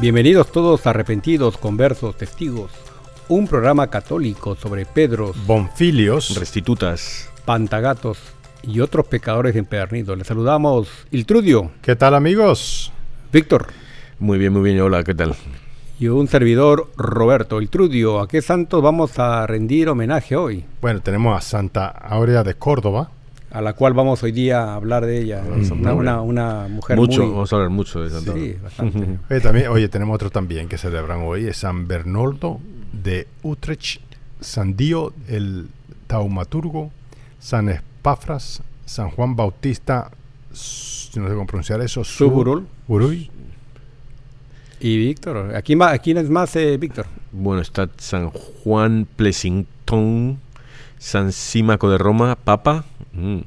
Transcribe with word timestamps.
Bienvenidos 0.00 0.52
todos 0.52 0.86
arrepentidos, 0.86 1.58
conversos, 1.58 2.16
testigos. 2.16 2.70
Un 3.28 3.48
programa 3.48 3.88
católico 3.88 4.54
sobre 4.54 4.86
Pedros, 4.86 5.34
Bonfilios, 5.44 6.38
restitutas, 6.38 7.28
pantagatos 7.44 8.16
y 8.62 8.78
otros 8.78 9.08
pecadores 9.08 9.56
empedernidos. 9.56 10.16
Les 10.16 10.24
saludamos 10.24 10.88
Iltrudio. 11.10 11.72
¿Qué 11.82 11.96
tal 11.96 12.14
amigos? 12.14 12.92
Víctor. 13.32 13.66
Muy 14.20 14.38
bien, 14.38 14.52
muy 14.52 14.62
bien. 14.62 14.80
Hola, 14.80 15.02
¿qué 15.02 15.16
tal? 15.16 15.34
Y 15.98 16.06
un 16.06 16.28
servidor 16.28 16.92
Roberto 16.96 17.60
Iltrudio. 17.60 18.20
¿A 18.20 18.28
qué 18.28 18.40
santos 18.40 18.80
vamos 18.80 19.18
a 19.18 19.48
rendir 19.48 19.88
homenaje 19.88 20.36
hoy? 20.36 20.64
Bueno, 20.80 21.00
tenemos 21.00 21.36
a 21.36 21.40
Santa 21.40 21.88
Aurea 21.88 22.44
de 22.44 22.54
Córdoba, 22.54 23.10
a 23.50 23.60
la 23.60 23.72
cual 23.72 23.94
vamos 23.94 24.22
hoy 24.22 24.32
día 24.32 24.62
a 24.62 24.74
hablar 24.74 25.06
de 25.06 25.20
ella. 25.20 25.42
una, 25.72 25.94
una, 25.94 26.20
una, 26.20 26.68
mujer 26.68 26.96
mucho, 26.96 27.22
muy... 27.22 27.32
vamos 27.32 27.52
a 27.52 27.56
hablar 27.56 27.70
mucho 27.70 28.02
de 28.02 28.10
Santa 28.10 28.34
Sí, 28.34 28.56
bastante. 28.62 29.18
oye, 29.30 29.40
también, 29.40 29.68
oye, 29.68 29.88
tenemos 29.88 30.14
otro 30.14 30.30
también 30.30 30.68
que 30.68 30.78
celebran 30.78 31.20
hoy, 31.22 31.46
es 31.46 31.58
San 31.58 31.88
Bernardo 31.88 32.60
de 32.92 33.26
Utrecht, 33.42 34.02
San 34.40 34.76
Dio 34.76 35.12
el 35.28 35.68
Taumaturgo, 36.06 36.90
San 37.38 37.68
Espafras, 37.68 38.62
San 38.84 39.10
Juan 39.10 39.36
Bautista, 39.36 40.10
si 40.52 41.20
no 41.20 41.28
sé 41.28 41.34
cómo 41.34 41.46
pronunciar 41.46 41.80
eso, 41.80 42.04
Suburul. 42.04 42.66
Uruy. 42.86 43.30
Y 44.80 44.96
Víctor, 44.96 45.54
¿a 45.56 45.62
quién, 45.62 45.80
va, 45.80 45.90
a 45.90 45.98
quién 45.98 46.18
es 46.18 46.30
más, 46.30 46.54
eh, 46.54 46.76
Víctor? 46.76 47.06
Bueno, 47.32 47.60
está 47.60 47.88
San 47.98 48.30
Juan 48.30 49.08
Plesington, 49.16 50.38
San 50.98 51.32
Símaco 51.32 51.90
de 51.90 51.98
Roma, 51.98 52.36
Papa, 52.36 52.84
mm, 53.12 53.38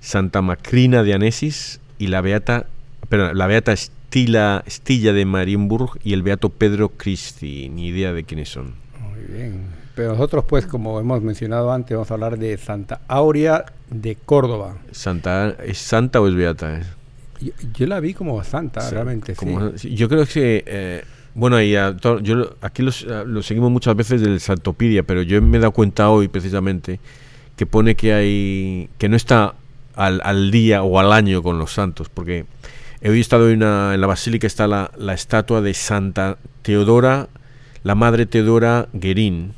Santa 0.00 0.42
Macrina 0.42 1.02
de 1.02 1.14
Anesis 1.14 1.80
y 1.98 2.08
la 2.08 2.20
Beata, 2.20 2.66
perdón, 3.08 3.36
la 3.38 3.46
Beata 3.46 3.72
Estilla 3.72 5.12
de 5.12 5.24
Marienburg 5.24 5.98
y 6.04 6.12
el 6.12 6.22
Beato 6.22 6.48
Pedro 6.50 6.90
Cristi. 6.90 7.68
Ni 7.68 7.88
idea 7.88 8.12
de 8.12 8.24
quiénes 8.24 8.48
son. 8.48 8.74
Muy 9.00 9.20
bien. 9.36 9.66
Pero 9.94 10.10
nosotros, 10.12 10.44
pues, 10.48 10.66
como 10.66 10.98
hemos 10.98 11.22
mencionado 11.22 11.72
antes, 11.72 11.94
vamos 11.96 12.10
a 12.10 12.14
hablar 12.14 12.38
de 12.38 12.56
Santa 12.58 13.00
Aurea 13.06 13.64
de 13.90 14.16
Córdoba. 14.16 14.76
Santa, 14.92 15.50
¿Es 15.64 15.78
santa 15.78 16.20
o 16.20 16.26
es 16.28 16.34
beata? 16.34 16.78
eh? 16.78 16.82
Yo, 17.40 17.52
yo 17.74 17.86
la 17.86 18.00
vi 18.00 18.14
como 18.14 18.42
santa, 18.42 18.80
Sí, 18.80 18.92
realmente, 18.94 19.34
como- 19.36 19.76
sí, 19.78 19.94
Yo 19.94 20.08
creo 20.08 20.26
que, 20.26 20.64
eh, 20.66 21.04
bueno, 21.34 21.60
y 21.60 21.74
a 21.76 21.96
yo 22.22 22.34
lo- 22.36 22.56
aquí 22.60 22.82
los, 22.82 23.02
eh, 23.02 23.24
lo 23.26 23.42
seguimos 23.42 23.70
muchas 23.70 23.96
veces 23.96 24.20
del 24.20 24.40
Santopidia, 24.40 25.02
pero 25.02 25.22
yo 25.22 25.40
me 25.42 25.56
he 25.56 25.60
dado 25.60 25.72
cuenta 25.72 26.08
hoy 26.10 26.28
precisamente 26.28 27.00
que 27.56 27.66
pone 27.66 27.94
que 27.94 28.12
hay 28.14 28.88
que 28.98 29.08
no 29.08 29.16
está 29.16 29.54
al, 29.96 30.20
al 30.24 30.50
día 30.50 30.82
o 30.82 30.98
al 30.98 31.12
año 31.12 31.42
con 31.42 31.58
los 31.58 31.72
santos, 31.72 32.08
porque 32.08 32.46
he 33.00 33.10
hoy 33.10 33.20
estado 33.20 33.48
en, 33.50 33.58
una- 33.58 33.94
en 33.94 34.00
la 34.00 34.06
basílica 34.06 34.46
está 34.46 34.66
la, 34.66 34.90
la 34.96 35.14
estatua 35.14 35.60
de 35.60 35.74
Santa 35.74 36.38
Teodora, 36.62 37.28
la 37.82 37.94
madre 37.94 38.26
Teodora 38.26 38.88
Guerin, 38.92 39.52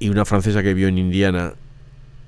y 0.00 0.08
una 0.10 0.24
francesa 0.24 0.62
que 0.62 0.74
vivió 0.74 0.88
en 0.88 0.98
Indiana. 0.98 1.54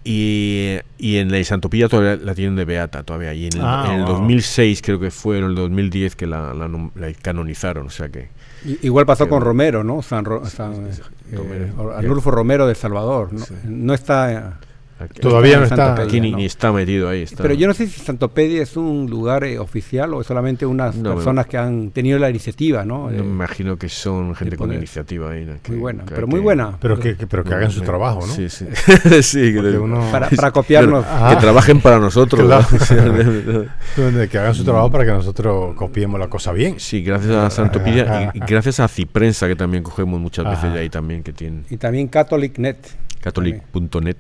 Y, 0.03 0.79
y 0.99 1.17
en 1.19 1.31
la 1.31 1.43
Santopía 1.45 1.89
todavía 1.89 2.17
la 2.25 2.35
tienen 2.35 2.57
de 2.57 2.65
Beata 2.65 3.03
todavía. 3.03 3.35
Y 3.35 3.47
en 3.47 3.57
el, 3.57 3.61
Ah, 3.63 3.85
en 3.89 4.01
el 4.01 4.05
wow. 4.07 4.15
2006 4.15 4.81
creo 4.83 4.99
que 4.99 5.11
fue, 5.11 5.39
en 5.39 5.45
el 5.45 5.55
2010 5.55 6.17
que 6.17 6.27
la, 6.27 6.55
la 6.55 7.13
canonizaron. 7.21 7.87
O 7.87 7.91
sea 7.91 8.09
que... 8.09 8.29
I- 8.65 8.79
Igual 8.83 9.05
pasó 9.07 9.29
con. 9.29 9.43
Romero, 9.43 9.85
¿no? 9.85 10.01
San, 10.03 10.25
Ro- 10.25 10.45
San, 10.47 10.93
sí, 10.93 11.03
eh, 11.33 11.37
Romero. 11.37 11.97
Arnulfo 11.97 12.31
Romero 12.31 12.67
de 12.67 12.75
Salvador. 12.75 13.33
No, 13.33 13.45
Sí. 13.45 13.55
no 13.65 13.93
está... 13.95 14.59
eh, 15.05 15.21
Todavía 15.21 15.59
no 15.59 15.65
está- 15.65 15.77
Santopedia, 15.77 16.09
Aquí 16.09 16.21
ni, 16.21 16.31
¿no? 16.33 16.37
ni 16.39 16.45
está 16.47 16.73
metido 16.73 17.09
ahí. 17.09 17.23
Está. 17.23 17.43
Pero 17.43 17.55
yo 17.55 17.67
no 17.67 17.75
sé 17.75 17.87
si 17.87 18.01
Santopedia 18.01 18.63
es 18.63 18.77
un 18.77 19.09
lugar 19.11 19.45
eh, 19.45 19.59
oficial 19.59 20.13
o 20.15 20.21
es 20.21 20.27
solamente 20.27 20.67
unas 20.67 20.97
No, 20.97 21.15
personas 21.15 21.47
que 21.47 21.57
han 21.59 21.91
tenido 21.91 22.19
la 22.19 22.31
iniciativa, 22.31 22.85
¿no? 22.85 23.07
No 23.11 23.17
De- 23.17 23.23
me 23.23 23.29
imagino 23.31 23.77
que 23.77 23.89
son 23.89 24.35
gente 24.35 24.57
con 24.57 24.73
iniciativa 24.73 25.31
ahí. 25.33 25.45
¿no? 25.45 25.55
Que- 25.63 25.73
muy 25.73 25.81
buena, 25.81 26.05
que- 26.05 26.15
pero 26.15 26.27
muy 26.27 26.39
que- 26.41 26.45
buena. 26.45 26.79
Pero 26.81 26.99
que, 26.99 27.17
que- 27.17 27.27
pero 27.27 27.45
que 27.45 27.55
hagan 27.55 27.71
su 27.71 27.81
me- 27.81 27.87
trabajo, 27.87 28.21
¿no? 28.27 28.33
Sí, 28.33 28.49
sí. 28.49 28.67
sí, 29.23 29.57
uno- 29.57 30.09
para, 30.11 30.29
para 30.31 30.51
copiarnos. 30.51 31.05
Pero- 31.05 31.17
Ajá. 31.25 31.35
que 31.35 31.41
trabajen 31.41 31.81
para 31.81 31.99
nosotros. 31.99 32.45
Claro. 32.47 32.67
que 34.31 34.39
hagan 34.39 34.55
su 34.55 34.65
trabajo 34.65 34.91
para 34.91 35.05
que 35.05 35.13
nosotros 35.13 35.75
copiemos 35.77 36.19
la 36.21 36.29
cosa 36.29 36.53
bien. 36.53 36.79
Sí, 36.79 37.03
gracias 37.03 37.33
a 37.33 37.51
Santopidia 37.51 38.03
Ajá. 38.05 38.33
y, 38.35 38.39
y 38.39 38.41
gracias 38.47 38.81
a 38.81 38.89
Ciprensa, 38.89 39.49
que 39.49 39.57
también 39.57 39.83
cogemos 39.83 40.21
muchas 40.21 40.45
veces 40.47 40.73
de 40.73 40.81
ahí 40.81 40.89
también, 40.91 41.23
que 41.23 41.33
tienen 41.33 41.65
Y 41.71 41.77
también 41.77 42.09
CatholicNet. 42.09 42.79
catholic.net. 43.21 44.17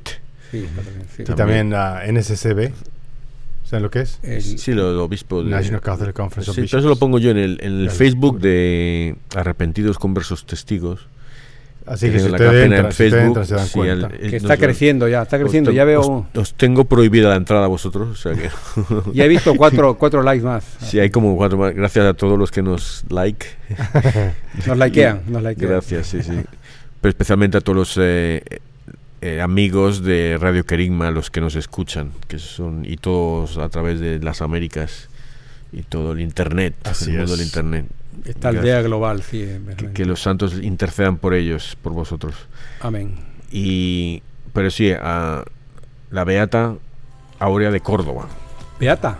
Sí, 0.50 0.66
Catholic, 0.74 1.08
sí. 1.16 1.22
Y 1.22 1.34
también 1.36 1.70
la 1.70 2.02
NSCB. 2.10 2.72
¿Saben 3.64 3.82
lo 3.84 3.90
que 3.90 4.00
es? 4.00 4.18
El- 4.22 4.42
Sí, 4.42 4.72
lo, 4.72 4.92
lo 4.92 5.04
obispo 5.04 5.44
de... 5.44 5.50
National 5.50 5.80
Catholic 5.80 6.14
Conference 6.14 6.50
of 6.50 6.56
Sí, 6.56 6.62
Bishops. 6.62 6.80
eso 6.80 6.88
lo 6.88 6.96
pongo 6.96 7.18
yo 7.20 7.30
en 7.30 7.38
el, 7.38 7.58
en 7.62 7.80
el 7.82 7.90
Facebook 7.90 8.40
de 8.40 9.14
Arrepentidos 9.36 9.98
Conversos 9.98 10.44
Testigos. 10.44 11.06
Así 11.86 12.06
que 12.06 12.12
que 12.14 12.18
si 12.20 12.24
la 12.26 12.32
ustedes 12.32 12.50
página 12.50 12.64
entran, 12.64 12.86
en 12.86 12.92
si 12.92 12.96
Facebook, 12.96 13.26
entran 13.26 13.46
se 13.46 13.54
dan 13.54 13.66
sí, 13.66 13.72
cuenta. 13.72 14.06
al- 14.08 14.14
eh, 14.14 14.18
que 14.18 14.26
nos 14.26 14.34
está 14.42 14.56
creciendo 14.56 15.08
ya, 15.08 15.22
está 15.22 15.36
os 15.36 15.42
creciendo. 15.42 15.70
Ya 15.72 15.84
veo, 15.84 16.00
Os, 16.34 16.38
os 16.38 16.54
tengo 16.54 16.84
prohibida 16.84 17.28
la 17.30 17.36
entrada 17.36 17.64
a 17.64 17.68
vosotros, 17.68 18.08
o 18.08 18.14
sea 18.16 18.32
que... 18.34 18.50
ya 19.14 19.24
he 19.24 19.28
visto 19.28 19.54
cuatro, 19.54 19.96
cuatro 19.96 20.22
likes 20.22 20.44
más. 20.44 20.64
Sí, 20.82 20.98
hay 21.00 21.10
como 21.10 21.36
cuatro 21.36 21.56
más. 21.56 21.74
Gracias 21.74 22.04
a 22.06 22.14
todos 22.14 22.38
los 22.38 22.50
que 22.50 22.62
nos 22.62 23.04
like. 23.08 23.46
Nos 24.66 24.76
likean, 24.78 25.22
nos 25.28 25.42
likean. 25.42 25.70
Gracias, 25.70 26.08
sí, 26.08 26.22
sí. 26.22 26.32
Pero 27.00 27.08
especialmente 27.10 27.56
a 27.56 27.60
todos 27.60 27.76
los 27.76 27.94
eh, 28.00 28.42
eh, 29.20 29.40
amigos 29.40 30.02
de 30.02 30.38
Radio 30.40 30.64
Querigma, 30.64 31.10
los 31.10 31.30
que 31.30 31.40
nos 31.40 31.54
escuchan, 31.56 32.12
que 32.28 32.38
son 32.38 32.84
y 32.84 32.96
todos 32.96 33.58
a 33.58 33.68
través 33.68 34.00
de 34.00 34.18
las 34.18 34.40
Américas 34.40 35.08
y 35.72 35.82
todo 35.82 36.12
el 36.12 36.20
internet, 36.20 36.74
Así 36.84 37.10
el 37.10 37.18
mundo 37.18 37.32
es. 37.34 37.38
del 37.38 37.46
internet. 37.46 37.86
Esta 38.24 38.48
aldea 38.48 38.82
global, 38.82 39.22
sí. 39.22 39.48
Que, 39.94 40.04
los 40.04 40.20
santos 40.20 40.54
intercedan 40.62 41.16
por 41.16 41.34
ellos, 41.34 41.76
por 41.82 41.92
vosotros. 41.92 42.34
Amén. 42.80 43.14
Y 43.50 44.22
pero 44.52 44.70
sí, 44.70 44.92
a 44.92 45.44
la 46.10 46.24
beata 46.24 46.74
Aurea 47.38 47.70
de 47.70 47.80
Córdoba. 47.80 48.26
Beata. 48.78 49.16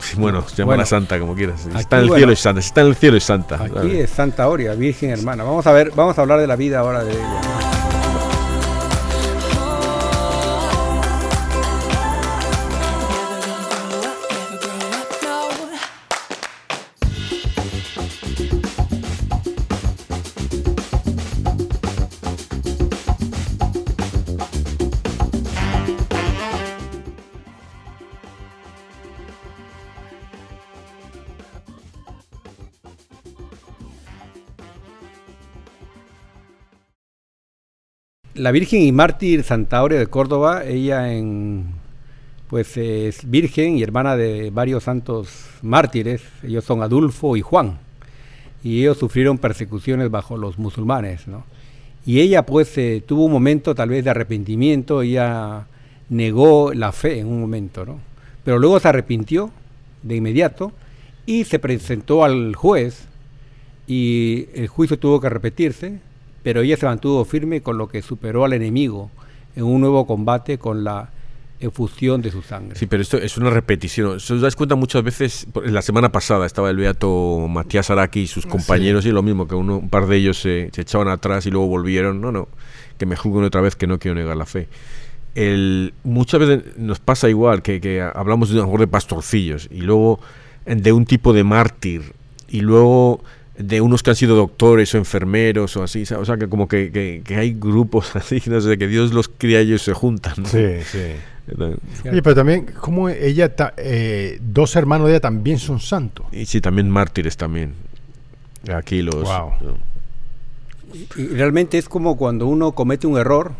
Sí, 0.00 0.16
bueno, 0.18 0.42
se 0.48 0.56
llama 0.56 0.66
Bueno, 0.66 0.82
la 0.82 0.86
santa, 0.86 1.18
como 1.20 1.34
quieras. 1.34 1.66
aquí, 1.66 1.78
Está 1.78 1.96
en 1.96 2.02
el 2.02 2.08
bueno, 2.08 2.18
cielo 2.20 2.32
es 2.32 2.40
santa. 2.40 2.60
Está 2.60 2.80
en 2.80 2.86
el 2.88 2.96
cielo 2.96 3.16
es 3.16 3.24
santa. 3.24 3.54
Aquí 3.62 3.74
¿sabes? 3.74 3.94
es 3.94 4.10
Santa 4.10 4.42
Aurea, 4.44 4.74
Virgen 4.74 5.10
hermana. 5.10 5.44
Vamos 5.44 5.66
a 5.66 5.72
ver, 5.72 5.92
vamos 5.94 6.18
a 6.18 6.22
hablar 6.22 6.40
de 6.40 6.46
la 6.46 6.56
vida 6.56 6.80
ahora 6.80 7.04
de 7.04 7.12
ella. 7.12 7.61
La 38.42 38.50
Virgen 38.50 38.82
y 38.82 38.90
mártir 38.90 39.44
Santa 39.44 39.78
Aurea 39.78 40.00
de 40.00 40.08
Córdoba, 40.08 40.64
ella 40.64 41.12
en 41.12 41.64
pues 42.48 42.76
es 42.76 43.30
virgen 43.30 43.78
y 43.78 43.84
hermana 43.84 44.16
de 44.16 44.50
varios 44.50 44.82
santos 44.82 45.46
mártires. 45.62 46.22
Ellos 46.42 46.64
son 46.64 46.82
Adulfo 46.82 47.36
y 47.36 47.40
Juan. 47.40 47.78
Y 48.64 48.80
ellos 48.80 48.98
sufrieron 48.98 49.38
persecuciones 49.38 50.10
bajo 50.10 50.36
los 50.36 50.58
musulmanes, 50.58 51.28
¿no? 51.28 51.44
Y 52.04 52.18
ella 52.18 52.44
pues 52.44 52.76
eh, 52.78 53.00
tuvo 53.06 53.26
un 53.26 53.32
momento 53.32 53.76
tal 53.76 53.90
vez 53.90 54.02
de 54.02 54.10
arrepentimiento, 54.10 55.02
ella 55.02 55.68
negó 56.08 56.74
la 56.74 56.90
fe 56.90 57.20
en 57.20 57.28
un 57.28 57.40
momento, 57.40 57.86
¿no? 57.86 58.00
Pero 58.42 58.58
luego 58.58 58.80
se 58.80 58.88
arrepintió 58.88 59.52
de 60.02 60.16
inmediato 60.16 60.72
y 61.26 61.44
se 61.44 61.60
presentó 61.60 62.24
al 62.24 62.56
juez 62.56 63.04
y 63.86 64.48
el 64.52 64.66
juicio 64.66 64.98
tuvo 64.98 65.20
que 65.20 65.28
repetirse, 65.28 66.00
pero 66.42 66.62
ella 66.62 66.76
se 66.76 66.86
mantuvo 66.86 67.24
firme 67.24 67.60
con 67.60 67.78
lo 67.78 67.88
que 67.88 68.02
superó 68.02 68.44
al 68.44 68.52
enemigo 68.52 69.10
en 69.56 69.64
un 69.64 69.80
nuevo 69.80 70.06
combate 70.06 70.58
con 70.58 70.84
la 70.84 71.10
efusión 71.60 72.22
de 72.22 72.30
su 72.30 72.42
sangre. 72.42 72.76
Sí, 72.76 72.86
pero 72.86 73.02
esto 73.02 73.18
es 73.18 73.36
una 73.36 73.50
repetición. 73.50 74.18
Se 74.18 74.34
os 74.34 74.40
dais 74.40 74.56
cuenta 74.56 74.74
muchas 74.74 75.02
veces, 75.04 75.46
la 75.64 75.82
semana 75.82 76.10
pasada 76.10 76.44
estaba 76.44 76.70
el 76.70 76.76
beato 76.76 77.46
Matías 77.48 77.90
Araki 77.90 78.20
y 78.20 78.26
sus 78.26 78.46
compañeros 78.46 79.06
y 79.06 79.10
lo 79.12 79.22
mismo, 79.22 79.46
que 79.46 79.54
uno, 79.54 79.78
un 79.78 79.88
par 79.88 80.06
de 80.06 80.16
ellos 80.16 80.40
se, 80.40 80.70
se 80.72 80.82
echaban 80.82 81.08
atrás 81.08 81.46
y 81.46 81.50
luego 81.50 81.68
volvieron. 81.68 82.20
No, 82.20 82.32
no, 82.32 82.48
que 82.98 83.06
me 83.06 83.16
juzguen 83.16 83.44
otra 83.44 83.60
vez 83.60 83.76
que 83.76 83.86
no 83.86 83.98
quiero 83.98 84.16
negar 84.16 84.36
la 84.36 84.46
fe. 84.46 84.68
El, 85.34 85.94
muchas 86.04 86.40
veces 86.40 86.76
nos 86.76 86.98
pasa 86.98 87.28
igual, 87.28 87.62
que, 87.62 87.80
que 87.80 88.02
hablamos 88.02 88.50
de, 88.50 88.56
a 88.56 88.58
lo 88.58 88.66
mejor 88.66 88.80
de 88.80 88.88
pastorcillos 88.88 89.68
y 89.70 89.80
luego 89.80 90.20
de 90.66 90.92
un 90.92 91.06
tipo 91.06 91.32
de 91.32 91.42
mártir 91.42 92.12
y 92.48 92.60
luego 92.60 93.22
de 93.58 93.80
unos 93.80 94.02
que 94.02 94.10
han 94.10 94.16
sido 94.16 94.34
doctores 94.36 94.94
o 94.94 94.98
enfermeros 94.98 95.76
o 95.76 95.82
así, 95.82 96.06
¿sabes? 96.06 96.22
o 96.22 96.24
sea, 96.24 96.36
que 96.38 96.48
como 96.48 96.68
que, 96.68 96.90
que- 96.90 97.22
que 97.24 97.36
hay 97.36 97.52
grupos 97.52 98.14
así, 98.16 98.42
no 98.46 98.60
sé, 98.60 98.78
que 98.78 98.88
Dios 98.88 99.12
los 99.12 99.28
cría 99.28 99.60
y 99.62 99.66
ellos 99.68 99.82
se 99.82 99.92
juntan. 99.92 100.34
¿no? 100.38 100.46
Sí, 100.48 100.66
sí. 100.90 100.98
Oye, 102.10 102.22
pero 102.22 102.34
también, 102.36 102.66
como 102.80 103.08
ella, 103.08 103.54
ta- 103.54 103.74
eh, 103.76 104.38
dos 104.40 104.76
hermanos 104.76 105.06
de 105.08 105.14
ella 105.14 105.20
también 105.20 105.58
son 105.58 105.80
santos. 105.80 106.24
Y 106.32 106.46
sí, 106.46 106.60
también 106.60 106.88
mártires 106.88 107.36
también. 107.36 107.74
Aquí 108.72 109.02
los... 109.02 109.16
Wow. 109.16 109.50
Y 111.16 111.26
realmente 111.28 111.78
es 111.78 111.88
como 111.88 112.16
cuando 112.16 112.46
uno 112.46 112.72
comete 112.72 113.06
un 113.06 113.18
error 113.18 113.52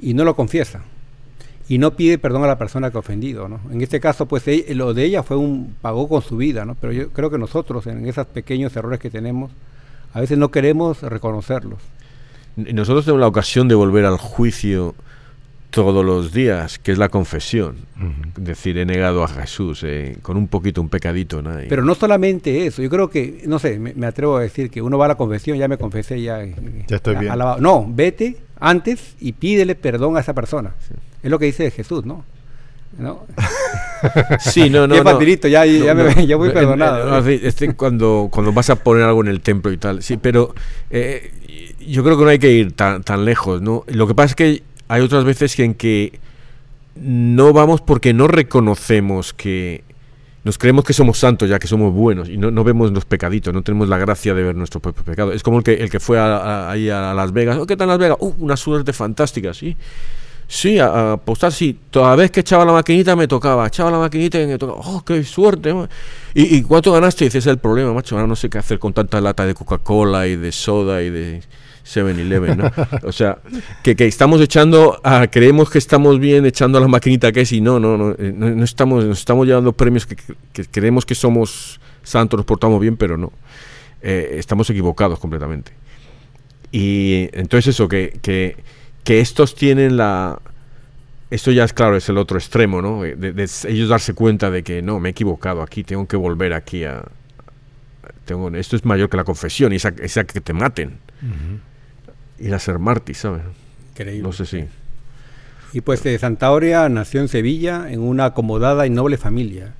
y 0.00 0.14
no 0.14 0.24
lo 0.24 0.36
confiesa 0.36 0.82
y 1.70 1.78
no 1.78 1.92
pide 1.92 2.18
perdón 2.18 2.42
a 2.44 2.48
la 2.48 2.58
persona 2.58 2.90
que 2.90 2.96
ha 2.96 3.00
ofendido, 3.00 3.48
¿no? 3.48 3.60
En 3.72 3.80
este 3.80 4.00
caso, 4.00 4.26
pues 4.26 4.44
lo 4.74 4.92
de 4.92 5.04
ella 5.04 5.22
fue 5.22 5.36
un 5.36 5.74
pagó 5.80 6.08
con 6.08 6.20
su 6.20 6.36
vida, 6.36 6.64
¿no? 6.64 6.74
Pero 6.74 6.92
yo 6.92 7.10
creo 7.10 7.30
que 7.30 7.38
nosotros 7.38 7.86
en 7.86 8.06
esos 8.08 8.26
pequeños 8.26 8.74
errores 8.76 8.98
que 8.98 9.08
tenemos 9.08 9.52
a 10.12 10.20
veces 10.20 10.36
no 10.36 10.50
queremos 10.50 11.00
reconocerlos. 11.02 11.78
Y 12.56 12.72
Nosotros 12.72 13.04
tenemos 13.04 13.20
la 13.20 13.28
ocasión 13.28 13.68
de 13.68 13.76
volver 13.76 14.04
al 14.04 14.16
juicio 14.18 14.96
todos 15.70 16.04
los 16.04 16.32
días, 16.32 16.80
que 16.80 16.90
es 16.90 16.98
la 16.98 17.08
confesión. 17.08 17.76
Decir, 18.36 18.76
he 18.76 18.84
negado 18.84 19.22
a 19.22 19.28
Jesús 19.28 19.84
eh, 19.84 20.16
con 20.22 20.36
un 20.36 20.48
poquito, 20.48 20.80
un 20.80 20.88
pecadito. 20.88 21.40
¿no? 21.42 21.62
Y- 21.62 21.68
Pero 21.68 21.84
no 21.84 21.94
solamente 21.94 22.66
eso, 22.66 22.82
yo 22.82 22.90
creo 22.90 23.08
que, 23.08 23.44
no 23.46 23.60
sé, 23.60 23.78
me, 23.78 23.94
me 23.94 24.06
atrevo 24.06 24.36
a 24.38 24.40
decir 24.40 24.68
que 24.70 24.82
uno 24.82 24.98
va 24.98 25.04
a 25.04 25.08
la 25.08 25.14
confesión, 25.14 25.56
ya 25.56 25.68
me 25.68 25.78
confesé, 25.78 26.20
ya... 26.20 26.42
eh, 26.42 26.56
Ya 26.88 26.96
estoy 26.96 27.14
a- 27.14 27.20
bien. 27.20 27.32
alabado. 27.32 27.60
No, 27.60 27.86
vete 27.88 28.38
antes 28.58 29.14
y 29.20 29.30
pídele 29.34 29.76
perdón 29.76 30.16
a 30.16 30.20
esa 30.20 30.34
persona. 30.34 30.74
Es 31.22 31.30
lo 31.30 31.38
que 31.38 31.46
dice 31.46 31.70
Jesús, 31.70 32.04
¿no? 32.04 32.24
¿No? 32.98 33.24
Sí, 34.40 34.70
no, 34.70 34.86
no. 34.86 34.94
Qué 35.04 35.04
no. 35.04 35.04
ya- 35.48 35.66
ya 35.66 35.94
No, 35.94 36.04
me- 36.04 36.26
ya 36.26 36.36
voy 36.36 36.50
perdonado, 36.50 37.26
eh, 37.28 37.40
este, 37.44 37.74
cuando, 37.74 38.28
cuando 38.32 38.52
vas 38.52 38.70
a 38.70 38.76
poner 38.76 39.04
algo 39.04 39.20
en 39.22 39.28
el 39.28 39.40
templo 39.42 39.70
y 39.72 39.76
tal. 39.76 40.02
Sí, 40.02 40.16
pero 40.16 40.54
eh, 40.90 41.76
yo 41.86 42.02
creo 42.02 42.16
que 42.18 42.24
no 42.24 42.30
hay 42.30 42.38
que 42.38 42.50
ir 42.52 42.72
tan, 42.72 43.02
tan 43.02 43.24
lejos, 43.24 43.60
¿no? 43.60 43.84
Lo 43.88 44.06
que 44.06 44.14
pasa 44.14 44.28
es 44.30 44.34
que 44.36 44.62
hay 44.88 45.02
otras 45.02 45.24
veces 45.24 45.58
en 45.60 45.74
que 45.74 46.18
no 46.96 47.52
vamos 47.52 47.80
porque 47.82 48.12
no 48.12 48.26
reconocemos 48.26 49.32
que 49.32 49.84
nos 50.42 50.56
creemos 50.56 50.84
que 50.84 50.94
somos 50.94 51.18
santos 51.18 51.48
ya 51.50 51.58
que 51.58 51.66
somos 51.68 51.92
buenos 51.92 52.28
y 52.30 52.38
no, 52.38 52.50
no 52.50 52.64
vemos 52.64 52.90
los 52.92 53.04
pecaditos, 53.04 53.52
no 53.52 53.62
tenemos 53.62 53.88
la 53.88 53.98
gracia 53.98 54.32
de 54.34 54.42
ver 54.42 54.56
nuestro 54.56 54.80
propio 54.80 55.04
pecado. 55.04 55.32
Es 55.32 55.42
como 55.42 55.58
el 55.58 55.64
que, 55.64 55.74
el 55.74 55.90
que 55.90 56.00
fue 56.00 56.18
a, 56.18 56.36
a- 56.38 56.70
ahí 56.70 56.88
a 56.88 57.12
Las 57.14 57.32
Vegas. 57.32 57.58
Oh, 57.58 57.66
¿Qué 57.66 57.76
tal 57.76 57.88
Las 57.88 57.98
Vegas? 57.98 58.16
Uh, 58.20 58.32
una 58.38 58.56
suerte 58.56 58.92
fantástica, 58.94 59.52
sí. 59.52 59.76
Sí, 60.52 60.80
a, 60.80 60.86
a 60.86 61.12
apostar, 61.12 61.52
sí. 61.52 61.78
Toda 61.92 62.16
vez 62.16 62.32
que 62.32 62.40
echaba 62.40 62.64
la 62.64 62.72
maquinita 62.72 63.14
me 63.14 63.28
tocaba. 63.28 63.68
Echaba 63.68 63.88
la 63.92 63.98
maquinita 63.98 64.40
y 64.40 64.48
me 64.48 64.58
tocaba. 64.58 64.80
¡Oh, 64.84 65.04
qué 65.04 65.22
suerte! 65.22 65.72
ma". 65.72 65.88
¿Y, 66.34 66.56
y 66.56 66.62
cuánto 66.62 66.90
ganaste? 66.92 67.24
Y 67.24 67.28
"Ese 67.28 67.38
es 67.38 67.46
el 67.46 67.58
problema, 67.58 67.92
macho. 67.94 68.16
Ahora 68.16 68.26
no 68.26 68.34
sé 68.34 68.50
qué 68.50 68.58
hacer 68.58 68.80
con 68.80 68.92
tanta 68.92 69.20
lata 69.20 69.46
de 69.46 69.54
Coca-Cola 69.54 70.26
y 70.26 70.34
de 70.34 70.50
soda 70.50 71.02
y 71.04 71.10
de 71.10 71.42
7-Eleven, 71.84 72.56
¿no? 72.58 72.70
o 73.08 73.12
sea, 73.12 73.38
que, 73.84 73.94
que 73.94 74.08
estamos 74.08 74.40
echando, 74.40 75.00
a- 75.04 75.28
creemos 75.28 75.70
que 75.70 75.78
estamos 75.78 76.18
bien 76.18 76.44
echando 76.44 76.78
a 76.78 76.80
la 76.80 76.88
maquinita 76.88 77.30
que 77.30 77.42
es 77.42 77.52
y 77.52 77.60
no, 77.60 77.78
no, 77.78 77.96
no, 77.96 78.10
eh, 78.18 78.32
no, 78.36 78.50
no 78.50 78.64
estamos, 78.64 79.04
nos 79.04 79.20
estamos 79.20 79.46
llevando 79.46 79.72
premios 79.72 80.04
que 80.04 80.16
creemos 80.72 81.06
que 81.06 81.14
somos 81.14 81.78
santos, 82.02 82.38
nos 82.38 82.46
portamos 82.46 82.80
bien, 82.80 82.96
pero 82.96 83.16
no. 83.16 83.30
Eh, 84.02 84.34
estamos 84.38 84.68
equivocados 84.68 85.20
completamente. 85.20 85.70
Y 86.72 87.28
entonces 87.32 87.74
eso, 87.74 87.86
que, 87.88 88.18
que, 88.20 88.56
que 89.04 89.20
estos 89.20 89.54
tienen 89.54 89.96
la... 89.96 90.38
Esto 91.30 91.52
ya 91.52 91.64
es 91.64 91.72
claro, 91.72 91.96
es 91.96 92.08
el 92.08 92.18
otro 92.18 92.38
extremo, 92.38 92.82
¿no? 92.82 93.02
De, 93.02 93.14
de 93.16 93.48
ellos 93.68 93.88
darse 93.88 94.14
cuenta 94.14 94.50
de 94.50 94.62
que 94.64 94.82
no, 94.82 94.98
me 94.98 95.10
he 95.10 95.12
equivocado 95.12 95.62
aquí, 95.62 95.84
tengo 95.84 96.06
que 96.08 96.16
volver 96.16 96.52
aquí 96.52 96.84
a... 96.84 97.04
Tengo, 98.24 98.48
esto 98.50 98.76
es 98.76 98.84
mayor 98.84 99.08
que 99.08 99.16
la 99.16 99.24
confesión, 99.24 99.72
y 99.72 99.76
esa, 99.76 99.90
esa 100.00 100.24
que 100.24 100.40
te 100.40 100.52
maten. 100.52 100.98
Ir 102.38 102.54
a 102.54 102.58
ser 102.58 102.78
mártir, 102.78 103.14
¿sabes? 103.14 103.42
Increíble. 103.92 104.22
No 104.22 104.32
sé 104.32 104.46
si... 104.46 104.64
Y 105.72 105.82
pues 105.82 106.04
eh, 106.04 106.18
Santa 106.18 106.46
Aurea 106.48 106.88
nació 106.88 107.20
en 107.20 107.28
Sevilla 107.28 107.86
en 107.90 108.00
una 108.00 108.24
acomodada 108.26 108.86
y 108.86 108.90
noble 108.90 109.16
familia. 109.16 109.74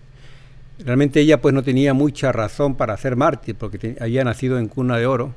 Realmente 0.79 1.21
ella 1.21 1.41
pues 1.41 1.53
no 1.53 1.65
tenía 1.65 1.95
mucha 1.95 2.31
razón 2.31 2.77
para 2.77 2.97
ser 2.97 3.17
mártir 3.17 3.57
porque 3.57 3.79
te- 3.79 3.97
había 4.01 4.23
nacido 4.23 4.59
en 4.61 4.69
cuna 4.69 4.99
de 4.99 5.07
oro, 5.07 5.35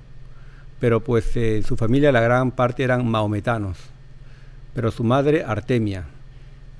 pero 0.83 0.99
pues 0.99 1.37
eh, 1.37 1.63
su 1.65 1.77
familia 1.77 2.11
la 2.11 2.19
gran 2.19 2.51
parte 2.51 2.83
eran 2.83 3.07
maometanos. 3.07 3.77
Pero 4.73 4.91
su 4.91 5.05
madre 5.05 5.45
Artemia, 5.47 6.03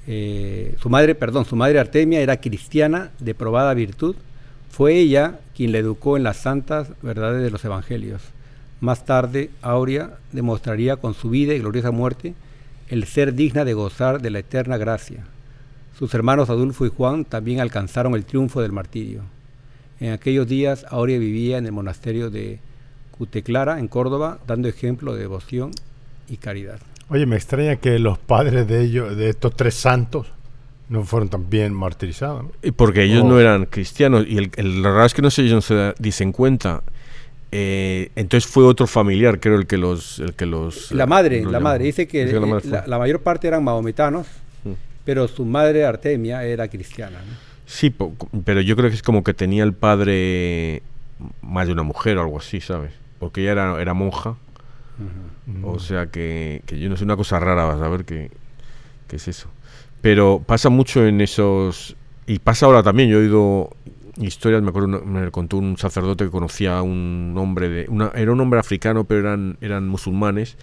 eh, 0.08 0.76
su 0.82 0.90
madre, 0.90 1.16
perdón, 1.16 1.46
su 1.46 1.56
madre 1.56 1.80
Artemia 1.80 2.20
era 2.20 2.42
cristiana 2.42 3.12
de 3.20 3.34
probada 3.34 3.74
virtud. 3.74 4.18
Fue 4.70 4.96
ella 4.96 5.40
quien 5.56 5.72
le 5.72 5.80
educó 5.80 6.18
en 6.18 6.24
las 6.24 6.36
santas 6.36 6.90
verdades 7.02 7.42
de 7.44 7.50
los 7.50 7.64
evangelios. 7.64 8.22
Más 8.82 9.06
tarde, 9.06 9.52
Aurea 9.62 10.18
demostraría 10.34 10.98
con 10.98 11.14
su 11.14 11.30
vida 11.30 11.54
y 11.54 11.60
gloriosa 11.60 11.92
muerte 11.92 12.34
el 12.90 13.06
ser 13.06 13.34
digna 13.34 13.64
de 13.64 13.74
gozar 13.74 14.22
de 14.22 14.32
la 14.32 14.40
eterna 14.40 14.76
gracia. 14.76 15.24
Sus 15.98 16.14
hermanos 16.14 16.50
Adulfo 16.50 16.86
y 16.86 16.90
Juan 16.90 17.24
también 17.24 17.62
alcanzaron 17.62 18.16
el 18.16 18.26
triunfo 18.26 18.60
del 18.60 18.74
martirio. 18.74 19.22
En 20.02 20.12
aquellos 20.12 20.46
días, 20.46 20.86
Aurea 20.90 21.20
vivía 21.20 21.58
en 21.58 21.68
el 21.68 21.72
monasterio 21.72 22.30
de 22.30 22.60
Cuteclara, 23.18 23.80
en 23.80 23.88
Córdoba, 23.88 24.40
dando 24.48 24.68
ejemplo 24.68 25.14
de 25.14 25.22
devoción 25.22 25.72
y 26.30 26.38
caridad. 26.38 26.80
Oye, 27.10 27.26
me 27.26 27.36
extraña 27.36 27.76
que 27.78 28.00
los 28.00 28.18
padres 28.18 28.68
de 28.68 28.82
ellos, 28.82 29.16
de 29.16 29.30
estos 29.30 29.56
tres 29.56 29.76
santos, 29.76 30.28
no 30.90 31.04
fueron 31.04 31.30
también 31.30 31.74
martirizados. 31.74 32.44
¿no? 32.44 32.52
Y 32.62 32.72
Porque 32.72 33.04
ellos 33.04 33.24
Oh. 33.24 33.28
no 33.28 33.40
eran 33.40 33.66
cristianos 33.66 34.26
y 34.28 34.38
el, 34.38 34.52
el- 34.58 34.82
lo 34.82 34.92
raro 34.94 35.06
es 35.06 35.14
que 35.14 35.22
no 35.22 35.30
sé, 35.32 35.44
ellos 35.44 35.54
no 35.56 35.62
se 35.62 35.94
dicen 36.00 36.32
cuenta. 36.32 36.82
Eh, 37.52 38.10
entonces 38.16 38.50
fue 38.50 38.64
otro 38.66 38.88
familiar, 38.88 39.40
creo, 39.40 39.56
el 39.58 39.68
que 39.68 39.78
los... 39.78 40.20
El 40.20 40.34
que 40.34 40.46
los 40.48 40.92
La 40.92 41.06
madre, 41.06 41.42
los 41.44 41.52
la 41.52 41.60
llamó. 41.60 41.70
madre, 41.70 41.84
dice 41.86 42.08
que 42.08 42.26
Dice 42.26 42.40
la 42.40 42.48
eh, 42.48 42.50
madre 42.50 42.70
la, 42.70 42.88
la 42.88 42.98
mayor 43.00 43.22
parte 43.22 43.48
eran 43.48 43.64
mahometanos, 43.64 44.26
Mm. 44.66 44.72
pero 45.06 45.28
su 45.28 45.46
madre 45.46 45.86
Artemia 45.86 46.44
era 46.46 46.68
cristiana. 46.68 47.20
¿no? 47.20 47.34
Sí, 47.66 47.90
po- 47.92 48.14
pero 48.46 48.62
yo 48.62 48.76
creo 48.76 48.90
que 48.90 48.96
es 48.96 49.04
como 49.04 49.24
que 49.24 49.34
tenía 49.34 49.64
el 49.64 49.74
padre 49.74 50.82
más 51.42 51.68
de 51.68 51.74
una 51.74 51.84
mujer 51.84 52.18
o 52.18 52.22
algo 52.22 52.40
así, 52.40 52.60
¿sabes? 52.60 52.92
Porque 53.24 53.42
ella 53.42 53.52
era, 53.54 53.82
era 53.82 53.94
monja. 53.94 54.36
O 55.64 55.80
sea 55.80 56.08
que, 56.08 56.62
que 56.66 56.80
yo 56.80 56.90
no 56.90 56.98
sé, 56.98 57.04
una 57.04 57.18
cosa 57.18 57.40
rara, 57.40 57.66
vas 57.66 57.82
a 57.82 57.90
ver 57.90 58.06
qué 58.06 58.32
qué 59.08 59.18
es 59.18 59.28
eso. 59.28 59.50
Pero 60.02 60.42
pasa 60.46 60.70
mucho 60.70 61.06
en 61.06 61.22
esos 61.22 61.96
y 62.28 62.40
pasa 62.40 62.66
ahora 62.66 62.84
también, 62.84 63.10
yo 63.10 63.18
he 63.20 63.22
oído 63.24 63.70
historias, 64.18 64.62
me 64.62 64.70
acuerdo, 64.70 64.88
me 64.88 65.32
contó 65.32 65.58
un 65.58 65.78
sacerdote 65.78 66.26
que 66.26 66.32
conocía 66.32 66.78
a 66.80 66.82
un 66.84 67.34
hombre 67.38 67.70
de, 67.70 67.86
una, 67.90 68.12
era 68.16 68.32
un 68.32 68.40
hombre 68.42 68.60
africano, 68.60 69.04
pero 69.06 69.22
eran, 69.22 69.58
eran 69.62 69.88
musulmanes, 69.88 70.58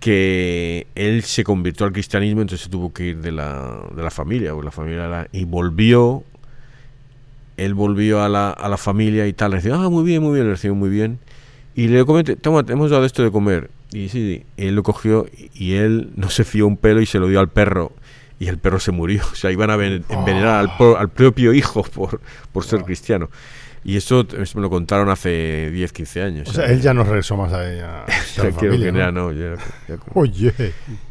que 0.00 0.86
él 0.94 1.22
se 1.24 1.44
convirtió 1.44 1.86
al 1.86 1.92
cristianismo, 1.92 2.40
entonces 2.40 2.64
se 2.64 2.70
tuvo 2.70 2.92
que 2.92 3.06
ir 3.06 3.18
de 3.18 3.32
la, 3.32 3.80
de 3.94 4.02
la 4.02 4.10
familia, 4.10 4.52
porque 4.52 4.64
la 4.66 4.70
familia 4.72 5.04
era- 5.04 5.28
y 5.32 5.44
volvió, 5.44 6.22
él 7.56 7.74
volvió 7.74 8.22
a 8.22 8.28
la, 8.28 8.50
a 8.50 8.68
la 8.68 8.76
familia 8.76 9.26
y 9.26 9.32
tal, 9.32 9.50
le 9.50 9.56
decía, 9.58 9.74
ah, 9.74 9.88
muy 9.90 10.04
bien, 10.04 10.22
muy 10.22 10.34
bien, 10.34 10.46
le 10.46 10.52
recibió 10.52 10.74
muy 10.74 10.90
bien, 10.90 11.18
y 11.82 11.88
le 11.88 12.04
comenté, 12.04 12.36
toma, 12.36 12.64
te 12.64 12.72
hemos 12.72 12.90
dado 12.90 13.04
esto 13.04 13.22
de 13.22 13.30
comer, 13.30 13.70
y 13.92 14.08
sí, 14.08 14.44
él 14.56 14.74
lo 14.74 14.82
cogió 14.82 15.26
y- 15.54 15.74
él 15.74 16.10
no 16.16 16.28
se 16.30 16.44
fió 16.44 16.66
un 16.66 16.76
pelo 16.76 17.00
y 17.00 17.06
se 17.06 17.18
lo 17.18 17.28
dio 17.28 17.40
al 17.40 17.48
perro, 17.48 17.92
y 18.40 18.48
el 18.48 18.58
perro 18.58 18.80
se 18.80 18.90
murió, 18.92 19.22
o 19.32 19.34
sea, 19.34 19.50
iban 19.52 19.70
a 19.70 19.76
ven- 19.76 20.04
envenenar 20.08 20.56
al, 20.56 20.76
pro- 20.76 20.98
al 20.98 21.08
propio 21.10 21.52
hijo 21.52 21.82
por, 21.94 22.20
por 22.52 22.64
ser 22.64 22.82
cristiano. 22.84 23.30
Y 23.84 23.96
eso 23.96 24.26
t- 24.26 24.36
me 24.56 24.60
lo 24.60 24.68
contaron 24.70 25.08
hace 25.08 25.70
10, 25.70 25.92
15 25.92 26.22
años. 26.22 26.48
O 26.48 26.52
sea, 26.52 26.66
él 26.66 26.80
ya 26.80 26.92
no 26.92 27.04
regresó 27.04 27.36
más 27.36 27.52
a 27.52 27.72
ella. 27.72 28.02
a 28.02 28.06
Ya 28.36 28.44
la 28.44 28.50
quiero 28.50 28.74
familia, 28.74 28.92
que 28.92 28.98
ya 28.98 29.12
¿no? 29.12 29.30
no, 29.30 29.32
ya- 29.32 29.54
ya 29.88 29.96
como- 29.98 30.20
Oye, 30.20 30.52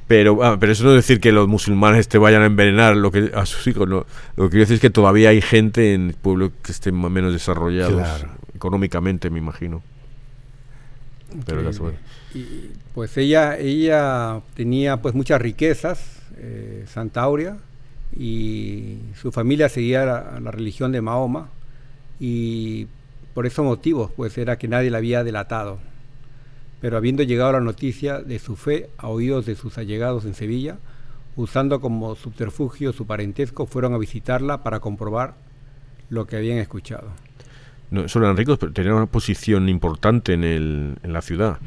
pero, 0.05 0.43
ah, 0.43 0.57
pero 0.59 0.73
eso 0.73 0.83
no 0.83 0.89
es 0.91 0.97
decir 0.97 1.19
que 1.21 1.31
los 1.31 1.47
musulmanes 1.47 2.07
te 2.09 2.17
vayan 2.17 2.41
a 2.41 2.45
envenenar 2.45 2.97
lo 2.97 3.09
que, 3.09 3.31
a 3.33 3.45
sus 3.45 3.65
hijos. 3.67 3.87
No. 3.87 4.05
Lo 4.35 4.43
que 4.45 4.49
quiero 4.51 4.59
decir 4.63 4.75
es 4.75 4.81
que 4.81 4.89
todavía 4.89 5.29
hay 5.29 5.41
gente 5.41 5.93
en 5.93 6.13
pueblos 6.21 6.51
que 6.61 6.71
estén 6.73 6.93
menos 7.11 7.31
desarrollados 7.33 7.93
Claro. 7.95 8.29
económicamente, 8.53 9.29
me 9.29 9.39
imagino. 9.39 9.81
Pero 11.45 11.71
se 11.71 11.79
puede. 11.79 11.97
Y, 12.33 12.71
pues 12.93 13.17
ella, 13.17 13.57
ella 13.57 14.41
tenía 14.55 14.97
pues 14.97 15.13
muchas 15.15 15.41
riquezas, 15.41 16.21
eh, 16.37 16.85
Santa 16.87 17.21
Aurea, 17.21 17.57
y 18.15 18.97
su 19.19 19.31
familia 19.31 19.69
seguía 19.69 20.05
la, 20.05 20.39
la 20.39 20.51
religión 20.51 20.91
de 20.91 21.01
Mahoma, 21.01 21.49
y 22.19 22.87
por 23.33 23.45
esos 23.45 23.63
motivos 23.63 24.11
pues 24.15 24.37
era 24.37 24.57
que 24.57 24.67
nadie 24.67 24.89
la 24.89 24.97
había 24.97 25.23
delatado. 25.23 25.79
Pero 26.81 26.97
habiendo 26.97 27.23
llegado 27.23 27.53
la 27.53 27.59
noticia 27.59 28.19
de 28.19 28.39
su 28.39 28.55
fe 28.55 28.89
a 28.97 29.07
oídos 29.07 29.45
de 29.45 29.55
sus 29.55 29.77
allegados 29.77 30.25
en 30.25 30.33
Sevilla, 30.33 30.77
usando 31.35 31.79
como 31.79 32.15
subterfugio 32.15 32.93
su 32.93 33.05
parentesco, 33.05 33.65
fueron 33.65 33.93
a 33.93 33.97
visitarla 33.97 34.63
para 34.63 34.79
comprobar 34.79 35.35
lo 36.09 36.25
que 36.25 36.35
habían 36.35 36.57
escuchado. 36.57 37.09
No, 37.89 38.07
solo 38.09 38.25
eran 38.25 38.35
ricos, 38.35 38.57
pero 38.59 38.73
tenían 38.73 38.95
una 38.95 39.05
posición 39.05 39.69
importante 39.69 40.33
en, 40.33 40.43
el, 40.43 40.95
en 41.03 41.13
la 41.13 41.21
ciudad. 41.21 41.57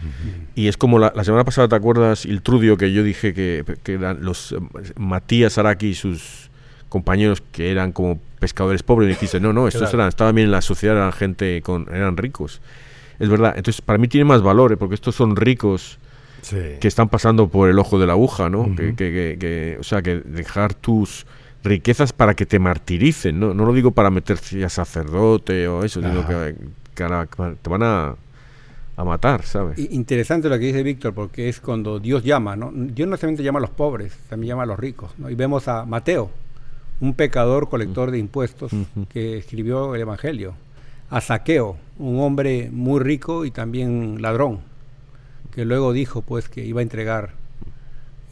Y 0.54 0.68
es 0.68 0.76
como 0.76 0.98
la, 0.98 1.12
la 1.16 1.24
semana 1.24 1.44
pasada, 1.44 1.68
¿te 1.68 1.76
acuerdas, 1.76 2.26
Iltrudio, 2.26 2.76
que 2.76 2.92
yo 2.92 3.02
dije 3.02 3.32
que, 3.32 3.64
que 3.82 3.94
eran 3.94 4.22
los 4.22 4.52
eh, 4.52 4.56
Matías 4.98 5.56
Araki 5.56 5.86
y 5.88 5.94
sus 5.94 6.50
compañeros 6.90 7.42
que 7.52 7.70
eran 7.70 7.92
como 7.92 8.20
pescadores 8.38 8.82
pobres? 8.82 9.06
Y 9.08 9.12
dijiste, 9.12 9.40
no, 9.40 9.52
no, 9.54 9.66
estos 9.66 9.82
Claro. 9.82 9.96
eran, 9.98 10.08
estaban 10.08 10.34
bien 10.34 10.46
en 10.46 10.52
la 10.52 10.60
sociedad, 10.60 10.96
eran 10.96 11.12
gente 11.12 11.62
con, 11.62 11.86
eran 11.90 12.16
ricos. 12.18 12.60
Es 13.18 13.28
verdad, 13.30 13.54
entonces 13.56 13.80
para 13.80 13.98
mí 13.98 14.06
tiene 14.08 14.24
más 14.26 14.42
valor, 14.42 14.72
¿eh? 14.72 14.76
porque 14.76 14.94
estos 14.96 15.14
son 15.14 15.36
ricos 15.36 15.98
sí. 16.42 16.56
que 16.80 16.88
están 16.88 17.08
pasando 17.08 17.48
por 17.48 17.70
el 17.70 17.78
ojo 17.78 17.98
de 17.98 18.06
la 18.06 18.12
aguja, 18.12 18.50
¿no? 18.50 18.74
Que- 18.76 18.94
que- 18.94 19.36
que- 19.40 19.76
o 19.80 19.82
sea, 19.84 20.02
que 20.02 20.16
dejar 20.16 20.74
tus 20.74 21.24
riquezas 21.62 22.12
para 22.12 22.34
que 22.34 22.46
te 22.46 22.58
martiricen, 22.58 23.38
¿no? 23.38 23.52
No 23.54 23.64
lo 23.64 23.72
digo 23.72 23.90
para 23.90 24.10
meterte 24.10 24.64
a 24.64 24.68
sacerdote 24.68 25.68
o 25.68 25.84
eso, 25.84 26.00
sino 26.00 26.26
que, 26.26 26.54
que 26.94 27.04
la- 27.08 27.26
te 27.26 27.70
van 27.70 27.82
a, 27.82 28.14
a 28.96 29.04
matar, 29.04 29.42
¿sabes? 29.42 29.78
Interesante 29.78 30.48
lo 30.48 30.58
que 30.58 30.66
dice 30.66 30.82
Víctor, 30.82 31.12
porque 31.14 31.48
es 31.48 31.60
cuando 31.60 31.98
Dios 32.00 32.22
llama, 32.24 32.56
¿no? 32.56 32.70
Dios 32.74 33.08
no 33.08 33.16
solamente 33.16 33.42
llama 33.42 33.58
a 33.58 33.62
los 33.62 33.70
pobres, 33.70 34.16
también 34.28 34.48
llama 34.50 34.62
a 34.62 34.66
los 34.66 34.78
ricos, 34.78 35.10
¿no? 35.18 35.28
Y 35.30 35.34
vemos 35.34 35.68
a 35.68 35.84
Mateo, 35.84 36.30
un 37.00 37.14
pecador 37.14 37.68
colector 37.68 38.10
de 38.10 38.18
impuestos 38.18 38.72
que 39.10 39.38
escribió 39.38 39.94
el 39.94 40.00
Evangelio. 40.02 40.54
A 41.10 41.20
Saqueo, 41.20 41.76
un 41.98 42.20
hombre 42.20 42.70
muy 42.72 43.00
rico 43.00 43.44
y 43.44 43.50
también 43.50 44.22
ladrón, 44.22 44.60
que 45.52 45.64
luego 45.64 45.92
dijo 45.92 46.22
pues 46.22 46.48
que 46.48 46.64
iba 46.64 46.80
a 46.80 46.82
entregar 46.82 47.32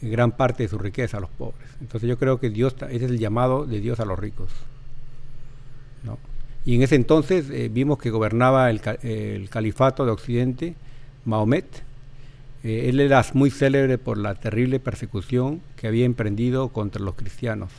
gran 0.01 0.31
parte 0.31 0.63
de 0.63 0.69
su 0.69 0.77
riqueza 0.77 1.17
a 1.17 1.19
los 1.19 1.29
pobres. 1.29 1.69
Entonces 1.81 2.07
yo 2.09 2.17
creo 2.17 2.39
que 2.39 2.49
Dios, 2.49 2.75
ese 2.89 3.05
es 3.05 3.11
el 3.11 3.19
llamado 3.19 3.65
de 3.65 3.79
Dios 3.79 3.99
a 3.99 4.05
los 4.05 4.17
ricos. 4.17 4.49
¿no? 6.03 6.17
Y 6.65 6.75
en 6.75 6.83
ese 6.83 6.95
entonces 6.95 7.49
eh, 7.49 7.69
vimos 7.71 7.97
que 7.99 8.09
gobernaba 8.09 8.69
el, 8.69 8.81
ca- 8.81 8.97
el 9.01 9.49
califato 9.49 10.05
de 10.05 10.11
Occidente, 10.11 10.75
Mahomet. 11.25 11.65
Eh, 12.63 12.89
él 12.89 12.99
era 12.99 13.25
muy 13.33 13.49
célebre 13.51 13.97
por 13.97 14.17
la 14.17 14.35
terrible 14.35 14.79
persecución 14.79 15.61
que 15.77 15.87
había 15.87 16.05
emprendido 16.05 16.69
contra 16.69 17.01
los 17.01 17.15
cristianos. 17.15 17.71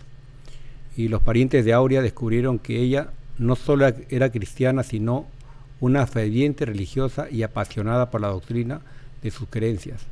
Y 0.96 1.08
los 1.08 1.22
parientes 1.22 1.64
de 1.64 1.72
Aurea 1.72 2.02
descubrieron 2.02 2.58
que 2.58 2.78
ella 2.80 3.10
no 3.38 3.56
solo 3.56 3.86
era 4.08 4.30
cristiana, 4.30 4.82
sino 4.82 5.26
una 5.80 6.06
ferviente 6.06 6.66
religiosa 6.66 7.28
y 7.30 7.42
apasionada 7.42 8.10
por 8.10 8.20
la 8.20 8.28
doctrina 8.28 8.80
de 9.22 9.30
sus 9.30 9.48
creencias. 9.48 10.02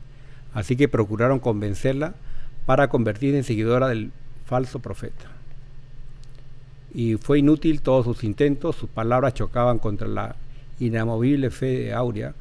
Así 0.59 0.75
que 0.75 0.89
procuraron 0.89 1.39
convencerla 1.39 2.15
para 2.67 2.89
convertirse 2.89 3.39
en 3.39 3.45
seguidora 3.45 3.87
del 3.87 4.11
falso 4.45 4.81
profeta. 4.81 5.27
Y 6.93 7.15
fue 7.15 7.39
inútil 7.39 7.81
todos 7.81 8.05
sus 8.05 8.25
intentos, 8.25 8.75
sus 8.75 8.91
palabras 8.91 9.35
chocaban 9.35 9.79
contra 9.79 10.09
la 10.09 10.35
inamovible 10.81 11.51
fe 11.51 11.67
de 11.67 11.93
Aurea 11.93 12.35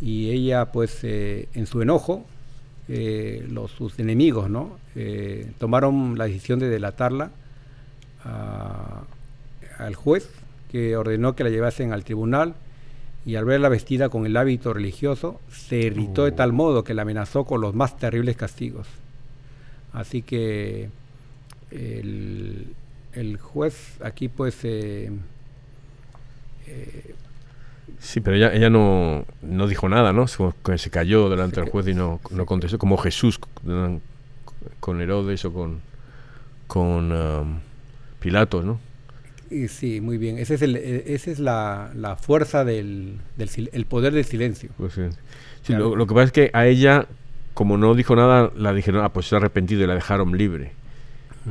y 0.00 0.30
ella 0.30 0.66
pues 0.70 1.00
eh, 1.02 1.48
en 1.54 1.66
su 1.66 1.82
enojo, 1.82 2.24
eh, 2.88 3.44
los, 3.50 3.72
sus 3.72 3.98
enemigos 3.98 4.48
¿no? 4.48 4.78
Eh, 4.94 5.50
tomaron 5.58 6.16
la 6.16 6.26
decisión 6.26 6.60
de 6.60 6.68
delatarla 6.68 7.30
a- 8.24 9.02
al 9.78 9.94
juez 9.96 10.28
que 10.70 10.96
ordenó 10.96 11.34
que 11.34 11.42
la 11.42 11.50
llevasen 11.50 11.92
al 11.92 12.04
tribunal 12.04 12.54
y 13.24 13.36
al 13.36 13.44
verla 13.44 13.68
vestida 13.68 14.08
con 14.08 14.26
el 14.26 14.36
hábito 14.36 14.72
religioso 14.74 15.40
se 15.50 15.76
irritó 15.76 16.24
de 16.24 16.32
tal 16.32 16.52
modo 16.52 16.82
que 16.84 16.94
la 16.94 17.02
amenazó 17.02 17.44
con 17.44 17.60
los 17.60 17.74
más 17.74 17.96
terribles 17.96 18.36
castigos. 18.36 18.86
Así 19.92 20.22
que 20.22 20.88
el, 21.70 22.66
el 23.12 23.36
juez 23.38 23.98
aquí 24.02 24.28
pues 24.28 24.56
eh, 24.64 25.10
eh, 26.66 27.14
Sí, 27.98 28.20
pero 28.20 28.36
ella, 28.36 28.52
ella 28.52 28.68
no, 28.70 29.24
no 29.42 29.68
dijo 29.68 29.88
nada, 29.88 30.12
¿no? 30.12 30.26
Se, 30.26 30.38
que 30.64 30.76
se 30.78 30.90
cayó 30.90 31.28
delante 31.28 31.60
del 31.60 31.70
juez 31.70 31.86
y 31.86 31.94
no, 31.94 32.20
no 32.30 32.46
contestó, 32.46 32.78
como 32.78 32.96
Jesús 32.96 33.38
con- 33.38 34.00
con 34.80 35.00
Herodes 35.00 35.44
o 35.44 35.52
con, 35.52 35.80
con 36.66 37.12
um, 37.12 37.60
Pilatos, 38.18 38.64
¿no? 38.64 38.80
Y 39.52 39.68
sí, 39.68 40.00
muy 40.00 40.18
bien. 40.18 40.38
Ese 40.38 40.54
es 40.54 40.62
el, 40.62 40.76
eh, 40.76 41.04
esa 41.06 41.30
es 41.30 41.38
la, 41.38 41.90
la 41.94 42.16
fuerza 42.16 42.64
del, 42.64 43.18
del 43.36 43.70
el 43.72 43.86
poder 43.86 44.12
del 44.12 44.24
silencio. 44.24 44.70
Pues, 44.76 44.94
sí, 45.62 45.72
lo, 45.72 45.96
lo 45.96 46.06
que 46.06 46.14
pasa 46.14 46.24
es 46.24 46.32
que 46.32 46.50
a 46.52 46.66
ella, 46.66 47.06
como 47.54 47.76
no 47.76 47.94
dijo 47.94 48.16
nada, 48.16 48.50
la 48.56 48.72
dijeron, 48.72 49.04
ah, 49.04 49.12
pues 49.12 49.26
se 49.26 49.34
ha 49.34 49.38
arrepentido 49.38 49.82
y 49.82 49.86
la 49.86 49.94
dejaron 49.94 50.36
libre. 50.36 50.72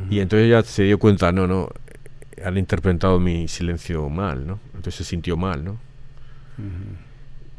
Y 0.08 0.20
entonces 0.20 0.46
ella 0.46 0.62
se 0.62 0.84
dio 0.84 0.98
cuenta, 0.98 1.32
no, 1.32 1.46
no, 1.46 1.68
han 2.42 2.56
interpretado 2.56 3.20
mi 3.20 3.46
silencio 3.46 4.08
mal, 4.08 4.46
¿no? 4.46 4.58
Entonces 4.68 4.94
se 4.94 5.04
sintió 5.04 5.36
mal, 5.36 5.64
¿no? 5.64 5.78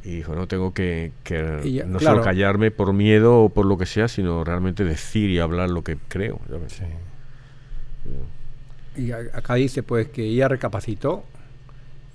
Y 0.03 0.17
dijo, 0.17 0.35
no, 0.35 0.47
tengo 0.47 0.73
que, 0.73 1.12
no 1.85 2.00
claro. 2.00 2.17
solo 2.17 2.23
callarme 2.23 2.71
por 2.71 2.91
miedo 2.91 3.43
o 3.43 3.50
por 3.50 3.65
lo 3.65 3.77
que 3.77 3.85
sea, 3.85 4.07
sino 4.07 4.43
realmente 4.43 4.83
decir 4.83 5.29
y 5.29 5.39
hablar 5.39 5.69
lo 5.69 5.83
que 5.83 5.97
creo. 6.07 6.41
¿sabes? 6.50 6.73
Sí. 6.73 6.83
Y 8.95 9.12
acá 9.12 9.55
dice 9.55 9.83
pues 9.83 10.07
que 10.09 10.23
ella 10.23 10.47
recapacitó 10.47 11.23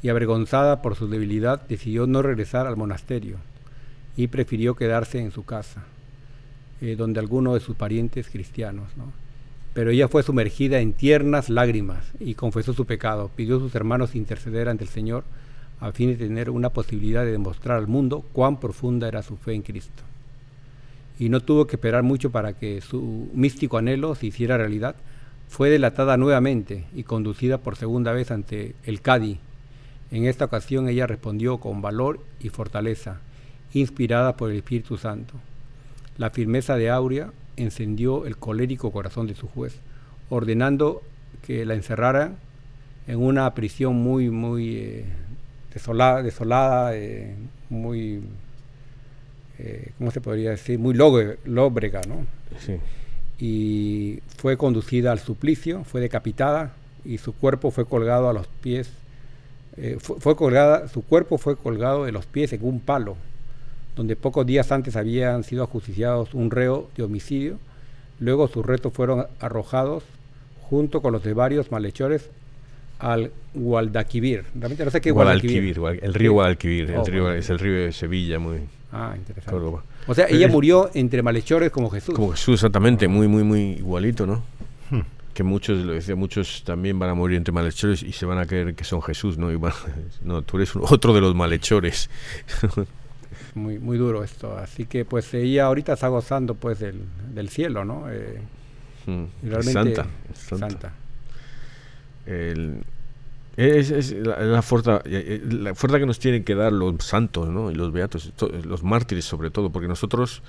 y 0.03 0.09
avergonzada 0.09 0.81
por 0.81 0.95
su 0.95 1.09
debilidad 1.09 1.63
decidió 1.69 2.07
no 2.07 2.23
regresar 2.23 2.67
al 2.67 2.77
monasterio 2.77 3.37
y 4.17 4.29
prefirió 4.29 4.75
quedarse 4.77 5.19
en 5.19 5.31
su 5.33 5.45
casa, 5.45 5.85
eh, 6.81 6.97
donde 6.97 7.21
algunos 7.21 7.55
de 7.55 7.61
sus 7.61 7.77
parientes 7.77 8.29
cristianos. 8.29 8.97
¿no? 8.97 9.13
Pero 9.75 9.91
ella 9.91 10.09
fue 10.09 10.23
sumergida 10.23 10.81
en 10.81 10.93
tiernas 10.93 11.49
lágrimas 11.49 12.05
y 12.21 12.35
confesó 12.35 12.73
su 12.73 12.85
pecado, 12.85 13.31
pidió 13.35 13.57
a 13.57 13.61
sus 13.61 13.75
hermanos 13.75 14.15
interceder 14.15 14.69
ante 14.69 14.85
el 14.85 14.91
Señor 14.91 15.25
a 15.81 15.93
fin 15.93 16.11
de 16.11 16.17
tener 16.17 16.51
una 16.51 16.71
posibilidad 16.71 17.25
de 17.25 17.33
demostrar 17.33 17.79
al 17.79 17.87
mundo 17.87 18.25
cuán 18.33 18.59
profunda 18.59 19.07
era 19.07 19.23
su 19.23 19.37
fe 19.37 19.55
en 19.55 19.63
Cristo. 19.63 20.03
Y 21.19 21.29
no 21.29 21.41
tuvo 21.41 21.67
que 21.67 21.77
esperar 21.77 22.03
mucho 22.03 22.31
para 22.31 22.53
que 22.55 22.81
su 22.81 23.29
místico 23.35 23.79
anhelo 23.79 24.15
se 24.15 24.27
hiciera 24.27 24.57
realidad, 24.57 24.97
fue 25.49 25.71
delatada 25.71 26.17
nuevamente 26.17 26.85
y 26.95 27.05
conducida 27.05 27.59
por 27.59 27.77
segunda 27.77 28.13
vez 28.13 28.31
ante 28.31 28.75
el 28.85 29.01
Cadi. 29.01 29.39
En 30.11 30.25
esta 30.25 30.45
ocasión 30.47 30.89
ella 30.89 31.07
respondió 31.07 31.59
con 31.59 31.83
valor 31.83 32.21
y 32.41 32.49
fortaleza, 32.51 33.21
inspirada 33.73 34.37
por 34.37 34.51
el 34.51 34.59
Espíritu 34.59 34.97
Santo. 34.97 35.35
La 36.17 36.31
firmeza 36.31 36.77
de 36.77 36.91
Aurea 36.91 37.31
encendió 37.57 38.27
el 38.27 38.37
colérico 38.37 38.91
corazón 38.93 39.27
de 39.27 39.35
su 39.35 39.49
juez, 39.49 39.77
ordenando 40.31 41.03
que 41.47 41.65
la 41.65 41.75
encerrara 41.75 42.33
en 43.07 43.19
una 43.23 43.53
prisión 43.55 43.97
muy, 43.97 44.31
muy 44.31 44.77
eh, 44.77 45.05
desolada, 45.73 46.23
desolada 46.23 46.95
eh, 46.97 47.35
muy, 47.71 48.21
eh, 49.59 49.93
¿cómo 49.99 50.11
se 50.11 50.21
podría 50.21 50.51
decir? 50.51 50.79
Muy 50.79 50.95
lóbre- 50.95 51.39
lóbrega, 51.45 52.03
¿no? 52.07 52.27
Sí. 52.59 52.75
Y 53.39 54.21
fue 54.37 54.57
conducida 54.57 55.13
al 55.13 55.19
suplicio, 55.21 55.85
fue 55.85 56.01
decapitada 56.01 56.73
y 57.05 57.19
su 57.19 57.33
cuerpo 57.35 57.71
fue 57.71 57.85
colgado 57.87 58.29
a 58.29 58.33
los 58.33 58.47
pies. 58.47 58.91
eh, 59.77 59.97
fue, 60.01 60.19
fue 60.21 60.35
colgada, 60.35 60.89
su 60.89 61.03
cuerpo 61.03 61.39
fue 61.39 61.57
colgado 61.57 62.05
de 62.05 62.11
los 62.13 62.27
pies 62.27 62.53
en 62.53 62.65
un 62.65 62.81
palo, 62.81 63.17
donde 63.95 64.17
pocos 64.17 64.45
días 64.45 64.73
antes 64.73 64.97
habían 64.97 65.45
sido 65.45 65.63
ajusticiados 65.63 66.35
un 66.35 66.51
reo 66.51 66.91
de 66.97 67.05
homicidio. 67.05 67.59
Luego 68.19 68.49
sus 68.49 68.67
restos 68.67 68.93
fueron 68.93 69.27
arrojados 69.39 70.03
junto 70.69 71.01
con 71.01 71.13
los 71.13 71.23
de 71.23 71.33
varios 71.33 71.71
malhechores 71.71 72.29
al 72.99 73.31
Guadalquivir. 73.55 74.45
Realmente 74.57 74.85
no 74.85 74.91
sé 74.91 75.01
qué 75.01 75.13
Guadalquivir, 75.13 75.79
Guadal- 75.79 76.01
el 76.03 76.15
río. 76.15 76.33
Guadalquivir, 76.33 76.91
el 76.91 76.97
Oh, 76.97 77.05
río, 77.05 77.23
Guadalquivir. 77.23 77.39
es 77.45 77.51
el 77.51 77.59
río 77.61 77.75
de 77.77 77.93
Sevilla, 77.93 78.39
muy 78.41 78.59
Ah, 78.91 79.15
interesante. 79.17 79.53
Córdoba. 79.53 79.85
O 80.09 80.15
sea, 80.15 80.27
ella 80.29 80.49
murió 80.49 80.91
entre 80.95 81.23
malhechores 81.23 81.71
como 81.71 81.91
Jesús. 81.91 82.15
Como 82.15 82.31
Jesús, 82.33 82.55
exactamente, 82.55 83.07
muy, 83.07 83.29
muy, 83.29 83.45
muy 83.45 83.61
igualito, 83.73 84.27
¿no? 84.27 84.43
Hmm. 84.91 85.03
Que 85.35 85.43
muchos, 85.45 85.85
lo 85.85 85.93
decía, 85.93 86.17
muchos 86.17 86.65
también 86.65 86.99
van 86.99 87.11
a 87.11 87.15
morir 87.15 87.37
entre 87.37 87.53
malhechores 87.53 88.03
y 88.03 88.13
se 88.13 88.27
van 88.27 88.39
a 88.39 88.47
creer 88.47 88.75
que 88.75 88.83
son 88.85 89.01
Jesús, 89.03 89.39
¿no? 89.39 89.53
Y 89.53 89.57
van- 89.57 89.73
no, 90.23 90.43
tú 90.43 90.57
eres 90.57 90.75
otro 90.75 91.13
de 91.15 91.21
los 91.21 91.35
malhechores. 91.35 92.11
muy, 93.55 93.79
muy 93.79 93.99
duro 93.99 94.25
esto. 94.25 94.57
Así 94.57 94.87
que 94.87 95.05
pues 95.05 95.33
ella 95.35 95.67
ahorita 95.67 95.93
está 95.93 96.09
gozando 96.09 96.55
pues 96.55 96.79
del, 96.81 97.03
del 97.35 97.49
cielo, 97.51 97.85
¿no? 97.85 98.11
Eh, 98.11 98.41
Mm, 99.07 99.25
realmente 99.43 99.73
santa, 99.95 100.07
santa. 100.35 100.69
santa. 100.69 100.93
El- 102.27 102.83
es, 103.67 104.13
la, 104.13 104.63
fuerza, 104.63 105.03
eh, 105.05 105.43
eh, 105.43 105.53
la 105.53 105.75
fuerza 105.75 105.99
que 105.99 106.07
nos 106.07 106.19
tienen 106.19 106.45
que 106.45 106.55
dar 106.55 106.73
los 106.73 106.95
santos 107.05 107.49
y 107.73 107.75
los 107.75 107.93
beatos, 107.93 108.33
to- 108.37 108.49
los 108.65 108.83
mártires 108.85 109.25
sobre 109.25 109.51
todo, 109.51 109.71
porque 109.71 109.89
nosotros 109.89 110.43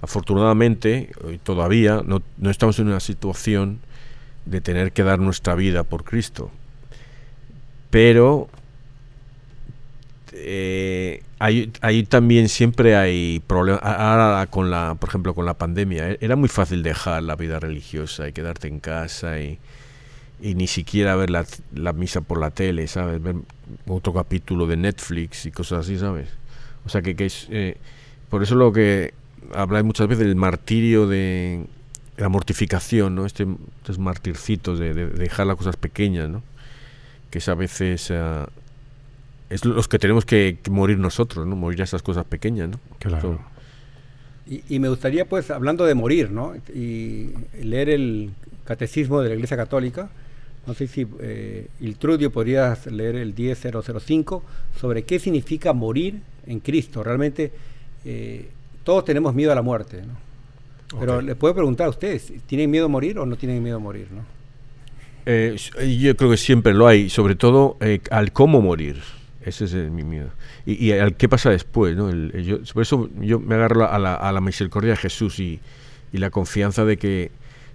afortunadamente 0.00 1.10
todavía 1.42 2.02
no, 2.04 2.22
no 2.38 2.50
estamos 2.50 2.78
en 2.78 2.86
una 2.88 3.00
situación 3.00 3.80
de 4.46 4.60
tener 4.60 4.92
que 4.92 5.02
dar 5.02 5.18
nuestra 5.18 5.54
vida 5.54 5.82
por 5.84 6.04
Cristo. 6.04 6.50
Pero 7.90 8.48
eh, 10.32 11.22
hay, 11.38 11.72
hay 11.80 12.04
también 12.04 12.48
siempre 12.48 12.96
hay 12.96 13.40
problemas. 13.46 13.82
Ahora 13.82 14.46
con 14.46 14.70
la, 14.70 14.96
por 14.98 15.08
ejemplo, 15.08 15.34
con 15.34 15.44
la 15.46 15.54
pandemia, 15.54 16.10
eh, 16.12 16.18
era 16.20 16.36
muy 16.36 16.48
fácil 16.48 16.82
dejar 16.82 17.22
la 17.22 17.36
vida 17.36 17.60
religiosa 17.60 18.28
y 18.28 18.32
quedarte 18.32 18.68
en 18.68 18.80
casa 18.80 19.40
y, 19.40 19.58
y 20.42 20.54
ni 20.56 20.66
siquiera 20.66 21.14
ver 21.16 21.30
la, 21.30 21.46
la 21.74 21.92
misa 21.92 22.20
por 22.20 22.40
la 22.40 22.50
tele, 22.50 22.88
¿sabes? 22.88 23.22
Ver 23.22 23.36
otro 23.86 24.12
capítulo 24.12 24.66
de 24.66 24.76
Netflix 24.76 25.46
y 25.46 25.52
cosas 25.52 25.86
así, 25.86 25.98
¿sabes? 25.98 26.28
O 26.84 26.88
sea 26.88 27.00
que, 27.00 27.14
que 27.14 27.26
es 27.26 27.46
eh, 27.50 27.76
por 28.28 28.42
eso 28.42 28.56
lo 28.56 28.72
que 28.72 29.14
habláis 29.54 29.84
muchas 29.84 30.08
veces 30.08 30.26
del 30.26 30.34
martirio 30.36 31.06
de 31.06 31.64
la 32.16 32.28
mortificación, 32.28 33.14
¿no? 33.14 33.24
Este, 33.24 33.46
estos 33.78 33.98
martircitos 33.98 34.78
de, 34.78 34.92
de- 34.94 35.06
de 35.06 35.18
dejar 35.18 35.46
las 35.46 35.56
cosas 35.56 35.76
pequeñas, 35.76 36.28
¿no? 36.28 36.42
Que 37.30 37.38
es 37.38 37.48
a 37.48 37.54
veces 37.54 38.10
ah, 38.10 38.48
es 39.48 39.64
los 39.64 39.86
que 39.86 39.98
tenemos 39.98 40.24
que, 40.24 40.58
que 40.62 40.70
morir 40.70 40.98
nosotros, 40.98 41.46
¿no? 41.46 41.54
Morir 41.56 41.80
a 41.82 41.84
esas 41.84 42.02
cosas 42.02 42.24
pequeñas, 42.24 42.68
¿no? 42.68 42.80
Claro. 42.98 43.38
Y, 44.46 44.62
y 44.68 44.78
me 44.80 44.88
gustaría 44.88 45.24
pues, 45.24 45.50
hablando 45.52 45.84
de 45.84 45.94
morir, 45.94 46.30
¿no? 46.32 46.54
Y 46.74 47.30
leer 47.62 47.90
el 47.90 48.30
catecismo 48.64 49.20
de 49.20 49.28
la 49.28 49.34
Iglesia 49.36 49.56
Católica. 49.56 50.10
No 50.66 50.74
sé 50.74 50.86
si 50.86 51.06
eh, 51.20 51.66
Iltrudio 51.80 52.30
podrías 52.30 52.86
leer 52.86 53.16
el 53.16 53.34
10005 53.34 54.42
sobre 54.80 55.02
qué 55.02 55.18
significa 55.18 55.72
morir 55.72 56.20
en 56.46 56.60
Cristo. 56.60 57.02
Realmente 57.02 57.52
eh, 58.04 58.48
todos 58.84 59.04
tenemos 59.04 59.34
miedo 59.34 59.50
a 59.52 59.54
la 59.54 59.62
muerte, 59.62 60.02
¿no? 60.02 60.98
Pero 61.00 61.16
Ok. 61.18 61.22
le 61.24 61.34
puedo 61.34 61.54
preguntar 61.54 61.86
a 61.86 61.90
ustedes, 61.90 62.32
¿tienen 62.46 62.70
miedo 62.70 62.84
a 62.84 62.88
morir 62.88 63.18
o 63.18 63.26
no 63.26 63.36
tienen 63.36 63.62
miedo 63.62 63.76
a 63.76 63.80
morir, 63.80 64.06
no? 64.12 64.22
Eh, 65.24 65.56
yo 66.00 66.16
creo 66.16 66.30
que 66.30 66.36
siempre 66.36 66.74
lo 66.74 66.86
hay, 66.86 67.08
sobre 67.08 67.34
todo 67.36 67.76
eh, 67.80 68.00
al 68.10 68.32
cómo 68.32 68.60
morir. 68.60 69.00
Ese 69.44 69.64
es 69.64 69.72
mi 69.74 70.04
miedo. 70.04 70.28
Y, 70.66 70.74
y 70.86 70.92
al 70.92 71.16
qué 71.16 71.28
pasa 71.28 71.50
después, 71.50 71.96
¿no? 71.96 72.08
El- 72.10 72.30
el- 72.34 72.44
yo- 72.44 72.58
por 72.72 72.82
eso 72.82 73.08
yo 73.20 73.40
me 73.40 73.54
agarro 73.56 73.88
a 73.90 73.98
la, 73.98 74.14
a 74.14 74.30
la 74.32 74.40
misericordia 74.40 74.90
de 74.90 74.96
Jesús 74.96 75.40
y, 75.40 75.58
y 76.12 76.18
la 76.18 76.30
confianza 76.30 76.84
de 76.84 76.96
que 76.98 77.30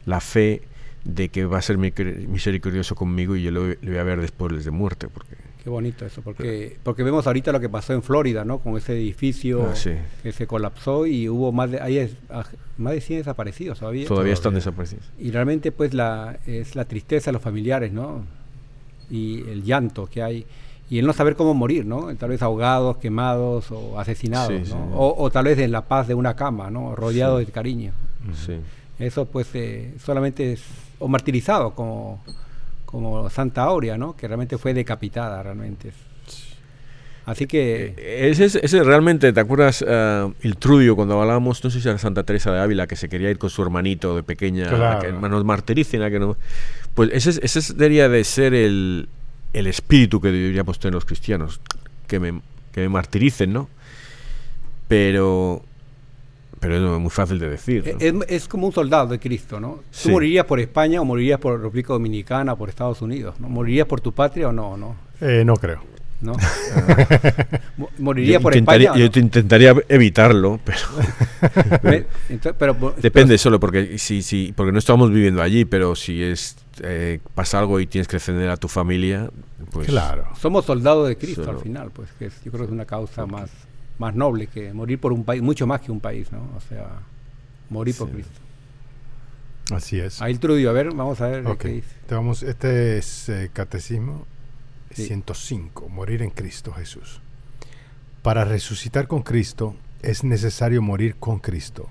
la 0.05 0.19
fe 0.21 0.61
de 1.07 1.29
que 1.29 1.45
va 1.45 1.57
a 1.57 1.61
ser 1.61 1.77
misericordioso 1.77 2.93
conmigo 2.95 3.35
y 3.35 3.43
yo 3.43 3.51
lo, 3.51 3.67
le 3.67 3.75
voy 3.81 3.97
a 3.97 4.03
ver 4.03 4.19
después 4.21 4.63
de 4.65 4.71
muerte. 4.71 5.07
Porque, 5.07 5.35
Qué 5.63 5.69
bonito 5.69 6.05
eso, 6.05 6.21
porque, 6.21 6.77
porque 6.83 7.03
vemos 7.03 7.27
ahorita 7.27 7.51
lo 7.51 7.59
que 7.59 7.69
pasó 7.69 7.93
en 7.93 8.01
Florida, 8.03 8.43
¿no? 8.45 8.59
Con 8.59 8.77
ese 8.77 8.93
edificio 8.93 9.67
Ah, 9.71 9.75
sí. 9.75 9.91
que 10.23 10.31
se 10.31 10.47
colapsó 10.47 11.05
y 11.05 11.27
hubo 11.29 11.51
más 11.51 11.71
de, 11.71 11.81
hay 11.81 11.97
es- 11.97 12.15
aj- 12.29 12.47
más 12.77 12.93
de 12.93 13.01
100 13.01 13.19
desaparecidos 13.19 13.79
todavía. 13.79 14.07
todavía 14.07 14.33
están 14.33 14.51
todavía. 14.53 14.59
desaparecidos. 14.59 15.05
Y 15.19 15.31
realmente 15.31 15.71
pues 15.71 15.93
la, 15.93 16.37
es 16.45 16.75
la 16.75 16.85
tristeza 16.85 17.31
de 17.31 17.33
los 17.33 17.41
familiares, 17.41 17.91
¿no? 17.91 18.23
Y 19.09 19.41
el 19.49 19.63
llanto 19.63 20.07
que 20.07 20.21
hay. 20.23 20.45
Y 20.89 20.99
el 20.99 21.05
no 21.05 21.11
saber 21.13 21.35
cómo 21.35 21.53
morir, 21.53 21.85
¿no? 21.85 22.13
Tal 22.15 22.29
vez 22.29 22.41
ahogados, 22.41 22.97
quemados 22.97 23.69
o 23.71 23.99
asesinados, 23.99 24.53
Sí, 24.67 24.73
¿no? 24.73 24.85
sí. 24.87 24.91
O, 24.93 25.15
o 25.17 25.29
tal 25.31 25.45
vez 25.45 25.57
en 25.59 25.71
la 25.73 25.81
paz 25.81 26.07
de 26.07 26.13
una 26.13 26.35
cama, 26.35 26.69
¿no? 26.69 26.95
Rodeado 26.95 27.39
Sí. 27.39 27.45
de 27.45 27.51
cariño. 27.51 27.91
Sí. 28.45 28.53
Eso 28.99 29.25
pues 29.25 29.47
eh, 29.53 29.93
solamente 30.03 30.53
es, 30.53 30.63
o 30.99 31.07
martirizado 31.07 31.73
como, 31.75 32.23
como 32.85 33.29
Santa 33.29 33.63
Aurea, 33.63 33.97
¿no? 33.97 34.15
Que 34.15 34.27
realmente 34.27 34.57
fue 34.57 34.73
decapitada, 34.73 35.41
realmente. 35.43 35.91
Así 37.25 37.45
que... 37.45 37.93
Eh, 37.97 38.29
Ese, 38.31 38.45
es- 38.45 38.55
ese 38.55 38.83
realmente, 38.83 39.33
¿te 39.33 39.39
acuerdas 39.41 39.83
ah, 39.87 40.29
el 40.41 40.55
Trudio 40.55 40.95
cuando 40.95 41.19
hablábamos, 41.19 41.61
no 41.63 41.69
sé 41.69 41.81
si 41.81 41.87
era 41.89 41.97
Santa 41.97 42.23
Teresa 42.23 42.51
de 42.53 42.61
Ávila, 42.61 42.87
que 42.87 42.95
se 42.95 43.09
quería 43.09 43.29
ir 43.29 43.37
con 43.37 43.49
su 43.49 43.61
hermanito 43.61 44.15
de 44.15 44.23
pequeña, 44.23 44.69
Claro. 44.69 44.99
a 44.99 45.01
que 45.01 45.11
nos 45.11 45.43
martiricen, 45.43 46.03
a 46.03 46.09
que 46.09 46.19
no... 46.19 46.37
Pues 46.95 47.09
ese, 47.11 47.31
es- 47.31 47.39
ese 47.43 47.59
es- 47.59 47.75
debería 47.77 48.07
de 48.07 48.23
ser 48.23 48.53
el, 48.53 49.09
el 49.51 49.67
espíritu 49.67 50.21
que 50.21 50.29
deberíamos 50.31 50.79
tener 50.79 50.93
los 50.93 51.03
cristianos, 51.03 51.59
que 52.07 52.19
me, 52.21 52.41
que 52.71 52.79
me 52.81 52.89
martiricen, 52.89 53.51
¿no? 53.51 53.67
Pero... 54.87 55.63
Pero 56.59 56.95
es 56.95 56.99
muy 57.01 57.09
fácil 57.11 57.37
de 57.39 57.49
decir. 57.49 57.95
¿no? 57.99 58.23
Es, 58.23 58.29
es 58.29 58.47
como 58.47 58.67
un 58.67 58.73
soldado 58.73 59.07
de 59.07 59.19
Cristo, 59.19 59.59
¿no? 59.59 59.79
Sí. 59.91 60.05
¿Tú 60.07 60.11
morirías 60.13 60.45
por 60.45 60.59
España 60.59 60.99
o 61.01 61.05
morirías 61.05 61.39
por 61.39 61.59
República 61.61 61.93
Dominicana 61.93 62.53
o 62.53 62.57
por 62.57 62.69
Estados 62.69 63.01
Unidos? 63.01 63.39
¿no? 63.39 63.47
¿Morirías 63.49 63.85
por 63.87 64.01
tu 64.01 64.11
patria 64.13 64.49
o 64.49 64.51
no? 64.51 64.75
¿No? 64.77 64.95
Eh, 65.21 65.43
no 65.45 65.53
creo. 65.55 65.81
¿No? 66.19 66.33
Mo- 67.77 67.89
¿Morirías 67.99 68.39
Yo 68.39 68.41
por 68.41 68.55
España? 68.55 68.93
yo 68.95 69.05
no? 69.05 69.11
te 69.11 69.19
intentaría 69.19 69.75
evitarlo, 69.87 70.59
pero 70.63 70.79
Ve- 71.83 72.07
entonces, 72.29 72.55
pero, 72.57 72.75
po- 72.75 72.93
depende 72.99 73.37
solo 73.37 73.59
porque 73.59 73.99
si, 73.99 74.23
si 74.23 74.51
porque 74.55 74.71
no 74.71 74.79
estamos 74.79 75.11
viviendo 75.11 75.43
allí, 75.43 75.65
pero 75.65 75.95
si 75.95 76.23
es 76.23 76.55
eh, 76.81 77.19
pasa 77.35 77.59
algo 77.59 77.79
y 77.79 77.85
tienes 77.87 78.07
que 78.07 78.15
defender 78.17 78.49
a 78.49 78.57
tu 78.57 78.67
familia, 78.67 79.29
pues 79.71 79.87
claro. 79.87 80.25
somos 80.39 80.65
soldados 80.65 81.07
de 81.07 81.17
Cristo 81.17 81.43
Solo- 81.43 81.57
al 81.59 81.63
final, 81.63 81.91
pues 81.91 82.09
que 82.17 82.25
es- 82.25 82.43
yo 82.43 82.51
creo 82.51 82.61
que 82.63 82.69
es 82.69 82.71
una 82.73 82.85
causa 82.85 83.27
más, 83.27 83.51
más 83.99 84.15
noble 84.15 84.47
que 84.47 84.73
morir 84.73 84.99
por 84.99 85.13
un 85.13 85.23
país, 85.23 85.41
mucho 85.41 85.65
más 85.67 85.81
que 85.81 85.91
un 85.91 85.99
país, 85.99 86.31
¿no? 86.31 86.39
O 86.55 86.61
sea, 86.61 86.99
morir 87.69 87.95
por 87.95 88.07
Sí. 88.09 88.13
Cristo. 88.15 88.39
Así 89.71 89.99
es. 89.99 90.21
Ahí 90.21 90.35
Trudio, 90.37 90.69
a 90.69 90.73
ver, 90.73 90.93
vamos 90.93 91.19
a 91.21 91.27
ver 91.27 91.45
Ok. 91.47 91.57
qué 91.59 91.67
dice. 91.69 91.87
Vamos, 92.09 92.43
este 92.43 92.97
es 92.97 93.27
eh, 93.29 93.49
Catecismo 93.51 94.25
Sí. 94.91 95.05
105, 95.07 95.89
morir 95.89 96.21
en 96.21 96.29
Cristo 96.29 96.71
Jesús. 96.71 97.21
Para 98.21 98.45
resucitar 98.45 99.07
con 99.07 99.21
Cristo 99.23 99.75
es 100.01 100.23
necesario 100.23 100.81
morir 100.81 101.15
con 101.17 101.39
Cristo. 101.39 101.89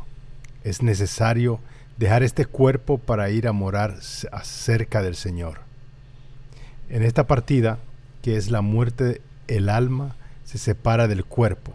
Es 0.65 0.83
necesario 0.83 1.61
dejar 1.99 2.23
este 2.23 2.47
cuerpo 2.47 2.99
para 2.99 3.29
ir 3.31 3.47
a 3.47 3.53
morar 3.53 3.99
cerca 4.01 5.03
del 5.03 5.15
Señor. 5.17 5.61
En 6.89 7.03
esta 7.03 7.27
partida, 7.27 7.79
que 8.23 8.37
es 8.37 8.51
la 8.51 8.63
muerte, 8.63 9.21
el 9.49 9.69
alma 9.69 10.17
se 10.45 10.59
separa 10.59 11.09
del 11.09 11.25
cuerpo. 11.25 11.75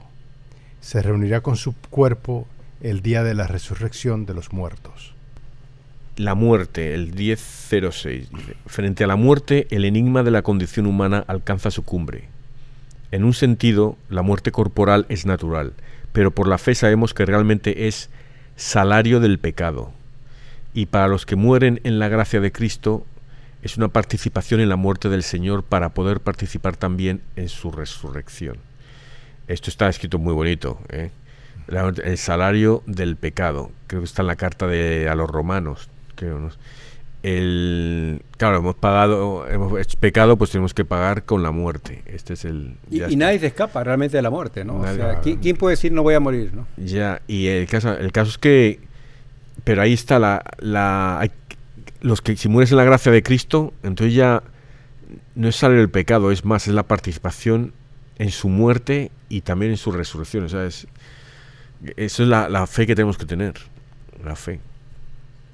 Se 0.82 1.02
reunirá 1.02 1.42
con 1.42 1.56
su 1.56 1.74
cuerpo 1.74 2.48
el 2.82 3.02
día 3.02 3.24
de 3.24 3.36
la 3.36 3.48
resurrección 3.48 4.26
de 4.26 4.34
los 4.34 4.52
muertos. 4.52 5.14
La 6.18 6.36
muerte, 6.36 6.94
el 6.94 7.14
1006. 7.14 8.30
dice, 8.32 8.56
Frente 8.66 9.04
a 9.04 9.08
la 9.08 9.16
muerte, 9.16 9.68
el 9.70 9.86
enigma 9.86 10.24
de 10.24 10.32
la 10.32 10.42
condición 10.42 10.88
humana 10.88 11.24
alcanza 11.28 11.72
su 11.72 11.84
cumbre. 11.84 12.26
En 13.12 13.24
un 13.24 13.34
sentido, 13.34 13.96
la 14.10 14.24
muerte 14.24 14.52
corporal 14.52 15.06
es 15.08 15.26
natural, 15.26 15.74
pero 16.14 16.32
por 16.32 16.48
la 16.48 16.58
fe 16.58 16.76
sabemos 16.76 17.14
que 17.14 17.26
realmente 17.26 17.88
es 17.88 18.10
salario 18.56 19.20
del 19.20 19.38
pecado. 19.40 19.92
Y 20.74 20.88
para 20.88 21.08
los 21.08 21.26
que 21.26 21.36
mueren 21.36 21.80
en 21.84 22.00
la 22.00 22.08
gracia 22.08 22.42
de 22.42 22.52
Cristo, 22.52 23.06
es 23.62 23.78
una 23.78 23.90
participación 23.90 24.62
en 24.62 24.70
la 24.70 24.76
muerte 24.76 25.10
del 25.10 25.24
Señor 25.24 25.64
para 25.64 25.90
poder 25.90 26.22
participar 26.22 26.76
también 26.76 27.22
en 27.36 27.50
su 27.50 27.72
resurrección. 27.72 28.71
Esto 29.48 29.70
está 29.70 29.90
escrito 29.90 30.18
muy 30.20 30.34
bonito. 30.34 30.80
¿eh? 30.90 31.12
La- 31.68 31.94
el 32.04 32.18
salario 32.18 32.84
del 32.86 33.16
pecado. 33.16 33.72
Creo 33.88 34.02
que 34.02 34.06
está 34.06 34.22
en 34.22 34.28
la 34.28 34.36
carta 34.36 34.68
de, 34.68 35.08
a 35.10 35.16
los 35.16 35.30
romanos. 35.30 35.90
Creo, 36.16 36.40
¿no? 36.40 36.50
El, 37.24 38.24
claro, 38.38 38.58
hemos 38.58 38.74
pagado, 38.76 39.48
hemos 39.48 39.80
hecho 39.80 39.98
pecado, 40.00 40.38
pues 40.38 40.50
tenemos 40.50 40.74
que 40.74 40.86
pagar 40.86 41.24
con 41.24 41.44
la 41.44 41.52
muerte. 41.52 42.02
Este 42.08 42.34
es 42.34 42.46
el. 42.46 42.78
Y, 42.90 43.16
nadie 43.16 43.38
se 43.38 43.48
escapa 43.48 43.84
realmente 43.84 44.18
de 44.18 44.24
la 44.24 44.32
muerte, 44.32 44.66
¿no? 44.66 44.80
O 44.80 44.88
sea, 44.94 45.20
¿quién, 45.22 45.38
quién 45.38 45.56
puede 45.56 45.74
decir 45.74 45.92
no 45.92 46.02
voy 46.02 46.16
a 46.16 46.20
morir, 46.20 46.52
no? 46.54 46.66
Ya, 46.78 47.22
y 47.28 47.46
el 47.48 47.68
caso, 47.68 47.96
el 47.96 48.12
caso 48.12 48.32
es 48.32 48.38
que. 48.40 48.80
Pero 49.64 49.84
ahí 49.84 49.94
está 49.94 50.18
la. 50.18 50.44
la 50.60 51.20
hay- 51.20 51.32
los 52.02 52.22
que 52.24 52.36
si 52.36 52.50
mueres 52.50 52.72
en 52.72 52.78
la 52.78 52.84
gracia 52.86 53.12
de 53.12 53.22
Cristo, 53.22 53.72
entonces 53.84 54.16
ya 54.16 54.42
no 55.36 55.48
es 55.48 55.56
salir 55.56 55.78
del 55.78 55.92
pecado, 55.92 56.32
es 56.32 56.44
más, 56.44 56.68
es 56.68 56.74
la 56.74 56.84
participación 56.88 57.74
en 58.18 58.32
su 58.32 58.50
muerte 58.50 59.12
y 59.38 59.42
también 59.42 59.72
en 59.72 59.78
su 59.78 59.92
resurrección. 59.92 60.46
O 60.46 60.50
sea, 60.50 60.66
es- 60.66 60.88
eso 61.98 62.24
es 62.24 62.30
la, 62.30 62.50
la 62.50 62.68
fe 62.68 62.86
que 62.86 62.96
tenemos 62.96 63.18
que 63.18 63.26
tener. 63.26 63.54
La 64.24 64.36
fe. 64.36 64.60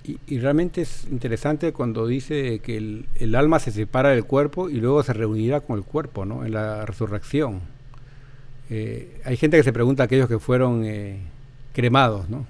Y, 0.04 0.18
y 0.28 0.40
realmente 0.40 0.82
es 0.82 1.06
interesante 1.12 1.74
cuando 1.74 2.08
dice 2.08 2.60
que 2.60 2.78
el, 2.78 3.06
el 3.16 3.36
alma 3.36 3.60
se 3.60 3.72
separa 3.72 4.10
del 4.10 4.26
cuerpo 4.26 4.70
y 4.70 4.76
luego 4.76 5.04
se 5.04 5.14
reunirá 5.14 5.62
con 5.62 5.78
el 5.78 5.84
cuerpo, 5.84 6.26
¿no? 6.26 6.46
En 6.46 6.54
la 6.54 6.86
resurrección. 6.86 7.62
Eh, 8.70 9.22
hay 9.24 9.38
gente 9.38 9.58
que 9.58 9.64
se 9.64 9.74
pregunta 9.74 10.04
a 10.04 10.06
aquellos 10.06 10.28
que 10.28 10.40
fueron 10.40 10.84
eh, 10.86 11.20
cremados, 11.74 12.30
¿no? 12.30 12.46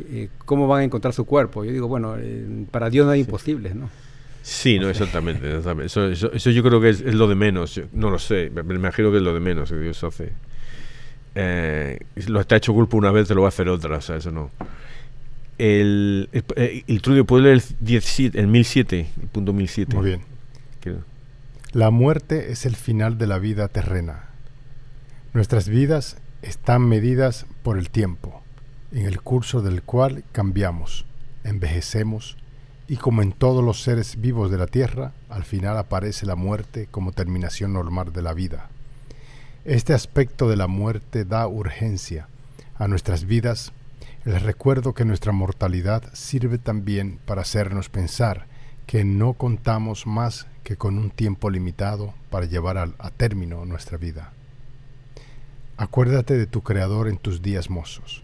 Eh, 0.00 0.28
¿Cómo 0.44 0.66
van 0.68 0.80
a 0.82 0.84
encontrar 0.84 1.14
su 1.14 1.24
cuerpo? 1.24 1.64
Yo 1.64 1.72
digo, 1.72 1.88
bueno, 1.88 2.16
para 2.70 2.90
Dios 2.90 3.06
no 3.06 3.12
hay 3.12 3.20
imposibles, 3.20 3.74
¿no? 3.74 3.88
Sí, 4.48 4.78
no, 4.78 4.88
exactamente. 4.88 5.48
exactamente. 5.48 5.86
Eso, 5.86 6.06
eso, 6.08 6.32
eso 6.32 6.50
yo 6.50 6.62
creo 6.62 6.80
que 6.80 6.90
es, 6.90 7.00
es 7.00 7.14
lo 7.16 7.26
de 7.26 7.34
menos. 7.34 7.74
Yo 7.74 7.84
no 7.92 8.10
lo 8.10 8.18
sé, 8.20 8.48
me, 8.54 8.62
me 8.62 8.76
imagino 8.76 9.10
que 9.10 9.16
es 9.16 9.22
lo 9.24 9.34
de 9.34 9.40
menos 9.40 9.70
que 9.70 9.76
Dios 9.76 10.02
hace. 10.04 10.32
Eh, 11.34 11.98
lo 12.28 12.38
ha 12.40 12.46
hecho 12.56 12.72
culpa 12.72 12.96
una 12.96 13.10
vez, 13.10 13.26
te 13.26 13.34
lo 13.34 13.40
va 13.42 13.48
a 13.48 13.50
hacer 13.50 13.68
otra, 13.68 13.96
o 13.96 14.00
sea, 14.00 14.16
eso 14.16 14.30
no. 14.30 14.50
El, 15.58 16.28
el, 16.32 16.44
eh, 16.54 16.84
el 16.86 17.02
Trudio, 17.02 17.24
¿puedes 17.24 17.42
leer 17.44 17.56
el, 17.56 17.84
17, 17.84 18.38
el 18.38 18.46
1007? 18.46 19.06
El 19.20 19.28
punto 19.28 19.52
1007. 19.52 19.96
Muy 19.96 20.04
bien. 20.06 20.20
Que- 20.80 20.94
La 21.72 21.90
muerte 21.90 22.52
es 22.52 22.66
el 22.66 22.76
final 22.76 23.18
de 23.18 23.26
la 23.26 23.38
vida 23.40 23.66
terrena. 23.68 24.26
Nuestras 25.34 25.68
vidas 25.68 26.18
están 26.42 26.88
medidas 26.88 27.46
por 27.64 27.78
el 27.78 27.90
tiempo, 27.90 28.42
en 28.92 29.06
el 29.06 29.20
curso 29.20 29.60
del 29.60 29.82
cual 29.82 30.22
cambiamos, 30.32 31.04
envejecemos 31.42 32.36
y 32.88 32.96
como 32.96 33.22
en 33.22 33.32
todos 33.32 33.64
los 33.64 33.82
seres 33.82 34.20
vivos 34.20 34.50
de 34.50 34.58
la 34.58 34.66
tierra, 34.66 35.12
al 35.28 35.44
final 35.44 35.76
aparece 35.76 36.26
la 36.26 36.36
muerte 36.36 36.88
como 36.90 37.12
terminación 37.12 37.72
normal 37.72 38.12
de 38.12 38.22
la 38.22 38.32
vida. 38.32 38.68
Este 39.64 39.94
aspecto 39.94 40.48
de 40.48 40.56
la 40.56 40.68
muerte 40.68 41.24
da 41.24 41.48
urgencia 41.48 42.28
a 42.78 42.86
nuestras 42.86 43.24
vidas, 43.24 43.72
el 44.24 44.40
recuerdo 44.40 44.94
que 44.94 45.04
nuestra 45.04 45.32
mortalidad 45.32 46.04
sirve 46.12 46.58
también 46.58 47.18
para 47.24 47.42
hacernos 47.42 47.88
pensar 47.88 48.46
que 48.86 49.04
no 49.04 49.32
contamos 49.32 50.06
más 50.06 50.46
que 50.62 50.76
con 50.76 50.98
un 50.98 51.10
tiempo 51.10 51.50
limitado 51.50 52.14
para 52.30 52.46
llevar 52.46 52.78
a, 52.78 53.10
término 53.10 53.64
nuestra 53.64 53.98
vida. 53.98 54.32
Acuérdate 55.76 56.36
de 56.36 56.46
tu 56.46 56.62
Creador 56.62 57.08
en 57.08 57.18
tus 57.18 57.42
días 57.42 57.68
mozos. 57.68 58.22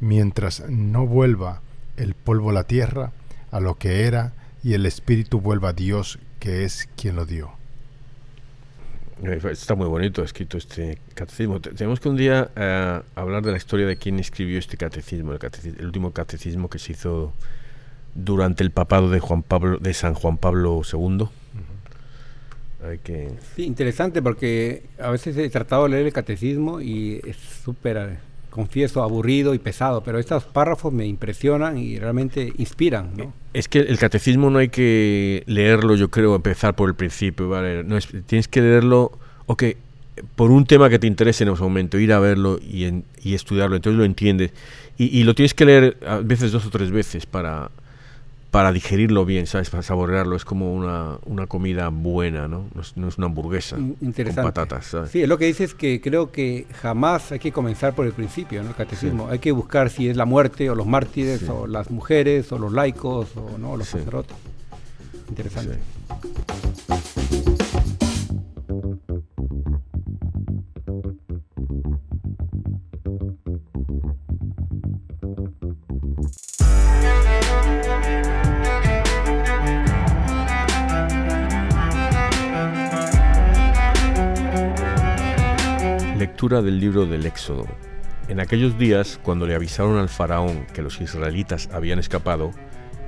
Mientras 0.00 0.68
no 0.68 1.06
vuelva 1.06 1.62
el 1.96 2.14
polvo 2.14 2.50
a 2.50 2.52
la 2.52 2.64
tierra, 2.64 3.12
a 3.50 3.60
lo 3.60 3.76
que 3.76 4.06
era, 4.06 4.32
y 4.62 4.74
el 4.74 4.86
Espíritu 4.86 5.40
vuelva 5.40 5.70
a 5.70 5.72
Dios, 5.72 6.18
que 6.40 6.64
es 6.64 6.88
quien 6.96 7.16
lo 7.16 7.24
dio. 7.26 7.50
Eh, 9.22 9.40
Está 9.50 9.74
muy 9.74 9.86
bonito 9.88 10.22
escrito 10.22 10.56
este 10.58 10.98
catecismo. 11.14 11.60
Te- 11.60 11.70
Tenemos 11.70 11.98
que 12.00 12.08
un 12.08 12.16
día 12.16 12.50
eh, 12.54 13.00
hablar 13.16 13.42
de 13.42 13.50
la 13.50 13.56
historia 13.56 13.86
de 13.86 13.96
quién 13.96 14.18
escribió 14.20 14.58
este 14.58 14.76
catecismo, 14.76 15.32
el, 15.32 15.38
cateci- 15.38 15.78
el 15.78 15.86
último 15.86 16.12
catecismo 16.12 16.68
que 16.70 16.78
se 16.78 16.92
hizo 16.92 17.32
durante 18.14 18.62
el 18.62 18.70
papado 18.70 19.10
de 19.10 19.20
Juan 19.20 19.42
Pablo 19.42 19.78
de 19.78 19.92
San 19.94 20.14
Juan 20.14 20.38
Pablo 20.38 20.80
II. 20.92 21.28
Hay 22.88 22.98
que 22.98 23.30
Sí, 23.56 23.64
interesante 23.64 24.22
porque 24.22 24.84
a 25.00 25.10
veces 25.10 25.36
he 25.36 25.50
tratado 25.50 25.84
de 25.84 25.88
leer 25.90 26.06
el 26.06 26.12
catecismo 26.12 26.80
y 26.80 27.20
es 27.26 27.36
súper, 27.36 28.18
confieso, 28.58 29.02
aburrido 29.04 29.54
y 29.54 29.58
pesado, 29.60 30.02
pero 30.02 30.18
estos 30.18 30.42
párrafos 30.44 30.92
me 30.92 31.06
impresionan 31.06 31.78
y 31.78 31.96
realmente 31.98 32.52
inspiran, 32.58 33.10
¿no? 33.16 33.32
Es 33.54 33.68
que 33.68 33.78
el 33.78 33.98
catecismo 33.98 34.50
no 34.50 34.58
hay 34.58 34.68
que 34.68 35.44
leerlo, 35.46 35.94
yo 35.94 36.10
creo, 36.10 36.34
empezar 36.34 36.74
por 36.74 36.88
el 36.88 36.96
principio, 36.96 37.48
¿vale? 37.48 37.84
No 37.84 37.96
es- 37.96 38.08
tienes 38.26 38.48
que 38.48 38.60
leerlo, 38.60 39.12
ok, 39.46 39.62
por 40.34 40.50
un 40.50 40.66
tema 40.66 40.90
que 40.90 40.98
te 40.98 41.06
interese 41.06 41.44
en 41.44 41.50
ese 41.50 41.62
momento, 41.62 41.98
ir 42.00 42.12
a 42.12 42.18
verlo 42.18 42.58
y, 42.60 42.84
en- 42.84 43.04
y 43.22 43.34
estudiarlo, 43.34 43.76
entonces 43.76 43.96
lo 43.96 44.04
entiendes. 44.04 44.50
Y, 44.96 45.16
y 45.16 45.22
lo 45.22 45.36
tienes 45.36 45.54
que 45.54 45.64
leer 45.64 45.96
a 46.04 46.16
veces 46.18 46.50
dos 46.50 46.66
o 46.66 46.70
tres 46.70 46.90
veces 46.90 47.26
para, 47.26 47.70
para 48.50 48.72
digerirlo 48.72 49.24
bien, 49.24 49.46
¿sabes? 49.46 49.68
Para 49.70 49.82
saborearlo. 49.82 50.34
Es 50.36 50.44
como 50.44 50.72
una, 50.74 51.18
una 51.26 51.46
comida 51.46 51.88
buena, 51.88 52.48
¿no? 52.48 52.66
No 52.74 52.80
es, 52.80 52.96
no 52.96 53.08
es 53.08 53.18
una 53.18 53.26
hamburguesa 53.26 53.76
In- 53.78 53.96
Interesante. 54.00 54.42
con 54.42 54.52
patatas, 54.52 54.86
¿sabes? 54.86 55.10
Sí, 55.10 55.26
lo 55.26 55.36
que 55.38 55.44
dices 55.46 55.70
es 55.70 55.74
que 55.74 56.00
creo 56.00 56.32
que 56.32 56.66
jamás 56.80 57.30
hay 57.32 57.38
que 57.38 57.52
comenzar 57.52 57.94
por 57.94 58.06
el 58.06 58.12
principio, 58.12 58.62
¿no? 58.62 58.70
El 58.70 58.74
catecismo. 58.76 59.28
Hay 59.28 59.38
que 59.38 59.52
buscar 59.52 59.90
si 59.90 60.08
es 60.08 60.16
la 60.16 60.24
muerte 60.24 60.70
o 60.70 60.74
los 60.74 60.86
mártires 60.86 61.40
Sí. 61.40 61.46
o 61.50 61.66
las 61.66 61.90
mujeres 61.90 62.50
o 62.52 62.58
los 62.58 62.72
laicos 62.72 63.28
o 63.36 63.58
no, 63.58 63.76
los 63.76 63.86
Sí. 63.86 63.98
sacerdotes. 63.98 64.36
Interesante. 65.28 65.78
Del 86.38 86.78
libro 86.78 87.04
del 87.04 87.26
Éxodo. 87.26 87.66
En 88.28 88.38
aquellos 88.38 88.78
días, 88.78 89.18
cuando 89.24 89.44
le 89.44 89.56
avisaron 89.56 89.98
al 89.98 90.08
faraón 90.08 90.66
que 90.72 90.82
los 90.82 91.00
israelitas 91.00 91.68
habían 91.72 91.98
escapado, 91.98 92.52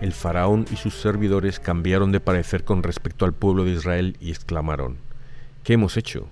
el 0.01 0.13
faraón 0.13 0.67
y 0.73 0.77
sus 0.77 0.95
servidores 0.95 1.61
cambiaron 1.61 2.11
de 2.11 2.19
parecer 2.19 2.65
con 2.65 2.83
respecto 2.83 3.25
al 3.25 3.33
pueblo 3.33 3.65
de 3.65 3.71
Israel 3.71 4.17
y 4.19 4.31
exclamaron, 4.31 4.99
¿Qué 5.63 5.75
hemos 5.75 5.97
hecho? 5.97 6.27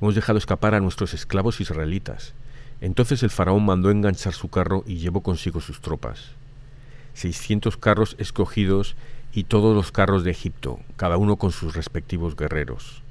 Hemos 0.00 0.14
dejado 0.14 0.38
escapar 0.38 0.76
a 0.76 0.80
nuestros 0.80 1.12
esclavos 1.12 1.60
israelitas. 1.60 2.34
Entonces 2.80 3.24
el 3.24 3.30
faraón 3.30 3.66
mandó 3.66 3.90
enganchar 3.90 4.32
su 4.32 4.48
carro 4.48 4.84
y 4.86 4.98
llevó 4.98 5.24
consigo 5.24 5.60
sus 5.60 5.80
tropas. 5.80 6.30
Seiscientos 7.14 7.76
carros 7.76 8.14
escogidos 8.20 8.94
y 9.32 9.42
todos 9.42 9.74
los 9.74 9.90
carros 9.90 10.22
de 10.22 10.30
Egipto, 10.30 10.78
cada 10.96 11.16
uno 11.16 11.34
con 11.34 11.50
sus 11.50 11.74
respectivos 11.74 12.36
guerreros. 12.36 13.02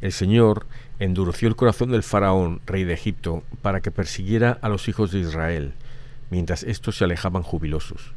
El 0.00 0.12
Señor 0.12 0.66
endureció 0.98 1.48
el 1.48 1.56
corazón 1.56 1.90
del 1.90 2.02
faraón, 2.02 2.60
rey 2.66 2.84
de 2.84 2.94
Egipto, 2.94 3.42
para 3.62 3.80
que 3.80 3.90
persiguiera 3.90 4.58
a 4.62 4.68
los 4.68 4.88
hijos 4.88 5.12
de 5.12 5.20
Israel, 5.20 5.74
mientras 6.30 6.62
éstos 6.64 6.96
se 6.96 7.04
alejaban 7.04 7.42
jubilosos. 7.42 8.12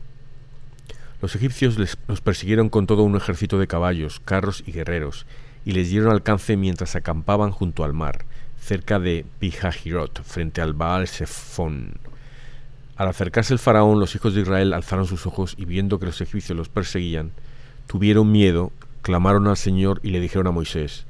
Los 1.21 1.35
egipcios 1.35 1.77
los 2.07 2.21
persiguieron 2.21 2.69
con 2.69 2.87
todo 2.87 3.03
un 3.03 3.15
ejército 3.15 3.59
de 3.59 3.67
caballos, 3.67 4.19
carros 4.25 4.63
y 4.65 4.71
guerreros, 4.71 5.27
y 5.65 5.73
les 5.73 5.89
dieron 5.89 6.11
alcance 6.11 6.57
mientras 6.57 6.95
acampaban 6.95 7.51
junto 7.51 7.83
al 7.83 7.93
mar, 7.93 8.25
cerca 8.59 8.99
de 8.99 9.25
Pijahirot, 9.39 10.23
frente 10.23 10.61
al 10.61 10.73
Baal 10.73 11.07
Zephón. 11.07 11.99
Al 12.95 13.07
acercarse 13.07 13.53
el 13.53 13.59
faraón, 13.59 13.99
los 13.99 14.15
hijos 14.15 14.33
de 14.33 14.41
Israel 14.41 14.73
alzaron 14.73 15.05
sus 15.05 15.27
ojos 15.27 15.55
y 15.57 15.65
viendo 15.65 15.99
que 15.99 16.07
los 16.07 16.21
egipcios 16.21 16.57
los 16.57 16.69
perseguían, 16.69 17.31
tuvieron 17.85 18.31
miedo, 18.31 18.71
clamaron 19.03 19.47
al 19.47 19.57
Señor 19.57 19.99
y 20.03 20.09
le 20.09 20.19
dijeron 20.19 20.47
a 20.47 20.51
Moisés, 20.51 21.05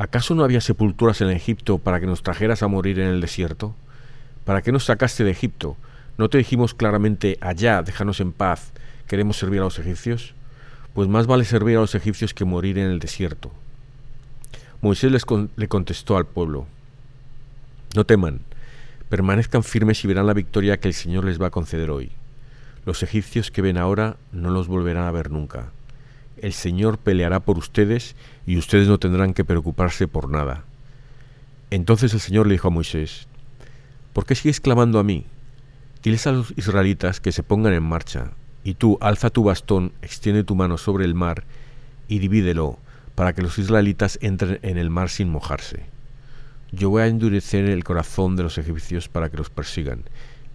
¿Acaso 0.00 0.34
no 0.34 0.44
había 0.44 0.62
sepulturas 0.62 1.20
en 1.20 1.28
Egipto 1.28 1.76
para 1.76 2.00
que 2.00 2.06
nos 2.06 2.22
trajeras 2.22 2.62
a 2.62 2.68
morir 2.68 2.98
en 3.00 3.08
el 3.08 3.20
desierto? 3.20 3.74
¿Para 4.46 4.62
qué 4.62 4.72
nos 4.72 4.86
sacaste 4.86 5.24
de 5.24 5.30
Egipto? 5.30 5.76
¿No 6.16 6.30
te 6.30 6.38
dijimos 6.38 6.72
claramente, 6.72 7.36
allá, 7.42 7.82
déjanos 7.82 8.18
en 8.20 8.32
paz, 8.32 8.72
queremos 9.06 9.36
servir 9.36 9.60
a 9.60 9.64
los 9.64 9.78
egipcios? 9.78 10.34
Pues 10.94 11.06
más 11.06 11.26
vale 11.26 11.44
servir 11.44 11.76
a 11.76 11.80
los 11.80 11.94
egipcios 11.94 12.32
que 12.32 12.46
morir 12.46 12.78
en 12.78 12.86
el 12.86 12.98
desierto. 12.98 13.52
Moisés 14.80 15.12
les 15.12 15.26
le 15.56 15.68
contestó 15.68 16.16
al 16.16 16.24
pueblo, 16.24 16.66
No 17.94 18.06
teman, 18.06 18.40
permanezcan 19.10 19.62
firmes 19.62 20.02
y 20.02 20.08
verán 20.08 20.26
la 20.26 20.32
victoria 20.32 20.80
que 20.80 20.88
el 20.88 20.94
Señor 20.94 21.26
les 21.26 21.38
va 21.38 21.48
a 21.48 21.50
conceder 21.50 21.90
hoy. 21.90 22.10
Los 22.86 23.02
egipcios 23.02 23.50
que 23.50 23.60
ven 23.60 23.76
ahora 23.76 24.16
no 24.32 24.48
los 24.48 24.66
volverán 24.66 25.04
a 25.04 25.10
ver 25.10 25.30
nunca. 25.30 25.72
El 26.40 26.52
Señor 26.54 26.98
peleará 26.98 27.40
por 27.40 27.58
ustedes 27.58 28.16
y 28.46 28.56
ustedes 28.56 28.88
no 28.88 28.98
tendrán 28.98 29.34
que 29.34 29.44
preocuparse 29.44 30.08
por 30.08 30.30
nada. 30.30 30.64
Entonces 31.70 32.14
el 32.14 32.20
Señor 32.20 32.46
le 32.46 32.54
dijo 32.54 32.68
a 32.68 32.70
Moisés, 32.70 33.28
¿por 34.12 34.24
qué 34.24 34.34
sigues 34.34 34.60
clamando 34.60 34.98
a 34.98 35.04
mí? 35.04 35.26
Diles 36.02 36.26
a 36.26 36.32
los 36.32 36.52
israelitas 36.56 37.20
que 37.20 37.30
se 37.30 37.42
pongan 37.42 37.74
en 37.74 37.82
marcha, 37.82 38.32
y 38.64 38.74
tú 38.74 38.96
alza 39.02 39.28
tu 39.28 39.44
bastón, 39.44 39.92
extiende 40.00 40.44
tu 40.44 40.54
mano 40.54 40.78
sobre 40.78 41.04
el 41.04 41.14
mar 41.14 41.44
y 42.08 42.18
divídelo, 42.20 42.78
para 43.14 43.34
que 43.34 43.42
los 43.42 43.58
israelitas 43.58 44.18
entren 44.22 44.58
en 44.62 44.78
el 44.78 44.88
mar 44.88 45.10
sin 45.10 45.28
mojarse. 45.28 45.84
Yo 46.72 46.88
voy 46.88 47.02
a 47.02 47.06
endurecer 47.06 47.66
el 47.66 47.84
corazón 47.84 48.34
de 48.36 48.44
los 48.44 48.56
egipcios 48.56 49.08
para 49.08 49.28
que 49.28 49.36
los 49.36 49.50
persigan, 49.50 50.04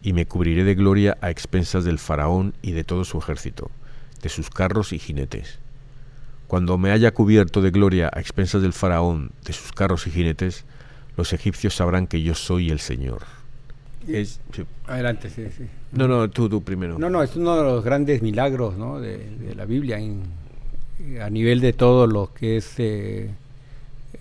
y 0.02 0.14
me 0.14 0.26
cubriré 0.26 0.64
de 0.64 0.74
gloria 0.74 1.18
a 1.22 1.30
expensas 1.30 1.86
del 1.86 2.00
faraón 2.00 2.56
y 2.62 2.72
de 2.72 2.84
todo 2.84 3.06
su 3.06 3.20
ejército, 3.20 3.70
de 4.22 4.30
sus 4.30 4.50
carros 4.50 4.94
y 4.94 5.00
jinetes. 5.00 5.60
Cuando 6.48 6.78
me 6.78 6.92
haya 6.92 7.12
cubierto 7.12 7.62
de 7.62 7.72
gloria 7.72 8.10
a 8.14 8.20
expensas 8.20 8.62
del 8.62 8.74
faraón, 8.74 9.32
de 9.46 9.54
sus 9.54 9.72
carros 9.72 10.06
y 10.08 10.12
jinetes, 10.12 10.66
los 11.18 11.34
egipcios 11.34 11.76
sabrán 11.76 12.08
que 12.08 12.22
yo 12.22 12.36
soy 12.36 12.70
el 12.70 12.80
Señor. 12.80 13.22
Es- 14.08 14.40
sí. 14.54 14.64
Adelante, 14.86 15.30
sí, 15.30 15.46
sí. 15.58 15.64
No, 15.92 16.08
no, 16.08 16.30
tú, 16.30 16.48
tú 16.48 16.62
primero. 16.62 17.00
No, 17.00 17.10
no, 17.10 17.24
es 17.24 17.36
uno 17.36 17.56
de 17.58 17.64
los 17.64 17.84
grandes 17.84 18.22
milagros 18.22 18.78
¿no? 18.78 19.00
de, 19.00 19.18
de 19.18 19.56
la 19.56 19.66
Biblia. 19.66 19.98
en- 20.00 20.24
a 21.22 21.30
nivel 21.30 21.60
de 21.60 21.74
todo 21.74 22.08
lo 22.08 22.34
que 22.34 22.56
es 22.58 22.74
eh, 22.80 23.30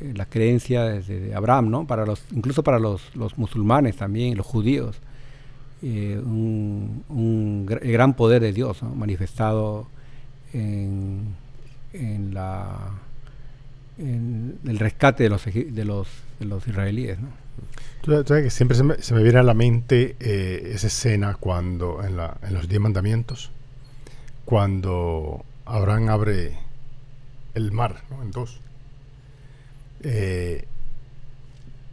eh, 0.01 0.13
la 0.17 0.27
creencia 0.27 0.83
de, 0.85 1.33
Abraham, 1.35 1.71
¿no? 1.71 1.87
Para 1.87 2.05
los, 2.05 2.25
incluso 2.33 2.65
para 2.65 2.79
los, 2.81 3.15
los 3.15 3.39
musulmanes 3.39 3.97
también, 3.97 4.37
los 4.37 4.45
judíos, 4.45 4.97
eh, 5.83 6.21
un, 6.25 7.05
un 7.09 7.65
gran 7.67 8.15
poder 8.15 8.43
de 8.43 8.53
Dios 8.53 8.83
¿no? 8.83 8.93
manifestado 8.95 9.87
en, 10.53 11.37
en 11.95 12.35
la 12.35 12.91
en 13.99 14.59
el 14.67 14.79
rescate 14.79 15.23
de 15.25 15.31
los 15.31 15.45
de 15.45 15.85
los 15.85 16.09
de 16.41 16.47
los 16.47 16.67
israelíes, 16.67 17.19
¿no? 17.21 17.29
Tú 18.03 18.11
sabes 18.27 18.45
que 18.45 18.51
siempre 18.51 18.77
se 18.77 18.83
me, 18.83 18.97
se 18.99 19.15
me 19.15 19.23
viene 19.23 19.39
a 19.39 19.43
la 19.43 19.55
mente 19.55 20.17
eh, 20.21 20.73
esa 20.75 20.89
escena 20.89 21.37
cuando, 21.41 22.03
en, 22.05 22.17
la- 22.17 22.37
en 22.43 22.53
los 22.53 22.69
Diez 22.69 22.81
Mandamientos, 22.81 23.51
cuando 24.45 25.45
Abraham 25.65 26.09
abre 26.11 26.59
el 27.55 27.73
mar 27.73 28.03
¿no? 28.11 28.23
en 28.23 28.31
dos. 28.31 28.61
Eh, 30.03 30.67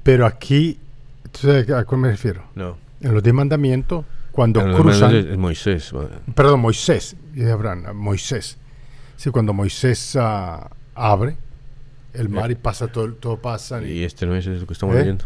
pero 0.04 0.26
aquí, 0.26 0.80
¿tú 1.32 1.40
sabes 1.48 1.70
a 1.70 1.86
cuál 1.86 2.02
me 2.02 2.10
refiero? 2.12 2.44
No. 2.56 2.78
En 3.00 3.14
los 3.14 3.24
Diez 3.24 3.34
Mandamientos, 3.36 4.04
cuando 4.32 4.62
cruzan... 4.76 5.16
Es, 5.16 5.38
Moisés. 5.38 5.94
Perdón, 6.36 6.60
Moisés, 6.60 7.16
dije 7.34 7.52
Abraham, 7.52 7.84
ah, 7.88 7.94
Moisés. 7.94 8.58
Sí, 9.22 9.30
cuando 9.30 9.54
Moisés 9.54 10.16
ah, 10.20 10.68
abre 10.96 11.36
el 12.14 12.28
mar 12.28 12.50
y 12.50 12.56
pasa 12.56 12.88
todo, 12.88 13.14
todo 13.14 13.38
pasa. 13.38 13.80
Y 13.84 14.04
este 14.04 14.26
no 14.26 14.36
es 14.36 14.48
lo 14.48 14.66
que 14.66 14.74
estamos 14.74 14.96
¿Eh? 14.96 15.00
leyendo. 15.00 15.26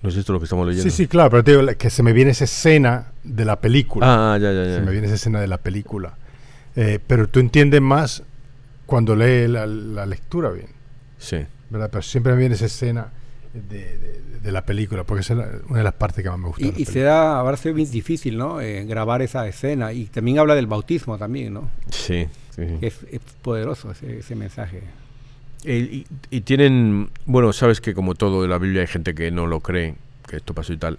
No 0.00 0.10
es 0.10 0.16
esto 0.16 0.32
lo 0.32 0.38
que 0.38 0.44
estamos 0.44 0.64
leyendo. 0.64 0.88
Sí, 0.88 0.96
sí, 0.96 1.08
claro, 1.08 1.28
pero 1.28 1.42
te 1.42 1.50
digo 1.56 1.66
que 1.76 1.90
se 1.90 2.04
me 2.04 2.12
viene 2.12 2.30
esa 2.30 2.44
escena 2.44 3.08
de 3.24 3.44
la 3.44 3.60
película. 3.60 4.06
Ah, 4.34 4.38
ya, 4.38 4.52
ya, 4.52 4.64
Se 4.64 4.74
ya. 4.74 4.80
me 4.80 4.92
viene 4.92 5.08
esa 5.08 5.16
escena 5.16 5.40
de 5.40 5.48
la 5.48 5.58
película. 5.58 6.16
Eh, 6.76 7.00
pero 7.04 7.28
tú 7.28 7.40
entiendes 7.40 7.80
más 7.80 8.22
cuando 8.86 9.16
lees 9.16 9.50
la, 9.50 9.66
la 9.66 10.06
lectura 10.06 10.50
bien, 10.50 10.68
Sí. 11.18 11.38
¿verdad? 11.70 11.88
Pero 11.90 12.02
siempre 12.02 12.32
me 12.34 12.38
viene 12.38 12.54
esa 12.54 12.66
escena 12.66 13.08
de, 13.52 13.98
de- 13.98 14.22
de 14.40 14.52
la 14.52 14.64
película, 14.64 15.02
porque 15.02 15.22
esa 15.22 15.32
es 15.32 15.38
la- 15.40 15.48
una 15.68 15.78
de 15.78 15.84
las 15.84 15.94
partes 15.94 16.22
que 16.22 16.30
más 16.30 16.38
me 16.38 16.46
gusta. 16.46 16.64
Y, 16.64 16.74
y 16.76 16.84
se 16.84 17.00
da, 17.00 17.40
ahora 17.40 17.56
se 17.56 17.70
ve 17.70 17.72
muy 17.74 17.86
difícil, 17.86 18.38
¿no? 18.38 18.60
Eh, 18.60 18.84
grabar 18.84 19.20
esa 19.20 19.48
escena. 19.48 19.92
Y 19.92 20.04
también 20.06 20.38
habla 20.38 20.54
del 20.54 20.68
bautismo 20.68 21.18
también, 21.18 21.54
¿no? 21.54 21.68
Sí. 21.90 22.28
Sí. 22.66 22.78
Es, 22.86 23.04
es 23.10 23.20
poderoso 23.42 23.90
ese, 23.92 24.18
ese 24.18 24.34
mensaje. 24.34 24.82
Y, 25.64 26.06
y 26.30 26.40
tienen, 26.42 27.10
bueno, 27.26 27.52
sabes 27.52 27.80
que 27.80 27.92
como 27.94 28.14
todo 28.14 28.42
de 28.42 28.48
la 28.48 28.58
Biblia 28.58 28.82
hay 28.82 28.86
gente 28.86 29.14
que 29.14 29.30
no 29.30 29.46
lo 29.46 29.60
cree, 29.60 29.96
que 30.28 30.36
esto 30.36 30.54
pasó 30.54 30.72
y 30.72 30.76
tal. 30.76 30.98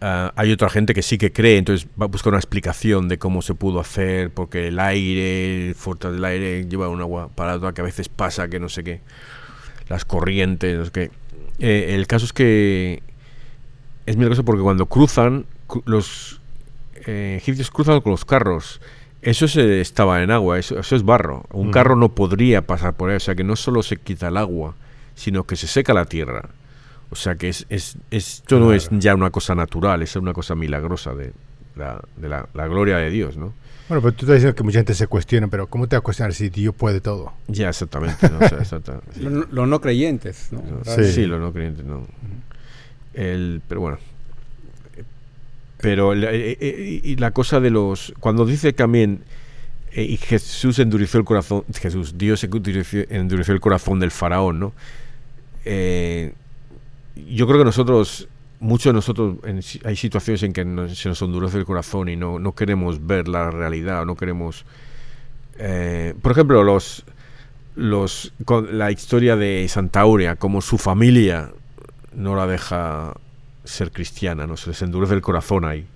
Ah, 0.00 0.32
hay 0.36 0.52
otra 0.52 0.70
gente 0.70 0.94
que 0.94 1.02
sí 1.02 1.18
que 1.18 1.32
cree, 1.32 1.58
entonces 1.58 1.88
va 2.00 2.04
a 2.04 2.08
buscar 2.08 2.32
una 2.32 2.38
explicación 2.38 3.08
de 3.08 3.18
cómo 3.18 3.42
se 3.42 3.54
pudo 3.54 3.80
hacer, 3.80 4.30
porque 4.30 4.68
el 4.68 4.78
aire, 4.78 5.74
fuerza 5.74 6.12
del 6.12 6.24
aire, 6.24 6.64
lleva 6.68 6.88
un 6.88 7.00
agua 7.00 7.28
parada 7.34 7.72
que 7.72 7.80
a 7.80 7.84
veces 7.84 8.08
pasa, 8.08 8.46
que 8.48 8.60
no 8.60 8.68
sé 8.68 8.84
qué, 8.84 9.00
las 9.88 10.04
corrientes, 10.04 10.78
no 10.78 10.84
sé 10.84 10.90
qué. 10.92 11.10
Eh, 11.58 11.96
el 11.96 12.06
caso 12.06 12.24
es 12.26 12.32
que 12.32 13.02
es 14.06 14.16
milagroso 14.16 14.44
porque 14.44 14.62
cuando 14.62 14.86
cruzan, 14.86 15.46
cru- 15.66 15.82
los 15.86 16.40
eh, 17.06 17.34
egipcios 17.38 17.72
cruzan 17.72 18.00
con 18.00 18.12
los 18.12 18.24
carros. 18.24 18.80
Eso 19.22 19.48
se 19.48 19.80
estaba 19.80 20.22
en 20.22 20.30
agua, 20.30 20.58
eso, 20.58 20.78
eso 20.78 20.94
es 20.96 21.04
barro. 21.04 21.44
Un 21.52 21.70
carro 21.72 21.96
no 21.96 22.10
podría 22.10 22.62
pasar 22.66 22.94
por 22.94 23.10
ahí, 23.10 23.16
o 23.16 23.20
sea 23.20 23.34
que 23.34 23.44
no 23.44 23.56
solo 23.56 23.82
se 23.82 23.96
quita 23.96 24.28
el 24.28 24.36
agua, 24.36 24.74
sino 25.14 25.44
que 25.44 25.56
se 25.56 25.66
seca 25.66 25.92
la 25.92 26.04
tierra. 26.04 26.48
O 27.10 27.16
sea 27.16 27.34
que 27.36 27.48
es, 27.48 27.66
es, 27.68 27.96
esto 28.10 28.60
no 28.60 28.72
es 28.72 28.88
ya 28.92 29.14
una 29.14 29.30
cosa 29.30 29.54
natural, 29.54 30.02
es 30.02 30.14
una 30.16 30.32
cosa 30.34 30.54
milagrosa 30.54 31.14
de 31.14 31.32
la, 31.74 32.00
de 32.16 32.28
la, 32.28 32.48
la 32.54 32.66
gloria 32.68 32.98
de 32.98 33.10
Dios, 33.10 33.36
¿no? 33.36 33.54
Bueno, 33.88 34.02
pero 34.02 34.12
tú 34.12 34.26
estás 34.26 34.34
diciendo 34.36 34.54
que 34.54 34.62
mucha 34.62 34.80
gente 34.80 34.92
se 34.94 35.06
cuestiona, 35.06 35.48
pero 35.48 35.66
¿cómo 35.66 35.86
te 35.88 35.96
vas 35.96 36.00
a 36.02 36.04
cuestionar 36.04 36.34
si 36.34 36.50
Dios 36.50 36.74
puede 36.74 37.00
todo? 37.00 37.32
Ya, 37.46 37.70
exactamente. 37.70 38.28
¿no? 38.28 38.36
O 38.44 38.48
sea, 38.48 38.58
exacta- 38.58 39.00
sí. 39.14 39.22
Los 39.22 39.32
no, 39.32 39.46
los 39.50 39.66
no 39.68 39.80
creyentes, 39.80 40.48
¿no? 40.52 40.62
Sí. 40.84 41.04
Sí, 41.12 41.26
los 41.26 41.40
no 41.40 41.52
creyentes, 41.52 41.84
no. 41.86 42.06
El, 43.14 43.62
pero 43.66 43.80
bueno. 43.80 43.98
Pero 45.80 46.12
el- 46.12 46.24
eh, 46.24 46.56
eh, 46.60 47.00
y 47.04 47.16
la 47.16 47.30
cosa 47.32 47.60
de 47.60 47.70
los. 47.70 48.12
Cuando 48.20 48.44
dice 48.46 48.72
también. 48.72 49.22
eh, 49.92 50.02
y 50.02 50.16
Jesús 50.18 50.78
endureció 50.78 51.18
el 51.18 51.24
corazón. 51.24 51.64
Jesús, 51.80 52.18
Dios 52.18 52.44
endureció, 52.44 53.04
endureció 53.10 53.54
el 53.54 53.60
corazón 53.60 54.00
del 54.00 54.10
faraón, 54.10 54.60
¿no? 54.60 54.72
Eh, 55.64 56.32
yo 57.30 57.46
creo 57.46 57.58
que 57.58 57.64
nosotros. 57.64 58.28
Muchos 58.60 58.90
de 58.90 58.94
nosotros. 58.94 59.36
en 59.44 59.60
hay 59.84 59.94
situaciones 59.96 60.42
en 60.42 60.52
que 60.52 60.62
se 60.94 61.08
nos 61.08 61.22
endurece 61.22 61.58
el 61.58 61.64
corazón 61.64 62.08
y 62.08 62.16
no, 62.16 62.38
no 62.40 62.54
queremos 62.56 63.06
ver 63.06 63.28
la 63.28 63.50
realidad, 63.50 64.04
no 64.04 64.16
queremos. 64.16 64.64
eh, 65.58 66.14
por 66.22 66.32
ejemplo, 66.32 66.62
los. 66.64 67.04
Los, 67.76 68.32
con 68.44 68.76
la 68.76 68.90
historia 68.90 69.36
de 69.36 69.64
Santa 69.68 70.00
Aurea, 70.00 70.34
como 70.34 70.60
su 70.60 70.78
familia 70.78 71.52
no 72.12 72.34
la 72.34 72.48
deja 72.48 73.14
ser 73.68 73.90
cristiana, 73.92 74.46
¿no? 74.46 74.56
Se 74.56 74.70
les 74.70 74.80
endurece 74.82 75.14
el 75.14 75.20
corazón 75.22 75.64
ahí. 75.64 75.86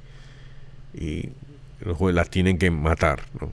Y 0.95 1.31
luego 1.85 2.11
la 2.13 2.25
tienen 2.25 2.59
que 2.59 2.71
matar, 2.71 3.21
¿no? 3.41 3.53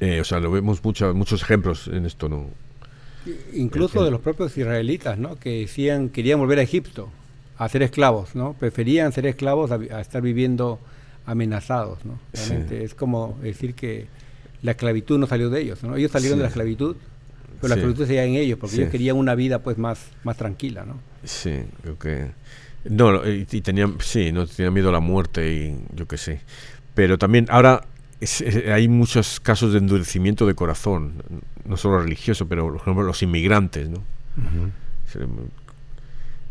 Eh, 0.00 0.20
o 0.20 0.24
sea, 0.24 0.40
lo 0.40 0.50
vemos 0.50 0.82
mucho- 0.82 1.14
muchos 1.14 1.42
ejemplos 1.42 1.86
en 1.88 2.06
esto, 2.06 2.28
¿no? 2.28 2.46
Incluso 3.52 4.04
de 4.04 4.10
los 4.10 4.20
propios 4.20 4.56
israelitas, 4.58 5.16
¿no? 5.16 5.36
Que 5.38 5.60
decían, 5.60 6.08
querían 6.08 6.40
volver 6.40 6.58
a 6.58 6.62
Egipto 6.62 7.08
a 7.56 7.68
ser 7.68 7.82
esclavos, 7.84 8.34
¿no? 8.34 8.54
Preferían 8.54 9.12
ser 9.12 9.26
esclavos 9.26 9.70
a, 9.70 10.00
estar 10.00 10.20
viviendo 10.22 10.80
amenazados, 11.24 12.04
¿no? 12.04 12.18
Sí. 12.32 12.54
Es 12.70 12.94
como 12.94 13.38
decir 13.40 13.74
que 13.74 14.06
la 14.62 14.72
esclavitud 14.72 15.18
no 15.20 15.26
salió 15.28 15.50
de 15.50 15.60
ellos, 15.60 15.84
¿no? 15.84 15.94
Ellos 15.94 16.10
salieron 16.10 16.36
Sí. 16.36 16.40
de 16.40 16.42
la 16.42 16.48
esclavitud, 16.48 16.96
pero 17.60 17.68
la 17.68 17.74
esclavitud 17.76 18.06
seguía 18.06 18.24
en 18.24 18.34
ellos, 18.34 18.58
porque 18.58 18.74
ellos 18.76 18.90
querían 18.90 19.16
una 19.16 19.36
vida 19.36 19.60
pues 19.60 19.78
más, 19.78 20.04
más 20.24 20.36
tranquila, 20.36 20.84
¿no? 20.84 20.96
Sí, 21.22 21.62
creo 21.82 21.96
que... 21.98 22.30
No, 22.84 23.12
lo- 23.12 23.30
y, 23.30 23.46
y 23.50 23.60
tenían, 23.60 23.96
sí, 24.00 24.32
no 24.32 24.46
tenían 24.46 24.72
miedo 24.74 24.88
a 24.88 24.92
la 24.92 25.00
muerte 25.00 25.52
y 25.52 25.78
yo 25.94 26.06
qué 26.08 26.16
sé. 26.18 26.40
Pero 26.94 27.16
también 27.18 27.46
ahora 27.50 27.84
es- 28.20 28.40
es- 28.40 28.66
hay 28.68 28.88
muchos 28.88 29.40
casos 29.40 29.72
de 29.72 29.78
endurecimiento 29.78 30.46
de 30.46 30.54
corazón, 30.54 31.22
no 31.64 31.76
solo 31.76 32.00
religioso, 32.00 32.46
pero 32.48 32.66
por 32.68 32.76
ejemplo 32.76 33.02
los 33.04 33.22
inmigrantes, 33.22 33.88
¿no? 33.88 34.02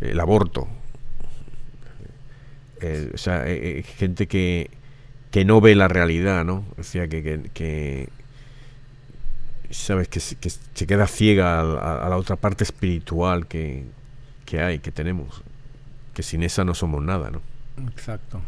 el 0.02 0.20
aborto. 0.20 0.68
Eh, 2.82 3.12
o 3.14 3.18
sea, 3.18 3.48
eh, 3.48 3.80
eh, 3.80 3.84
gente 3.84 4.28
que, 4.28 4.72
que 5.32 5.46
no 5.46 5.62
ve 5.62 5.76
la 5.76 5.88
realidad, 5.88 6.44
¿no? 6.46 6.66
O 6.80 6.84
sea, 6.84 7.08
que, 7.08 7.22
que, 7.22 7.42
que, 7.54 8.10
sabes 9.70 10.08
que, 10.08 10.20
se- 10.20 10.36
que 10.36 10.50
se 10.50 10.88
queda 10.88 11.08
ciega 11.08 11.60
a, 11.60 11.62
a- 11.62 12.06
a 12.06 12.10
la 12.10 12.18
otra 12.18 12.36
parte 12.38 12.64
espiritual 12.64 13.48
que, 13.48 13.86
que 14.46 14.62
hay, 14.62 14.80
que 14.80 14.92
tenemos. 14.92 15.44
Que 16.14 16.24
sin 16.24 16.44
esa 16.44 16.64
no 16.64 16.74
somos 16.74 17.02
nada, 17.04 17.32
¿no? 17.32 17.42
Exacto. 17.88 18.42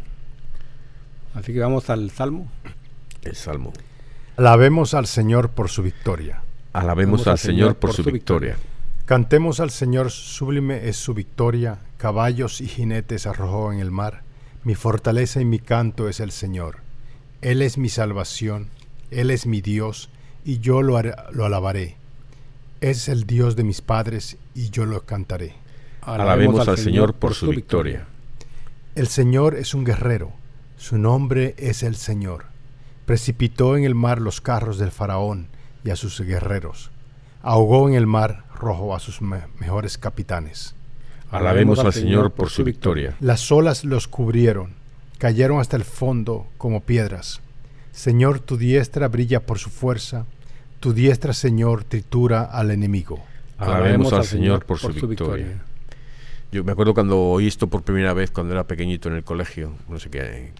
Así 1.34 1.52
que 1.52 1.60
vamos 1.60 1.90
al 1.90 2.10
Salmo. 2.10 2.50
El 3.22 3.34
Salmo. 3.34 3.72
Alabemos 4.36 4.94
al 4.94 5.06
Señor 5.06 5.50
por 5.50 5.68
su 5.70 5.82
victoria. 5.82 6.42
Alabemos 6.72 7.26
al 7.26 7.38
Señor 7.38 7.76
por 7.76 7.92
su 7.92 8.04
victoria. 8.04 8.56
Cantemos 9.06 9.60
al 9.60 9.70
Señor, 9.70 10.10
sublime 10.10 10.88
es 10.88 10.96
su 10.96 11.14
victoria, 11.14 11.78
caballos 11.98 12.60
y 12.60 12.66
jinetes 12.68 13.26
arrojó 13.26 13.72
en 13.72 13.78
el 13.80 13.90
mar. 13.90 14.22
Mi 14.64 14.74
fortaleza 14.74 15.40
y 15.40 15.44
mi 15.44 15.58
canto 15.58 16.08
es 16.08 16.20
el 16.20 16.30
Señor. 16.32 16.78
Él 17.42 17.60
es 17.62 17.76
mi 17.76 17.88
salvación, 17.90 18.68
Él 19.10 19.30
es 19.30 19.46
mi 19.46 19.60
Dios, 19.60 20.08
y 20.44 20.58
yo 20.60 20.82
lo, 20.82 20.96
haré- 20.98 21.14
lo 21.32 21.44
alabaré. 21.44 21.96
Es 22.80 23.08
el 23.08 23.24
Dios 23.24 23.56
de 23.56 23.64
mis 23.64 23.82
padres, 23.82 24.38
y 24.54 24.70
yo 24.70 24.86
lo 24.86 25.02
cantaré. 25.04 25.54
Alabemos 26.06 26.68
al 26.68 26.78
Señor 26.78 27.14
por 27.14 27.34
su 27.34 27.48
victoria. 27.48 28.06
El 28.94 29.08
Señor 29.08 29.54
es 29.56 29.74
un 29.74 29.84
guerrero, 29.84 30.32
su 30.76 30.98
nombre 30.98 31.54
es 31.58 31.82
el 31.82 31.96
Señor. 31.96 32.44
Precipitó 33.06 33.76
en 33.76 33.84
el 33.84 33.94
mar 33.94 34.20
los 34.20 34.40
carros 34.40 34.78
del 34.78 34.90
faraón 34.90 35.48
y 35.84 35.90
a 35.90 35.96
sus 35.96 36.20
guerreros. 36.20 36.90
Ahogó 37.42 37.88
en 37.88 37.94
el 37.94 38.06
mar 38.06 38.44
rojo 38.54 38.94
a 38.94 39.00
sus 39.00 39.20
me- 39.20 39.42
mejores 39.58 39.98
capitanes. 39.98 40.74
Alabemos 41.30 41.78
al 41.80 41.92
Señor 41.92 42.32
por 42.32 42.48
su 42.50 42.64
victoria. 42.64 43.16
Las 43.20 43.50
olas 43.50 43.84
los 43.84 44.06
cubrieron, 44.08 44.74
cayeron 45.18 45.58
hasta 45.60 45.76
el 45.76 45.84
fondo 45.84 46.46
como 46.58 46.80
piedras. 46.82 47.40
Señor, 47.92 48.40
tu 48.40 48.56
diestra 48.56 49.08
brilla 49.08 49.44
por 49.44 49.58
su 49.58 49.70
fuerza, 49.70 50.26
tu 50.80 50.92
diestra, 50.92 51.32
Señor, 51.32 51.84
tritura 51.84 52.42
al 52.42 52.70
enemigo. 52.70 53.20
Alabemos 53.58 54.12
al 54.12 54.24
Señor 54.24 54.64
por 54.64 54.78
su 54.78 54.88
victoria. 55.08 55.62
Yo 56.54 56.62
me 56.62 56.70
acuerdo 56.70 56.94
cuando 56.94 57.18
oí 57.18 57.48
esto 57.48 57.66
por 57.66 57.82
primera 57.82 58.14
vez 58.14 58.30
cuando 58.30 58.54
era 58.54 58.62
pequeñito 58.62 59.08
en 59.08 59.16
el 59.16 59.24
colegio, 59.24 59.72
no 59.88 59.98
sé 59.98 60.08
qué. 60.08 60.52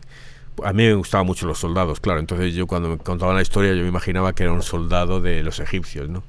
A 0.65 0.73
mí 0.73 0.83
me 0.83 0.95
gustaban 0.95 1.25
mucho 1.25 1.47
los 1.47 1.61
soldados, 1.61 2.01
claro. 2.01 2.19
Entonces 2.19 2.53
yo 2.53 2.67
cuando 2.67 2.89
me 2.89 2.99
contaban 2.99 3.37
la 3.37 3.43
historia 3.43 3.73
yo 3.75 3.83
me 3.83 3.91
imaginaba 3.91 4.33
que 4.33 4.43
era 4.43 4.53
un 4.53 4.63
soldado 4.63 5.21
de 5.21 5.45
los 5.45 5.61
egipcios, 5.61 6.09
¿no? 6.09 6.25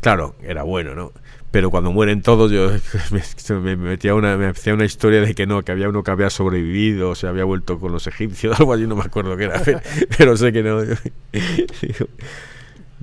Claro, 0.00 0.34
era 0.42 0.64
bueno, 0.64 0.96
¿no? 0.96 1.12
Pero 1.52 1.70
cuando 1.70 1.92
mueren 1.92 2.20
todos 2.20 2.50
yo 2.50 2.72
me, 3.52 3.60
me 3.60 3.76
metía 3.76 4.16
una, 4.16 4.36
me 4.36 4.46
hacía 4.46 4.74
una 4.74 4.86
historia 4.86 5.20
de 5.20 5.36
que 5.36 5.46
no, 5.46 5.62
que 5.62 5.70
había 5.70 5.88
uno 5.88 6.02
que 6.02 6.10
había 6.10 6.28
sobrevivido, 6.28 7.10
o 7.10 7.14
se 7.14 7.28
había 7.28 7.44
vuelto 7.44 7.78
con 7.78 7.92
los 7.92 8.08
egipcios, 8.08 8.58
algo 8.58 8.72
así, 8.72 8.88
no 8.88 8.96
me 8.96 9.04
acuerdo 9.04 9.36
qué 9.36 9.44
era, 9.44 9.62
pero, 9.64 9.80
pero 10.18 10.36
sé 10.36 10.52
que 10.52 10.64
no. 10.64 10.80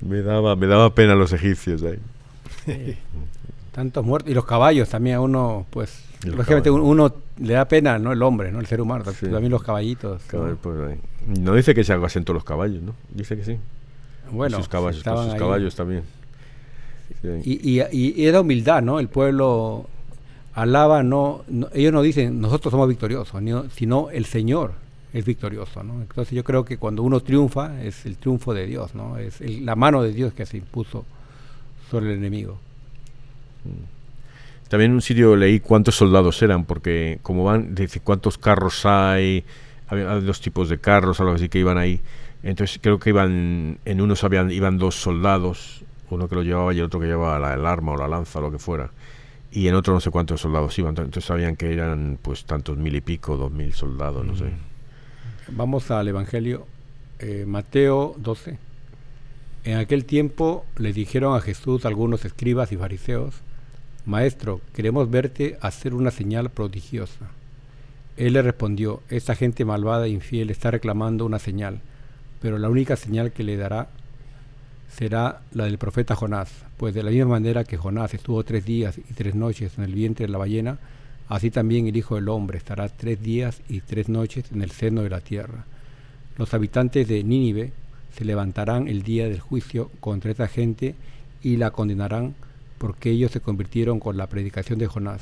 Me 0.06 0.22
daba, 0.22 0.58
me 0.58 0.68
daba 0.68 0.94
pena 0.94 1.16
los 1.16 1.32
egipcios 1.32 1.82
ahí. 1.84 2.98
Tantos 3.78 4.04
muertos. 4.04 4.32
Y 4.32 4.34
los 4.34 4.44
caballos 4.46 4.90
también 4.90 5.18
a 5.18 5.22
uno, 5.22 5.68
pues, 5.70 6.04
Y 6.26 6.30
lógicamente 6.30 6.72
uno 6.72 7.14
le 7.40 7.54
da 7.54 7.66
pena, 7.66 8.00
¿no? 8.00 8.12
El 8.12 8.24
hombre, 8.24 8.52
¿no? 8.52 8.60
El 8.60 8.66
ser 8.66 8.82
humano, 8.82 9.06
Sí. 9.14 9.28
también 9.28 9.52
los 9.52 9.62
caballitos. 9.62 10.20
¿no? 10.20 10.28
Caballo, 10.28 10.58
pues, 10.60 10.98
no 11.40 11.54
dice 11.54 11.76
que 11.76 11.84
se 11.84 11.94
ahogasen 11.94 12.24
todos 12.26 12.34
los 12.38 12.44
caballos, 12.44 12.82
¿no? 12.82 12.96
Dice 13.14 13.38
que 13.38 13.44
sí. 13.46 13.58
Bueno, 14.32 14.58
sus 14.58 14.68
caballos, 14.68 15.04
con 15.04 15.12
estaban 15.14 15.26
sus 15.26 15.34
ahí. 15.36 15.40
caballos 15.40 15.76
también. 15.76 16.02
Sí. 17.22 17.28
Y, 17.62 17.80
y, 17.80 17.84
y- 17.92 18.26
era 18.26 18.42
humildad, 18.42 18.82
¿no? 18.82 19.00
El 19.00 19.10
pueblo 19.10 19.86
alaba, 20.56 21.04
no, 21.04 21.44
no- 21.48 21.70
ellos 21.72 21.94
no 21.94 22.02
dicen 22.02 22.42
nosotros 22.42 22.72
somos 22.72 22.90
victoriosos, 22.90 23.40
sino 23.76 24.10
el 24.10 24.26
Señor 24.26 24.74
es 25.14 25.24
victorioso, 25.24 25.84
¿no? 25.84 26.02
Entonces 26.02 26.34
yo 26.34 26.44
creo 26.44 26.66
que 26.66 26.78
cuando 26.78 27.04
uno 27.04 27.20
triunfa 27.20 27.80
es 27.84 28.08
el 28.08 28.18
triunfo 28.18 28.56
de 28.56 28.66
Dios, 28.66 28.96
¿no? 28.96 29.18
Es 29.20 29.40
el- 29.40 29.68
la 29.68 29.76
mano 29.76 30.02
de 30.02 30.14
Dios 30.14 30.34
que 30.34 30.48
se 30.48 30.58
impuso 30.58 31.06
sobre 31.92 32.08
el 32.08 32.18
enemigo. 32.18 32.58
También 34.70 34.92
en 34.92 34.96
un 34.96 35.02
sitio 35.02 35.36
leí 35.36 35.60
cuántos 35.60 35.96
soldados 35.96 36.42
eran, 36.42 36.66
porque 36.66 37.20
como 37.22 37.44
van, 37.44 37.74
dice 37.74 38.02
cuántos 38.02 38.38
carros 38.38 38.86
hay, 38.86 39.46
había 39.88 40.06
dos 40.20 40.42
tipos 40.42 40.70
de 40.70 40.78
carros, 40.80 41.20
algo 41.20 41.34
así 41.34 41.48
que 41.48 41.60
iban 41.60 41.78
ahí. 41.78 42.02
Entonces 42.44 42.80
creo 42.82 43.00
que 43.00 43.10
iban, 43.10 43.80
en 43.86 44.02
unos 44.02 44.24
habían, 44.24 44.52
iban 44.52 44.78
dos 44.78 44.96
soldados, 44.96 45.84
uno 46.10 46.28
que 46.28 46.36
lo 46.36 46.44
llevaba 46.44 46.74
y 46.74 46.80
el 46.80 46.86
otro 46.86 47.00
que 47.00 47.08
llevaba 47.08 47.54
el 47.54 47.66
arma 47.66 47.94
o 47.94 47.98
la 47.98 48.08
lanza 48.08 48.40
o 48.40 48.42
lo 48.42 48.52
que 48.52 48.60
fuera. 48.60 48.92
Y 49.52 49.68
en 49.70 49.76
otro 49.76 49.94
no 49.94 50.02
sé 50.02 50.12
cuántos 50.12 50.42
soldados 50.42 50.78
iban, 50.78 50.90
entonces 50.90 51.24
sabían 51.24 51.56
que 51.56 51.72
eran 51.72 52.20
pues 52.22 52.44
tantos 52.46 52.78
mil 52.78 52.96
y 52.96 53.02
pico, 53.02 53.38
dos 53.38 53.52
mil 53.52 53.74
soldados, 53.74 54.26
no 54.26 54.36
sé. 54.36 54.52
Vamos 55.50 55.90
al 55.92 56.10
Evangelio, 56.10 56.68
eh, 57.20 57.46
Mateo 57.48 58.16
12. 58.18 58.60
En 59.64 59.78
aquel 59.78 60.06
tiempo 60.06 60.66
le 60.78 60.92
dijeron 60.92 61.36
a 61.36 61.42
Jesús 61.42 61.86
algunos 61.86 62.26
escribas 62.26 62.72
y 62.74 62.78
fariseos, 62.78 63.42
Maestro, 64.08 64.62
queremos 64.74 65.12
verte 65.12 65.58
hacer 65.60 65.94
una 65.94 66.12
señal 66.12 66.50
prodigiosa. 66.50 67.28
Él 68.16 68.34
le 68.34 68.42
respondió, 68.42 69.02
esta 69.10 69.36
gente 69.36 69.66
malvada 69.66 70.06
e 70.06 70.12
infiel 70.12 70.50
está 70.50 70.72
reclamando 70.72 71.26
una 71.26 71.40
señal, 71.40 71.82
pero 72.42 72.58
la 72.58 72.70
única 72.70 72.96
señal 72.96 73.34
que 73.34 73.44
le 73.44 73.58
dará 73.58 73.90
será 74.90 75.42
la 75.52 75.66
del 75.66 75.78
profeta 75.78 76.16
Jonás, 76.16 76.50
pues 76.78 76.94
de 76.94 77.04
la 77.04 77.12
misma 77.12 77.32
manera 77.32 77.66
que 77.66 77.76
Jonás 77.76 78.14
estuvo 78.14 78.42
tres 78.46 78.64
días 78.64 78.98
y 78.98 79.14
tres 79.14 79.36
noches 79.36 79.78
en 79.78 79.84
el 79.84 79.94
vientre 79.94 80.26
de 80.26 80.32
la 80.32 80.38
ballena, 80.38 80.80
así 81.28 81.52
también 81.52 81.86
el 81.86 81.98
Hijo 81.98 82.16
del 82.16 82.30
Hombre 82.30 82.60
estará 82.60 82.88
tres 82.88 83.22
días 83.22 83.60
y 83.68 83.82
tres 83.82 84.08
noches 84.08 84.46
en 84.54 84.62
el 84.62 84.72
seno 84.72 85.02
de 85.04 85.10
la 85.10 85.20
tierra. 85.20 85.66
Los 86.38 86.54
habitantes 86.54 87.10
de 87.10 87.26
Nínive 87.26 87.74
se 88.16 88.24
levantarán 88.24 88.88
el 88.88 89.04
día 89.04 89.28
del 89.28 89.42
juicio 89.42 89.92
contra 90.00 90.32
esta 90.32 90.48
gente 90.48 90.96
y 91.44 91.58
la 91.58 91.72
condenarán 91.72 92.36
porque 92.78 93.12
ellos 93.12 93.32
se 93.32 93.42
convirtieron 93.42 94.00
con 94.00 94.18
la 94.18 94.28
predicación 94.28 94.80
de 94.80 94.88
Jonás. 94.88 95.22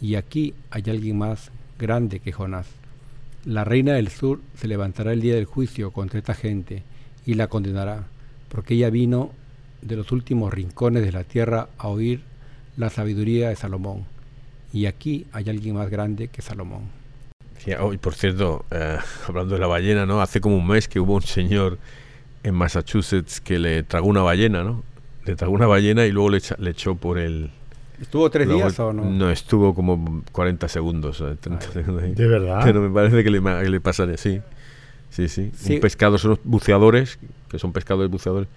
Y 0.00 0.16
aquí 0.16 0.54
hay 0.70 0.82
alguien 0.88 1.18
más 1.18 1.50
grande 1.78 2.20
que 2.20 2.32
Jonás. 2.32 2.66
La 3.44 3.64
reina 3.64 3.94
del 3.94 4.08
sur 4.08 4.40
se 4.56 4.68
levantará 4.68 5.12
el 5.12 5.20
día 5.20 5.34
del 5.34 5.46
juicio 5.46 5.90
contra 5.90 6.18
esta 6.18 6.34
gente 6.34 6.82
y 7.26 7.34
la 7.34 7.48
condenará, 7.48 8.04
porque 8.48 8.74
ella 8.74 8.90
vino 8.90 9.32
de 9.80 9.96
los 9.96 10.12
últimos 10.12 10.52
rincones 10.52 11.04
de 11.04 11.12
la 11.12 11.24
tierra 11.24 11.68
a 11.78 11.88
oír 11.88 12.22
la 12.76 12.90
sabiduría 12.90 13.48
de 13.48 13.56
Salomón. 13.56 14.04
Y 14.72 14.86
aquí 14.86 15.26
hay 15.32 15.48
alguien 15.50 15.74
más 15.74 15.90
grande 15.90 16.28
que 16.28 16.40
Salomón. 16.40 16.82
Sí, 17.58 17.72
y 17.92 17.96
por 17.98 18.14
cierto, 18.14 18.64
eh, 18.70 18.98
hablando 19.28 19.54
de 19.54 19.60
la 19.60 19.66
ballena, 19.66 20.06
¿no? 20.06 20.20
Hace 20.20 20.40
como 20.40 20.56
un 20.56 20.66
mes 20.66 20.88
que 20.88 21.00
hubo 21.00 21.14
un 21.14 21.22
señor 21.22 21.78
en 22.42 22.54
Massachusetts 22.54 23.40
que 23.40 23.58
le 23.58 23.82
tragó 23.82 24.08
una 24.08 24.22
ballena, 24.22 24.64
¿no? 24.64 24.82
Le 25.24 25.36
tragó 25.36 25.52
una 25.54 25.66
ballena 25.66 26.04
y 26.06 26.12
luego 26.12 26.30
le, 26.30 26.38
echa- 26.38 26.56
le 26.58 26.70
echó 26.70 26.94
por 26.96 27.18
el... 27.18 27.50
¿Estuvo 28.00 28.28
tres 28.30 28.46
luego- 28.48 28.62
días 28.62 28.78
o 28.80 28.92
no? 28.92 29.04
No, 29.04 29.30
estuvo 29.30 29.74
como 29.74 30.22
40 30.32 30.68
segundos. 30.68 31.20
eh, 31.20 31.36
30 31.40 31.70
segundos 31.72 32.02
ahí. 32.02 32.14
¿De 32.14 32.26
verdad? 32.26 32.60
Pero 32.64 32.80
me 32.82 32.90
parece 32.90 33.22
que 33.22 33.30
le, 33.30 33.40
le 33.70 33.80
pasaría, 33.80 34.16
sí. 34.16 34.40
Sí, 35.10 35.28
sí. 35.28 35.52
Sí. 35.54 35.74
Un 35.74 35.80
pescado, 35.80 36.18
son 36.18 36.30
los 36.30 36.40
buceadores, 36.42 37.18
que 37.48 37.58
son 37.58 37.72
pescadores 37.72 38.10
buceadores. 38.10 38.48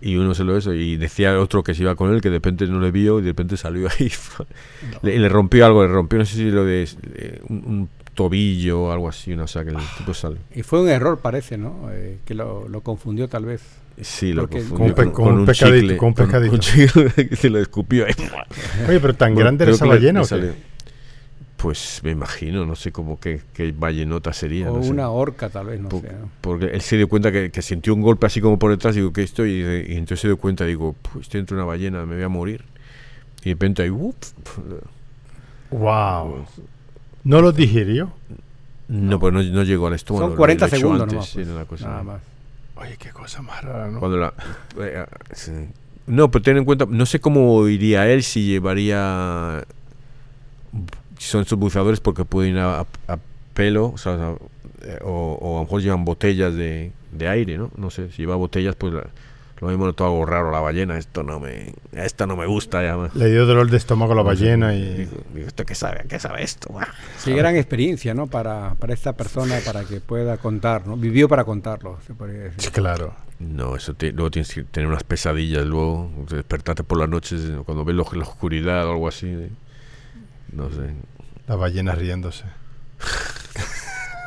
Y 0.00 0.16
uno 0.16 0.34
se 0.34 0.42
lo 0.44 0.56
eso. 0.56 0.72
Y 0.72 0.96
decía 0.96 1.38
otro 1.38 1.62
que 1.62 1.74
se 1.74 1.82
iba 1.82 1.94
con 1.96 2.12
él, 2.14 2.20
que 2.22 2.30
de 2.30 2.36
repente 2.36 2.66
no 2.66 2.80
le 2.80 2.90
vio 2.90 3.18
y 3.18 3.22
de 3.22 3.28
repente 3.28 3.56
salió 3.56 3.88
ahí. 3.88 4.10
le, 5.02 5.18
le 5.18 5.28
rompió 5.28 5.66
algo, 5.66 5.82
le 5.86 5.92
rompió, 5.92 6.18
no 6.18 6.24
sé 6.24 6.36
si 6.36 6.50
lo 6.50 6.64
de 6.64 6.88
eh, 7.14 7.40
un, 7.48 7.56
un 7.66 7.88
tobillo 8.14 8.84
o 8.84 8.92
algo 8.92 9.08
así. 9.08 9.34
No, 9.36 9.44
o 9.44 9.48
sea, 9.48 9.64
que 9.64 9.70
el 9.70 9.76
tipo 9.98 10.14
sale. 10.14 10.36
Y 10.54 10.62
fue 10.62 10.80
un 10.82 10.88
error, 10.88 11.18
parece, 11.20 11.56
¿no? 11.58 11.88
Eh, 11.92 12.18
que 12.24 12.34
lo, 12.34 12.68
lo 12.68 12.80
confundió 12.82 13.28
tal 13.28 13.44
vez. 13.46 13.62
Sí, 14.00 14.32
lo 14.32 14.42
Porque- 14.42 14.58
confundió 14.60 14.94
Con 14.94 15.04
un 15.06 15.10
pe- 15.10 15.14
con 15.14 15.34
un 15.40 15.46
pescadito, 15.46 15.96
con 15.98 16.08
un 16.08 16.14
pescadito. 16.14 16.56
chicle 16.58 17.10
que 17.28 17.36
se 17.36 17.50
lo 17.50 17.58
escupió 17.58 18.06
ahí. 18.06 18.14
Oye, 18.88 19.00
pero 19.00 19.14
tan 19.14 19.34
Bueno, 19.34 19.44
grande 19.46 19.64
era 19.64 19.72
esa 19.74 19.84
ballena 19.86 20.20
le 20.20 20.20
o 20.20 20.22
qué? 20.22 20.28
salió. 20.28 20.52
Pues 21.56 22.00
me 22.02 22.10
imagino, 22.10 22.66
no 22.66 22.74
sé 22.74 22.90
cómo 22.90 23.20
qué, 23.20 23.40
qué 23.54 23.70
ballenota 23.70 24.32
sería. 24.32 24.72
o 24.72 24.78
no 24.78 24.82
sé. 24.82 24.90
una 24.90 25.10
horca, 25.10 25.48
tal 25.48 25.66
vez, 25.66 25.80
no 25.80 25.90
Po- 25.90 26.00
sé. 26.00 26.08
¿no? 26.08 26.28
Porque 26.40 26.64
él 26.66 26.80
se 26.80 26.96
dio 26.96 27.08
cuenta 27.08 27.30
que, 27.30 27.52
que 27.52 27.62
sintió 27.62 27.94
un 27.94 28.00
golpe 28.00 28.26
así 28.26 28.40
como 28.40 28.58
por 28.58 28.72
detrás, 28.72 28.96
digo, 28.96 29.12
¿qué 29.12 29.22
estoy? 29.22 29.50
Y, 29.62 29.92
y 29.92 29.96
entonces 29.96 30.20
se 30.20 30.26
dio 30.28 30.38
cuenta, 30.38 30.64
digo, 30.64 30.96
pues 31.02 31.26
estoy 31.26 31.38
dentro 31.38 31.56
de 31.56 31.62
una 31.62 31.68
ballena, 31.68 32.04
me 32.04 32.16
voy 32.16 32.24
a 32.24 32.28
morir. 32.28 32.64
Y 33.42 33.50
de 33.50 33.54
repente 33.54 33.82
ahí. 33.82 33.90
Wow. 33.90 34.14
¿No 37.24 37.40
lo 37.40 37.52
digirió? 37.52 38.12
No, 38.88 39.18
pues 39.18 39.32
no, 39.32 39.42
no 39.42 39.62
llegó 39.62 39.86
al 39.86 39.94
estómago. 39.94 40.24
Son 40.26 40.30
lo- 40.32 40.36
40 40.36 40.64
lo 40.64 40.68
echó 40.68 40.76
segundos 40.76 41.02
antes, 41.02 41.14
nomás. 41.14 41.28
sí, 41.28 41.34
pues, 41.36 41.46
era 41.48 41.56
una 41.56 41.64
cosa- 41.66 41.88
nada 41.88 42.02
más. 42.02 42.20
Oye, 42.76 42.96
qué 42.98 43.10
cosa 43.10 43.42
más 43.42 43.62
rara, 43.62 43.88
¿no? 43.90 43.98
Cuando 44.00 44.16
la- 44.18 44.34
eh, 44.80 45.04
sí. 45.32 45.52
No, 46.06 46.30
pero 46.30 46.42
ten 46.42 46.56
en 46.56 46.64
cuenta, 46.64 46.86
no 46.88 47.06
sé 47.06 47.20
cómo 47.20 47.68
iría 47.68 48.08
él 48.10 48.22
si 48.24 48.44
llevaría. 48.46 49.64
Si 51.18 51.28
son 51.28 51.42
estos 51.42 51.58
buceadores 51.58 52.00
porque 52.00 52.24
pueden 52.24 52.52
ir 52.54 52.58
a, 52.58 52.80
a- 52.80 52.86
a 53.08 53.18
pelo, 53.54 53.86
o, 53.94 53.98
sea, 53.98 54.14
a- 54.14 54.36
o, 55.04 55.38
o 55.40 55.56
a 55.56 55.58
lo 55.60 55.64
mejor 55.64 55.80
llevan 55.82 56.04
botellas 56.04 56.54
de, 56.54 56.90
de 57.12 57.28
aire, 57.28 57.56
¿no? 57.58 57.70
No 57.76 57.90
sé, 57.90 58.10
si 58.10 58.22
lleva 58.22 58.34
botellas, 58.36 58.74
pues 58.74 58.92
la- 58.94 59.06
lo 59.62 59.68
mismo 59.68 59.86
noto 59.86 60.04
algo 60.04 60.26
raro 60.26 60.50
la 60.50 60.60
ballena, 60.60 60.98
esto 60.98 61.22
no 61.22 61.40
me, 61.40 61.72
esta 61.92 62.26
no 62.26 62.36
me 62.36 62.44
gusta 62.46 62.82
ya. 62.82 62.96
más. 62.96 63.14
Le 63.14 63.30
dio 63.30 63.46
dolor 63.46 63.70
de 63.70 63.76
estómago 63.78 64.12
a 64.12 64.16
la 64.16 64.22
No 64.22 64.26
ballena 64.26 64.74
y... 64.74 64.94
Digo, 64.94 65.12
digo, 65.32 65.46
¿esto 65.46 65.64
qué 65.64 65.74
sabe? 65.74 66.04
¿Qué 66.08 66.18
sabe 66.18 66.42
esto? 66.42 66.68
Sí, 67.18 67.32
gran 67.32 67.56
experiencia, 67.56 68.12
¿no? 68.12 68.26
Para, 68.26 68.74
para 68.74 68.92
esta 68.92 69.12
persona, 69.14 69.58
para 69.64 69.84
que 69.84 70.00
pueda 70.00 70.36
contar, 70.36 70.86
¿no? 70.86 70.96
Vivió 70.96 71.28
para 71.28 71.44
contarlo, 71.44 71.98
se 72.06 72.12
podría 72.12 72.40
decir. 72.40 72.60
Sí, 72.60 72.70
Claro. 72.70 73.14
No, 73.38 73.74
eso 73.74 73.94
te- 73.94 74.12
luego 74.12 74.30
tienes 74.30 74.52
que 74.54 74.62
tener 74.62 74.88
unas 74.88 75.02
pesadillas, 75.02 75.64
luego 75.64 76.10
despertarte 76.30 76.84
por 76.84 76.98
las 76.98 77.08
noches 77.08 77.40
cuando 77.64 77.84
ves 77.84 77.96
lo- 77.96 78.06
la 78.12 78.22
oscuridad 78.22 78.86
o 78.86 78.92
algo 78.92 79.08
así. 79.08 79.48
no 80.52 80.70
sé. 80.70 80.94
La 81.48 81.56
ballena 81.56 81.94
riéndose. 81.94 82.44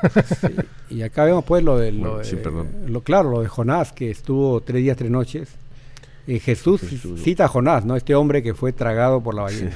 Y 0.90 1.02
acá 1.02 1.24
vemos 1.26 1.44
pues 1.46 1.64
lo 1.64 1.78
de, 1.78 1.92
lo, 1.92 2.10
Bueno, 2.12 2.24
sí, 2.24 2.36
de- 2.36 2.42
perdón. 2.42 2.68
lo- 2.88 3.02
claro, 3.02 3.32
lo 3.32 3.42
de 3.42 3.48
Jonás, 3.48 3.92
que 3.92 4.12
estuvo 4.12 4.62
tres 4.62 4.82
días, 4.84 4.96
tres 4.98 5.10
noches. 5.12 5.50
Eh, 6.28 6.40
Jesús 6.40 6.82
Jesús. 6.82 7.22
cita 7.22 7.46
a 7.46 7.48
Jonás, 7.48 7.86
¿no? 7.86 7.96
Este 7.96 8.16
hombre 8.16 8.42
que 8.44 8.54
fue 8.54 8.72
tragado 8.74 9.22
por 9.22 9.34
la 9.36 9.44
ballena. 9.44 9.76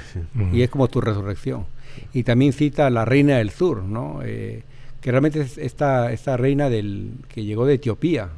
Y 0.52 0.62
es 0.64 0.70
como 0.70 0.88
tu 0.88 1.00
resurrección. 1.02 1.66
Y 2.14 2.24
también 2.24 2.54
cita 2.54 2.88
a 2.88 2.90
la 2.90 3.06
reina 3.06 3.38
del 3.38 3.50
sur, 3.52 3.84
¿no? 3.84 4.22
Eh, 4.24 4.64
que 5.02 5.12
realmente 5.12 5.42
es 5.42 5.58
esta, 5.58 6.12
esta 6.12 6.38
reina 6.38 6.70
del 6.70 7.12
que 7.28 7.44
llegó 7.44 7.66
de 7.66 7.76
Etiopía, 7.76 8.30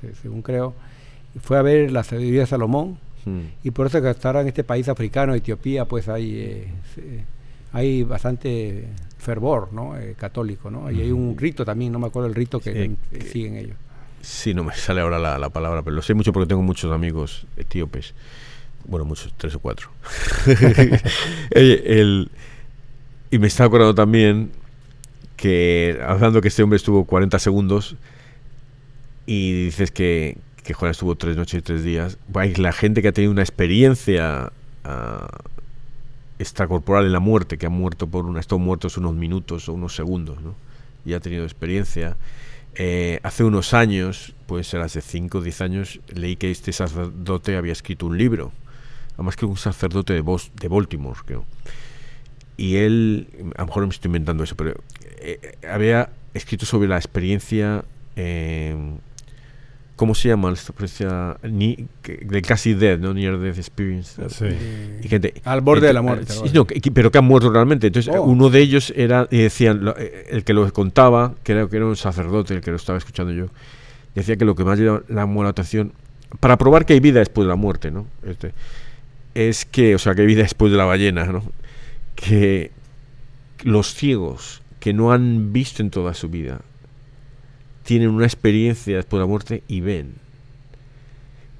se- 0.00 0.14
según 0.14 0.42
creo. 0.42 0.74
Fue 1.42 1.58
a 1.58 1.62
ver 1.62 1.90
la 1.92 2.04
sabiduría 2.04 2.40
de 2.40 2.46
Salomón. 2.46 2.98
Hmm. 3.26 3.40
Y 3.64 3.70
por 3.70 3.86
eso 3.86 4.00
que 4.00 4.08
hasta 4.08 4.28
ahora 4.28 4.40
en 4.42 4.48
este 4.48 4.64
país 4.64 4.88
africano, 4.88 5.34
Etiopía, 5.34 5.84
pues 5.84 6.08
hay, 6.08 6.36
eh, 6.36 6.68
hay 7.72 8.02
bastante 8.02 8.86
fervor 9.28 9.72
¿no? 9.72 9.98
Eh, 9.98 10.14
católico, 10.18 10.70
¿no? 10.70 10.90
Y 10.90 11.02
hay 11.02 11.12
un 11.12 11.36
rito 11.36 11.62
también, 11.64 11.92
no 11.92 11.98
me 11.98 12.06
acuerdo 12.06 12.28
el 12.28 12.34
rito 12.34 12.60
que 12.60 12.70
Eh, 12.70 12.96
eh, 13.12 13.28
siguen 13.30 13.56
ellos. 13.56 13.76
Sí, 14.22 14.54
no 14.54 14.64
me 14.64 14.74
sale 14.86 15.02
ahora 15.02 15.18
la, 15.18 15.38
la 15.38 15.50
palabra, 15.50 15.82
pero 15.82 15.94
lo 15.96 16.02
sé 16.02 16.14
mucho 16.14 16.32
porque 16.32 16.48
tengo 16.48 16.62
muchos 16.62 16.90
amigos 16.92 17.46
etíopes. 17.58 18.14
Bueno, 18.86 19.04
muchos, 19.04 19.34
tres 19.36 19.54
o 19.54 19.58
cuatro. 19.60 19.90
El- 21.50 22.30
y 23.30 23.38
me 23.38 23.46
estaba 23.46 23.66
acordando 23.68 23.94
también 23.94 24.50
que, 25.36 25.98
hablando 26.06 26.40
que 26.40 26.48
este 26.48 26.62
hombre 26.62 26.78
estuvo 26.78 27.04
40 27.04 27.38
segundos 27.38 27.96
y 29.26 29.66
dices 29.66 29.90
que, 29.90 30.38
que 30.64 30.72
Juan 30.72 30.90
estuvo 30.92 31.14
tres 31.16 31.36
noches 31.36 31.58
y 31.58 31.62
tres 31.62 31.84
días, 31.84 32.16
hay 32.34 32.54
la 32.54 32.72
gente 32.72 33.02
que 33.02 33.08
ha 33.08 33.12
tenido 33.12 33.30
una 33.32 33.42
experiencia 33.42 34.50
ah, 34.84 35.28
extracorporal 36.38 37.04
en 37.06 37.12
la 37.12 37.20
muerte, 37.20 37.58
que 37.58 37.66
ha 37.66 37.70
muerto 37.70 38.06
por 38.06 38.24
una, 38.26 38.40
estado 38.40 38.58
muertos 38.58 38.96
unos 38.96 39.14
minutos 39.14 39.68
o 39.68 39.72
unos 39.74 39.94
segundos, 39.94 40.40
¿no? 40.40 40.54
Y 41.04 41.14
ha 41.14 41.20
tenido 41.20 41.44
experiencia. 41.44 42.16
Eh, 42.74 43.18
hace 43.22 43.44
unos 43.44 43.74
años, 43.74 44.34
puede 44.46 44.62
ser 44.64 44.80
hace 44.80 45.00
5 45.00 45.38
o 45.38 45.40
10 45.40 45.60
años, 45.62 46.00
leí 46.14 46.36
que 46.36 46.50
este 46.50 46.72
sacerdote 46.72 47.56
había 47.56 47.72
escrito 47.72 48.06
un 48.06 48.18
libro. 48.18 48.52
Además 49.14 49.34
que 49.36 49.46
un 49.46 49.56
sacerdote 49.56 50.12
de, 50.12 50.22
Bos- 50.22 50.52
de 50.54 50.68
Baltimore, 50.68 51.18
creo. 51.24 51.44
Y 52.56 52.76
él, 52.76 53.28
a 53.56 53.62
lo 53.62 53.66
mejor 53.66 53.84
me 53.86 53.90
estoy 53.90 54.08
inventando 54.08 54.44
eso, 54.44 54.54
pero 54.56 54.72
eh, 55.18 55.40
eh, 55.62 55.66
había 55.66 56.10
escrito 56.34 56.66
sobre 56.66 56.88
la 56.88 56.96
experiencia 56.96 57.84
eh, 58.16 58.76
¿cómo 59.98 60.14
se 60.14 60.28
llama? 60.28 60.50
Esta 60.52 60.72
experiencia 60.72 61.36
de 61.42 62.42
casi 62.42 62.72
death, 62.72 63.00
¿no? 63.00 63.12
Near 63.12 63.38
death 63.38 63.58
experience. 63.58 64.22
Sí. 64.30 64.44
Eh, 64.48 65.00
Y 65.04 65.08
gente, 65.08 65.34
al 65.44 65.60
borde 65.60 65.88
de 65.88 65.92
la 65.92 66.00
ento- 66.00 66.04
muerte. 66.04 66.32
algo 66.32 66.46
no, 66.54 66.66
que- 66.66 66.90
pero 66.90 67.10
que 67.10 67.18
han 67.18 67.24
muerto 67.26 67.50
realmente. 67.50 67.88
Entonces, 67.88 68.14
Oh. 68.16 68.22
uno 68.22 68.48
de 68.48 68.60
ellos 68.60 68.92
era, 68.96 69.28
y 69.30 69.38
decían, 69.38 69.84
lo- 69.84 69.94
eh, 69.98 70.26
el 70.30 70.44
que 70.44 70.54
lo 70.54 70.72
contaba, 70.72 71.34
que 71.42 71.52
era, 71.52 71.68
que 71.68 71.76
era 71.76 71.84
un 71.86 71.96
sacerdote, 71.96 72.54
el 72.54 72.60
que 72.62 72.70
lo 72.70 72.76
estaba 72.76 72.96
escuchando 72.96 73.32
yo, 73.32 73.46
decía 74.14 74.36
que 74.36 74.44
lo 74.46 74.54
que 74.54 74.64
más 74.64 74.78
le 74.78 74.90
llamó 75.10 75.42
la 75.42 75.50
atención, 75.50 75.92
para 76.40 76.56
probar 76.56 76.86
que 76.86 76.92
hay 76.94 77.00
vida 77.00 77.18
después 77.18 77.44
de 77.44 77.50
la 77.50 77.56
muerte, 77.56 77.90
¿no? 77.90 78.06
Este, 78.26 78.52
es 79.34 79.64
que, 79.64 79.94
o 79.94 79.98
sea, 79.98 80.14
que 80.14 80.22
hay 80.22 80.26
vida 80.26 80.42
después 80.42 80.70
de 80.72 80.78
la 80.78 80.84
ballena, 80.84 81.24
¿no? 81.26 81.42
Que 82.14 82.70
los 83.64 83.94
ciegos 83.94 84.62
que 84.80 84.92
no 84.92 85.10
han 85.12 85.52
visto 85.52 85.82
en 85.82 85.90
toda 85.90 86.14
su 86.14 86.28
vida 86.28 86.60
tienen 87.88 88.10
una 88.10 88.26
experiencia 88.26 88.96
después 88.96 89.18
de 89.18 89.22
la 89.22 89.30
muerte 89.30 89.62
y 89.66 89.80
ven. 89.80 90.16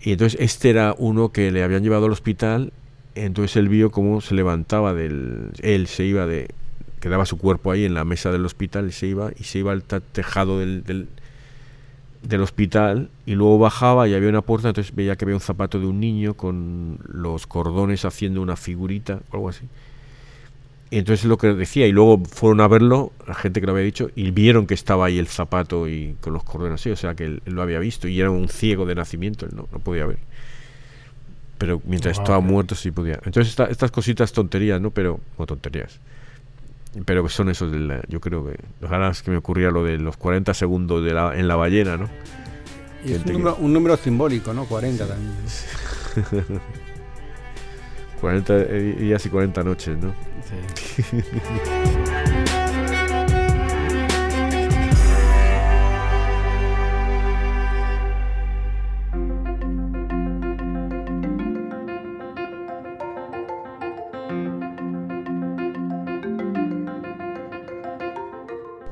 Y 0.03 0.13
entonces 0.13 0.39
este 0.43 0.69
era 0.69 0.95
uno 0.99 1.31
que 1.31 1.51
le 1.51 1.63
habían 1.63 1.83
llevado 1.83 2.05
al 2.05 2.13
hospital, 2.13 2.75
entonces 3.15 3.57
él 3.57 3.71
vio 3.71 3.91
cómo 3.91 4.21
se 4.21 4.35
levantaba 4.35 4.93
del... 4.93 5.53
Él 5.63 5.87
se 5.87 6.05
iba 6.05 6.27
de... 6.27 6.51
Quedaba 7.01 7.25
su 7.25 7.39
cuerpo 7.39 7.71
ahí 7.71 7.87
en 7.87 7.95
la 7.95 8.05
mesa 8.05 8.31
del 8.31 8.45
hospital 8.45 8.89
y 8.89 8.93
se 8.93 9.07
iba, 9.07 9.31
y 9.39 9.45
se 9.45 9.61
iba 9.61 9.73
al 9.73 9.83
tejado 9.85 10.59
del, 10.59 10.85
del, 10.85 11.09
del 12.23 12.43
hospital 12.43 13.09
y 13.25 13.35
luego 13.35 13.59
bajaba 13.59 14.07
y 14.07 14.13
había 14.13 14.29
una 14.29 14.43
puerta, 14.43 14.69
entonces 14.69 14.95
veía 14.95 15.17
que 15.17 15.25
había 15.25 15.37
un 15.37 15.41
zapato 15.41 15.81
de 15.81 15.87
un 15.87 15.99
niño 15.99 16.35
con 16.35 16.99
los 17.07 17.47
cordones 17.47 18.05
haciendo 18.05 18.43
una 18.43 18.57
figurita 18.57 19.21
algo 19.33 19.49
así. 19.49 19.65
Y 20.91 20.99
entonces 20.99 21.27
lo 21.27 21.37
que 21.37 21.49
decía, 21.53 21.87
y 21.87 21.93
luego 21.93 22.23
fueron 22.25 22.61
a 22.63 22.69
verlo, 22.69 23.13
la 23.27 23.35
gente 23.35 23.61
que 23.61 23.67
lo 23.67 23.73
había 23.73 23.85
dicho, 23.85 24.11
y 24.17 24.31
vieron 24.31 24.67
que 24.67 24.73
estaba 24.75 25.05
ahí 25.07 25.19
el 25.19 25.27
zapato 25.27 25.87
y 25.87 26.17
con 26.21 26.33
los 26.33 26.45
cordones 26.45 26.81
así, 26.81 26.91
o 26.91 26.97
sea 26.97 27.15
que 27.15 27.25
él, 27.25 27.43
él 27.45 27.53
lo 27.55 27.61
había 27.63 27.79
visto, 27.79 28.09
y 28.09 28.19
era 28.19 28.31
un 28.31 28.49
ciego 28.49 28.87
de 28.87 28.95
nacimiento, 28.95 29.45
él 29.45 29.53
no, 29.55 29.69
no 29.71 29.79
podía 29.81 30.07
ver. 30.07 30.19
Pero 31.59 31.83
mientras 31.85 32.17
estaba 32.19 32.41
muerto 32.41 32.75
sí 32.75 32.91
podía. 32.91 33.15
Entonces 33.25 33.49
esta- 33.49 33.67
estas 33.67 33.91
cositas 33.91 34.33
tonterías, 34.33 34.81
¿no? 34.81 34.91
Pero, 34.91 35.21
o 35.37 35.45
tonterías. 35.45 35.99
Pero 37.05 37.29
son 37.29 37.51
esos 37.51 37.71
de 37.71 37.81
la, 37.81 38.01
yo 38.09 38.21
creo 38.21 38.47
que, 38.47 38.57
ojalá 38.83 39.11
es 39.11 39.23
que 39.23 39.31
me 39.31 39.37
ocurría 39.37 39.71
lo 39.71 39.85
de 39.85 39.99
los 39.99 40.17
40 40.17 40.55
segundos 40.55 41.05
de 41.05 41.13
la, 41.13 41.37
en 41.39 41.49
la 41.49 41.57
ballena, 41.57 41.97
¿no? 41.99 42.09
Y 43.05 43.13
es 43.13 43.25
un 43.27 43.33
número, 43.33 43.57
un 43.57 43.73
número 43.75 43.97
simbólico, 43.99 44.55
¿no? 44.55 44.65
40 44.65 45.07
también. 45.07 45.33
40 48.21 48.59
días 48.99 49.27
y 49.27 49.29
40 49.29 49.63
noches, 49.65 49.99
¿no? 49.99 50.15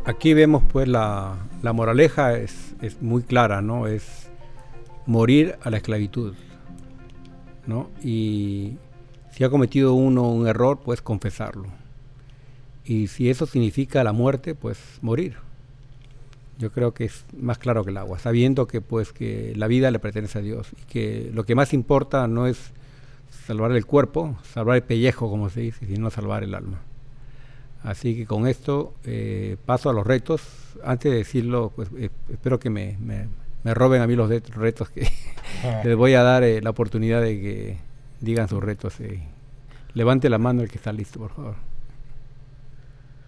Aquí 0.05 0.35
vemos 0.35 0.63
pues 0.73 0.87
la, 0.87 1.37
la 1.63 1.73
moraleja 1.73 2.39
es, 2.39 2.75
es 2.81 3.03
muy 3.03 3.23
clara, 3.23 3.61
¿no? 3.61 3.87
Es 3.87 4.31
morir 5.05 5.57
a 5.63 5.71
la 5.71 5.79
esclavitud, 5.79 6.35
¿no? 7.67 7.91
Y 8.03 8.79
si 9.37 9.45
ha 9.45 9.51
cometido 9.51 9.93
uno 9.95 10.31
un 10.31 10.47
error, 10.49 10.79
pues 10.85 11.03
confesarlo. 11.03 11.67
Y 12.85 13.09
si 13.09 13.29
eso 13.31 13.47
significa 13.47 14.03
la 14.05 14.13
muerte, 14.13 14.55
pues 14.55 14.79
morir. 15.03 15.35
Yo 16.59 16.71
creo 16.73 16.95
que 16.95 17.05
es 17.05 17.25
más 17.37 17.59
claro 17.59 17.85
que 17.85 17.91
el 17.91 17.99
agua, 17.99 18.19
sabiendo 18.19 18.67
que 18.67 18.81
pues 18.81 19.13
que 19.13 19.53
la 19.57 19.67
vida 19.67 19.91
le 19.91 19.99
pertenece 19.99 20.39
a 20.39 20.43
Dios 20.43 20.69
y 20.81 20.83
que 20.91 21.31
lo 21.35 21.45
que 21.45 21.55
más 21.55 21.75
importa 21.75 22.27
no 22.29 22.47
es 22.47 22.73
salvar 23.47 23.73
el 23.73 23.85
cuerpo, 23.85 24.39
salvar 24.55 24.77
el 24.77 24.83
pellejo, 24.83 25.29
como 25.29 25.51
se 25.51 25.61
dice, 25.61 25.85
sino 25.87 26.11
salvar 26.11 26.43
el 26.45 26.55
alma. 26.55 26.81
Así 27.83 28.17
que 28.17 28.25
con 28.27 28.47
esto 28.47 28.95
eh, 29.05 29.57
paso 29.67 29.91
a 29.91 29.93
los 29.93 30.07
retos. 30.07 30.43
Antes 30.83 31.13
de 31.13 31.19
decirlo, 31.19 31.73
pues 31.77 31.89
eh, 31.99 32.09
espero 32.31 32.59
que 32.59 32.71
me, 32.71 32.97
me- 33.01 33.29
me 33.65 33.75
roben 33.75 34.01
a 34.01 34.07
mí 34.07 34.15
los 34.17 34.31
retos 34.31 34.89
que 34.89 35.09
les 35.85 35.97
voy 35.97 36.15
a 36.15 36.23
dar 36.23 36.43
eh, 36.45 36.63
la 36.63 36.71
oportunidad 36.71 37.21
de 37.21 37.41
que 37.41 37.77
digan 38.21 38.49
sus 38.49 38.63
retos. 38.63 39.01
eh. 39.01 39.23
Levante 39.95 40.29
la 40.29 40.39
mano 40.39 40.63
el 40.63 40.69
que 40.69 40.77
está 40.77 40.93
listo, 40.93 41.19
por 41.19 41.31
favor. 41.33 41.55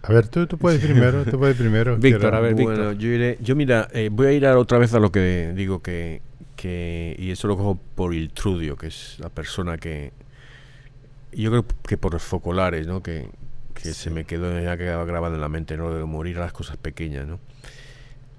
A 0.03 0.13
ver, 0.13 0.27
tú, 0.27 0.47
tú 0.47 0.57
puedes 0.57 0.81
primero, 0.83 1.25
tú 1.25 1.37
puedes 1.37 1.57
primero. 1.57 1.97
Víctor, 1.99 2.33
a 2.33 2.39
ver, 2.39 2.53
bueno, 2.55 2.69
Víctor. 2.91 2.97
yo 2.97 3.09
iré, 3.09 3.37
yo 3.41 3.55
mira, 3.55 3.87
eh, 3.91 4.09
voy 4.11 4.27
a 4.27 4.31
ir 4.31 4.45
a 4.45 4.57
otra 4.57 4.77
vez 4.77 4.93
a 4.93 4.99
lo 4.99 5.11
que 5.11 5.51
digo 5.55 5.81
que, 5.81 6.21
que 6.55 7.15
y 7.19 7.31
eso 7.31 7.47
lo 7.47 7.57
cojo 7.57 7.79
por 7.95 8.13
Iltrudio, 8.13 8.75
que 8.77 8.87
es 8.87 9.17
la 9.19 9.29
persona 9.29 9.77
que 9.77 10.13
yo 11.33 11.49
creo 11.51 11.65
que 11.87 11.97
por 11.97 12.13
los 12.13 12.23
focolares, 12.23 12.87
¿no? 12.87 13.03
Que, 13.03 13.29
que 13.73 13.93
se 13.93 14.09
me 14.09 14.23
quedó 14.25 14.59
ya 14.61 14.77
quedaba 14.77 15.03
grabado 15.05 15.35
en 15.35 15.41
la 15.41 15.49
mente, 15.49 15.75
¿no? 15.75 15.93
De 15.93 16.03
morir 16.05 16.37
a 16.37 16.41
las 16.41 16.53
cosas 16.53 16.77
pequeñas, 16.77 17.27
¿no? 17.27 17.39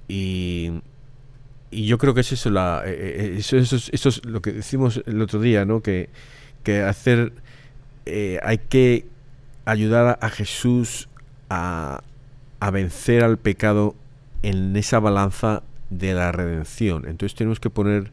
Y 0.09 0.81
y 1.73 1.87
yo 1.87 1.99
creo 1.99 2.15
que 2.15 2.23
es 2.23 2.33
eso, 2.33 2.51
la, 2.51 2.83
eh, 2.85 3.37
eso, 3.39 3.57
eso 3.57 3.77
es, 3.77 3.91
eso 3.93 4.09
es 4.09 4.25
lo 4.25 4.43
que 4.43 4.51
decimos 4.53 5.03
el 5.07 5.23
otro 5.23 5.41
día, 5.41 5.65
¿no? 5.65 5.83
Que, 5.83 6.11
que 6.63 6.83
hacer, 6.83 7.33
eh, 8.07 8.39
hay 8.43 8.59
que 8.59 9.07
ayudar 9.65 10.19
a, 10.21 10.29
Jesús 10.31 11.09
a, 11.49 12.03
a 12.61 12.71
vencer 12.71 13.23
al 13.25 13.39
pecado 13.39 13.95
en 14.43 14.75
esa 14.77 14.99
balanza 15.01 15.63
de 15.91 16.15
la 16.15 16.33
redención. 16.33 17.07
Entonces 17.07 17.37
tenemos 17.37 17.61
que 17.61 17.71
poner 17.71 18.13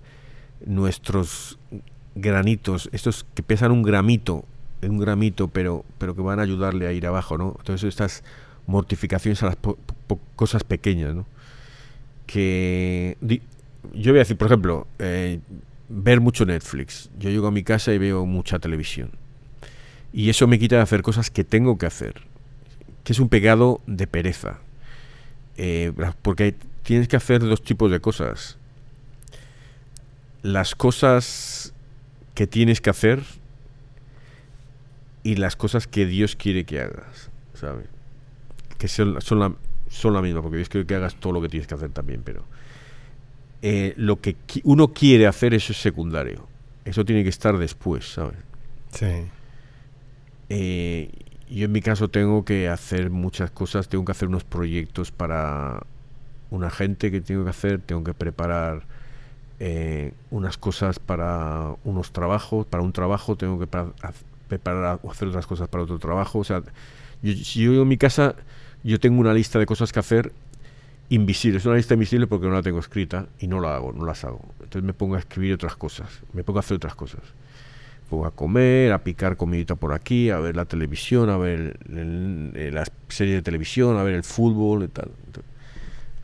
nuestros 0.66 1.60
granitos, 2.16 2.90
estos 2.92 3.26
que 3.36 3.44
pesan 3.44 3.72
un 3.72 3.84
gramito, 3.84 4.44
un 4.82 4.98
gramito, 5.00 5.48
pero, 5.48 5.86
pero 5.98 6.16
que 6.16 6.22
van 6.22 6.40
a 6.40 6.44
ayudarle 6.44 6.88
a 6.88 6.92
ir 6.94 7.06
abajo, 7.08 7.38
¿no? 7.38 7.56
Entonces 7.60 7.88
estas 7.88 8.24
mortificaciones 8.66 9.42
a 9.44 9.48
las 9.48 9.56
po- 9.56 9.78
po- 10.08 10.20
cosas 10.36 10.64
pequeñas, 10.64 11.16
¿no? 11.16 11.26
que 12.26 13.18
yo 13.94 14.12
voy 14.12 14.18
a 14.18 14.24
decir, 14.24 14.38
por 14.38 14.48
ejemplo, 14.48 14.88
eh, 15.00 15.40
ver 15.90 16.22
mucho 16.22 16.46
Netflix. 16.46 17.10
Yo 17.18 17.30
llego 17.30 17.48
a 17.48 17.52
mi 17.52 17.64
casa 17.64 17.94
y 17.94 17.98
veo 17.98 18.26
mucha 18.26 18.60
televisión. 18.60 19.12
Y 20.14 20.30
eso 20.30 20.48
me 20.48 20.60
quita 20.60 20.78
de 20.78 20.82
hacer 20.82 21.02
cosas 21.02 21.30
que 21.30 21.44
tengo 21.44 21.78
que 21.78 21.86
hacer. 21.86 22.22
Que 23.04 23.14
es 23.14 23.20
un 23.20 23.30
pecado 23.30 23.82
de 23.88 24.08
pereza. 24.08 24.60
Eh, 25.58 25.94
porque 26.22 26.56
tienes 26.84 27.08
que 27.08 27.16
hacer 27.16 27.42
dos 27.42 27.62
tipos 27.62 27.92
de 27.92 28.00
cosas. 28.00 28.58
Las 30.42 30.76
cosas 30.76 31.74
que 32.36 32.48
tienes 32.48 32.82
que 32.82 32.90
hacer 32.90 33.24
y 35.24 35.36
las 35.36 35.56
cosas 35.56 35.88
que 35.88 36.06
Dios 36.06 36.36
quiere 36.36 36.64
que 36.64 36.80
hagas, 36.80 37.30
¿sabes? 37.54 37.88
Que 38.78 38.88
son, 38.88 39.20
son, 39.22 39.40
la, 39.40 39.54
son 39.90 40.14
la 40.14 40.22
misma, 40.22 40.42
porque 40.42 40.58
Dios 40.58 40.70
quiere 40.70 40.88
que 40.88 40.96
hagas 40.96 41.16
todo 41.16 41.34
lo 41.34 41.42
que 41.42 41.50
tienes 41.50 41.68
que 41.68 41.74
hacer 41.74 41.90
también, 41.90 42.22
pero 42.24 42.46
eh, 43.62 43.94
lo 43.98 44.22
que 44.22 44.36
qui- 44.48 44.62
uno 44.64 44.90
quiere 44.90 45.28
hacer 45.28 45.54
eso 45.54 45.72
es 45.74 45.82
secundario. 45.82 46.48
Eso 46.86 47.04
tiene 47.06 47.24
que 47.24 47.30
estar 47.30 47.58
después, 47.58 48.14
¿sabes? 48.14 48.38
Sí. 48.92 49.26
Eh, 50.50 51.10
yo 51.50 51.66
en 51.66 51.72
mi 51.72 51.82
caso 51.82 52.10
tengo 52.10 52.44
que 52.46 52.70
hacer 52.70 53.10
muchas 53.10 53.52
cosas, 53.52 53.88
tengo 53.90 54.06
que 54.06 54.12
hacer 54.12 54.28
unos 54.28 54.44
proyectos 54.44 55.12
para 55.12 55.84
una 56.50 56.70
gente 56.70 57.12
que 57.12 57.22
tengo 57.22 57.44
que 57.44 57.50
hacer, 57.50 57.80
tengo 57.82 58.04
que 58.04 58.14
preparar 58.14 58.84
eh, 59.60 60.14
unas 60.30 60.58
cosas 60.58 61.00
para 61.00 61.74
unos 61.84 62.12
trabajos, 62.12 62.66
para 62.66 62.84
un 62.84 62.92
trabajo, 62.94 63.36
tengo 63.36 63.60
que 63.60 63.68
preparar 64.48 65.00
o 65.04 65.12
hacer 65.12 65.28
otras 65.30 65.46
cosas 65.48 65.68
para 65.68 65.84
otro 65.84 66.00
trabajo. 66.00 66.40
O 66.40 66.44
sea, 66.44 66.62
yo, 67.22 67.34
si 67.34 67.64
yo 67.64 67.82
en 67.82 67.88
mi 67.88 67.98
casa, 67.98 68.36
yo 68.84 69.00
tengo 69.00 69.20
una 69.20 69.34
lista 69.34 69.58
de 69.60 69.66
cosas 69.66 69.92
que 69.92 70.00
hacer 70.00 70.32
invisible, 71.10 71.58
es 71.60 71.66
una 71.66 71.76
lista 71.76 71.94
invisible 71.94 72.28
porque 72.28 72.48
no 72.48 72.54
la 72.54 72.62
tengo 72.62 72.80
escrita 72.80 73.28
y 73.40 73.48
no 73.48 73.60
la 73.62 73.76
hago, 73.76 73.94
no 73.94 74.06
las 74.06 74.24
hago. 74.26 74.42
Entonces 74.60 74.84
me 74.84 74.94
pongo 74.94 75.16
a 75.16 75.20
escribir 75.20 75.54
otras 75.54 75.76
cosas, 75.76 76.22
me 76.34 76.44
pongo 76.44 76.60
a 76.60 76.62
hacer 76.62 76.76
otras 76.78 76.96
cosas 76.96 77.22
pongo 78.10 78.26
a 78.26 78.32
comer, 78.32 78.94
a 78.94 79.04
picar 79.04 79.36
comidita 79.36 79.76
por 79.76 79.92
aquí, 79.92 80.30
a 80.30 80.40
ver 80.40 80.56
la 80.56 80.64
televisión, 80.64 81.30
a 81.30 81.36
ver 81.36 81.78
el- 81.90 82.54
el- 82.56 82.74
las 82.74 82.90
series 83.10 83.36
de 83.36 83.42
televisión, 83.42 83.98
a 83.98 84.04
ver 84.04 84.14
el 84.16 84.24
fútbol 84.24 84.84
y 84.84 84.88
tal. 84.88 85.12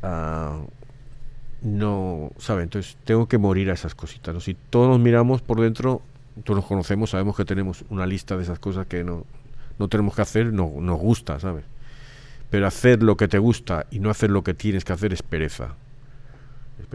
Ah, 0.02 0.62
no, 1.62 2.32
¿sabe? 2.38 2.64
Entonces 2.64 2.98
tengo 3.06 3.28
que 3.28 3.38
morir 3.38 3.70
a 3.70 3.74
esas 3.74 3.96
cositas. 3.96 4.34
¿no? 4.34 4.40
Si 4.40 4.54
todos 4.70 4.90
nos 4.90 5.00
miramos 5.00 5.42
por 5.42 5.62
dentro, 5.62 6.02
todos 6.44 6.58
nos 6.60 6.66
conocemos, 6.66 7.10
sabemos 7.10 7.36
que 7.36 7.46
tenemos 7.46 7.86
una 7.90 8.06
lista 8.06 8.36
de 8.38 8.44
esas 8.44 8.60
cosas 8.60 8.88
que 8.88 9.04
no, 9.04 9.26
no 9.80 9.88
tenemos 9.88 10.16
que 10.16 10.22
hacer, 10.22 10.52
no, 10.54 10.72
nos 10.80 11.00
gusta, 11.00 11.40
¿sabes? 11.40 11.64
Pero 12.54 12.68
hacer 12.68 13.02
lo 13.02 13.18
que 13.18 13.28
te 13.28 13.40
gusta 13.40 13.88
y 13.90 13.98
no 13.98 14.12
hacer 14.12 14.30
lo 14.30 14.44
que 14.44 14.54
tienes 14.54 14.86
que 14.86 14.94
hacer 14.94 15.12
es 15.12 15.24
pereza. 15.24 15.70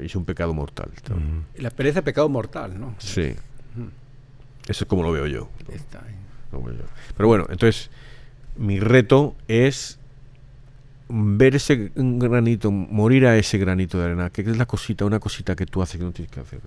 Es- 0.05 0.15
un 0.15 0.25
pecado 0.25 0.55
mortal. 0.55 0.89
La 1.57 1.71
pereza 1.71 1.99
es 1.99 2.05
pecado 2.05 2.29
mortal, 2.29 2.79
¿no? 2.79 2.95
Sí. 2.99 3.35
Eso 4.69 4.85
es 4.85 4.89
como 4.89 5.03
lo 5.03 5.11
veo 5.11 5.27
yo. 5.27 5.49
Está 5.73 6.01
bueno. 6.53 6.79
Pero 7.17 7.27
bueno, 7.27 7.47
entonces 7.49 7.91
mi 8.57 8.79
reto 8.79 9.35
es 9.49 9.99
ver 11.09 11.57
ese 11.57 11.91
granito, 11.97 12.71
morir 12.71 13.27
a 13.27 13.37
ese 13.37 13.59
granito 13.59 13.99
de 13.99 14.05
arena, 14.05 14.31
que 14.31 14.43
es 14.43 14.57
la 14.57 14.67
cosita, 14.67 15.07
una 15.07 15.19
cosita 15.19 15.57
que 15.57 15.67
tú 15.67 15.83
haces 15.83 15.99
que 15.99 16.05
no 16.05 16.13
tienes 16.13 16.31
que 16.31 16.39
hacer. 16.39 16.61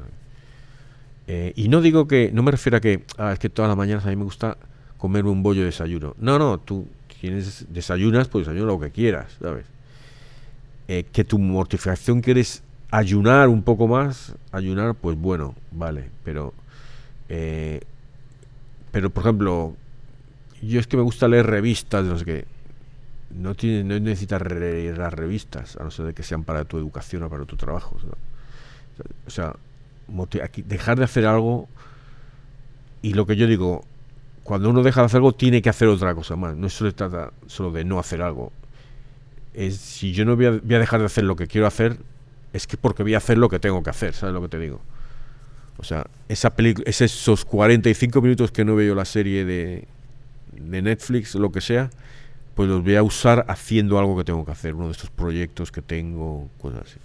Eh, 1.27 1.53
y 1.55 1.69
no 1.69 1.79
digo 1.79 2.09
que, 2.09 2.29
no 2.33 2.43
me 2.43 2.51
refiero 2.51 2.75
a 2.75 2.81
que, 2.81 3.05
ah, 3.17 3.31
es 3.31 3.39
que 3.39 3.49
todas 3.49 3.69
las 3.69 3.77
mañanas 3.77 4.05
a 4.05 4.09
mí 4.09 4.17
me 4.17 4.25
gusta 4.25 4.57
comer 4.97 5.23
un 5.27 5.41
bollo 5.43 5.61
de 5.61 5.67
desayuno. 5.67 6.13
No, 6.19 6.37
no, 6.37 6.59
tú 6.59 6.89
tienes 7.21 7.67
desayunas, 7.69 8.27
pues 8.27 8.47
desayuno 8.47 8.65
lo 8.65 8.79
que 8.79 8.89
quieras, 8.89 9.37
¿sabes? 9.39 9.67
Eh, 10.87 11.05
que 11.13 11.23
tu 11.23 11.37
mortificación 11.37 12.19
quieres 12.19 12.63
ayunar 12.89 13.47
un 13.47 13.61
poco 13.61 13.87
más, 13.87 14.33
ayunar, 14.51 14.95
pues 14.95 15.15
bueno, 15.15 15.53
vale, 15.71 16.09
pero, 16.23 16.51
eh, 17.29 17.81
pero 18.91 19.11
por 19.11 19.21
ejemplo, 19.21 19.75
yo 20.63 20.79
es 20.79 20.87
que 20.87 20.97
me 20.97 21.03
gusta 21.03 21.27
leer 21.27 21.45
revistas, 21.45 22.03
no 22.05 22.17
sé 22.17 22.25
qué. 22.25 22.45
No, 23.29 23.53
tiene, 23.53 23.83
no 23.83 23.99
necesitas 23.99 24.41
leer 24.41 24.97
las 24.97 25.13
revistas, 25.13 25.77
a 25.77 25.83
no 25.83 25.91
ser 25.91 26.07
de 26.07 26.13
que 26.13 26.23
sean 26.23 26.43
para 26.43 26.65
tu 26.65 26.79
educación 26.79 27.21
o 27.21 27.29
para 27.29 27.45
tu 27.45 27.55
trabajo. 27.55 27.97
O 29.27 29.29
sea, 29.29 29.53
dejar 30.65 30.97
de 30.97 31.03
hacer 31.03 31.27
algo 31.27 31.69
y 33.03 33.13
lo 33.13 33.27
que 33.27 33.35
yo 33.35 33.45
digo, 33.45 33.85
cuando 34.43 34.69
uno 34.69 34.83
deja 34.83 35.01
de 35.01 35.05
hacer 35.05 35.17
algo 35.17 35.33
tiene 35.33 35.61
que 35.61 35.69
hacer 35.69 35.87
otra 35.87 36.15
cosa 36.15 36.35
más. 36.35 36.55
No 36.55 36.69
se 36.69 36.91
trata 36.91 37.31
solo 37.47 37.71
de 37.71 37.83
no 37.83 37.99
hacer 37.99 38.21
algo. 38.21 38.51
Es, 39.53 39.77
si 39.77 40.13
yo 40.13 40.25
no 40.25 40.35
voy 40.35 40.45
a, 40.45 40.51
voy 40.51 40.75
a 40.75 40.79
dejar 40.79 40.99
de 40.99 41.05
hacer 41.05 41.23
lo 41.23 41.35
que 41.35 41.47
quiero 41.47 41.67
hacer, 41.67 41.97
es 42.53 42.67
que 42.67 42.77
porque 42.77 43.03
voy 43.03 43.13
a 43.13 43.17
hacer 43.17 43.37
lo 43.37 43.49
que 43.49 43.59
tengo 43.59 43.83
que 43.83 43.89
hacer, 43.89 44.13
¿sabes 44.13 44.33
lo 44.33 44.41
que 44.41 44.49
te 44.49 44.59
digo? 44.59 44.81
O 45.77 45.83
sea, 45.83 46.05
esa 46.29 46.53
es 46.85 47.01
esos 47.01 47.45
45 47.45 48.21
minutos 48.21 48.51
que 48.51 48.63
no 48.65 48.75
veo 48.75 48.93
la 48.93 49.05
serie 49.05 49.45
de, 49.45 49.87
de 50.51 50.81
Netflix 50.81 51.35
lo 51.35 51.51
que 51.51 51.61
sea, 51.61 51.89
pues 52.55 52.69
los 52.69 52.83
voy 52.83 52.95
a 52.95 53.03
usar 53.03 53.45
haciendo 53.47 53.97
algo 53.99 54.17
que 54.17 54.23
tengo 54.23 54.45
que 54.45 54.51
hacer, 54.51 54.75
uno 54.75 54.87
de 54.87 54.91
estos 54.91 55.09
proyectos 55.09 55.71
que 55.71 55.81
tengo, 55.81 56.49
cosas 56.59 56.81
así. 56.83 56.99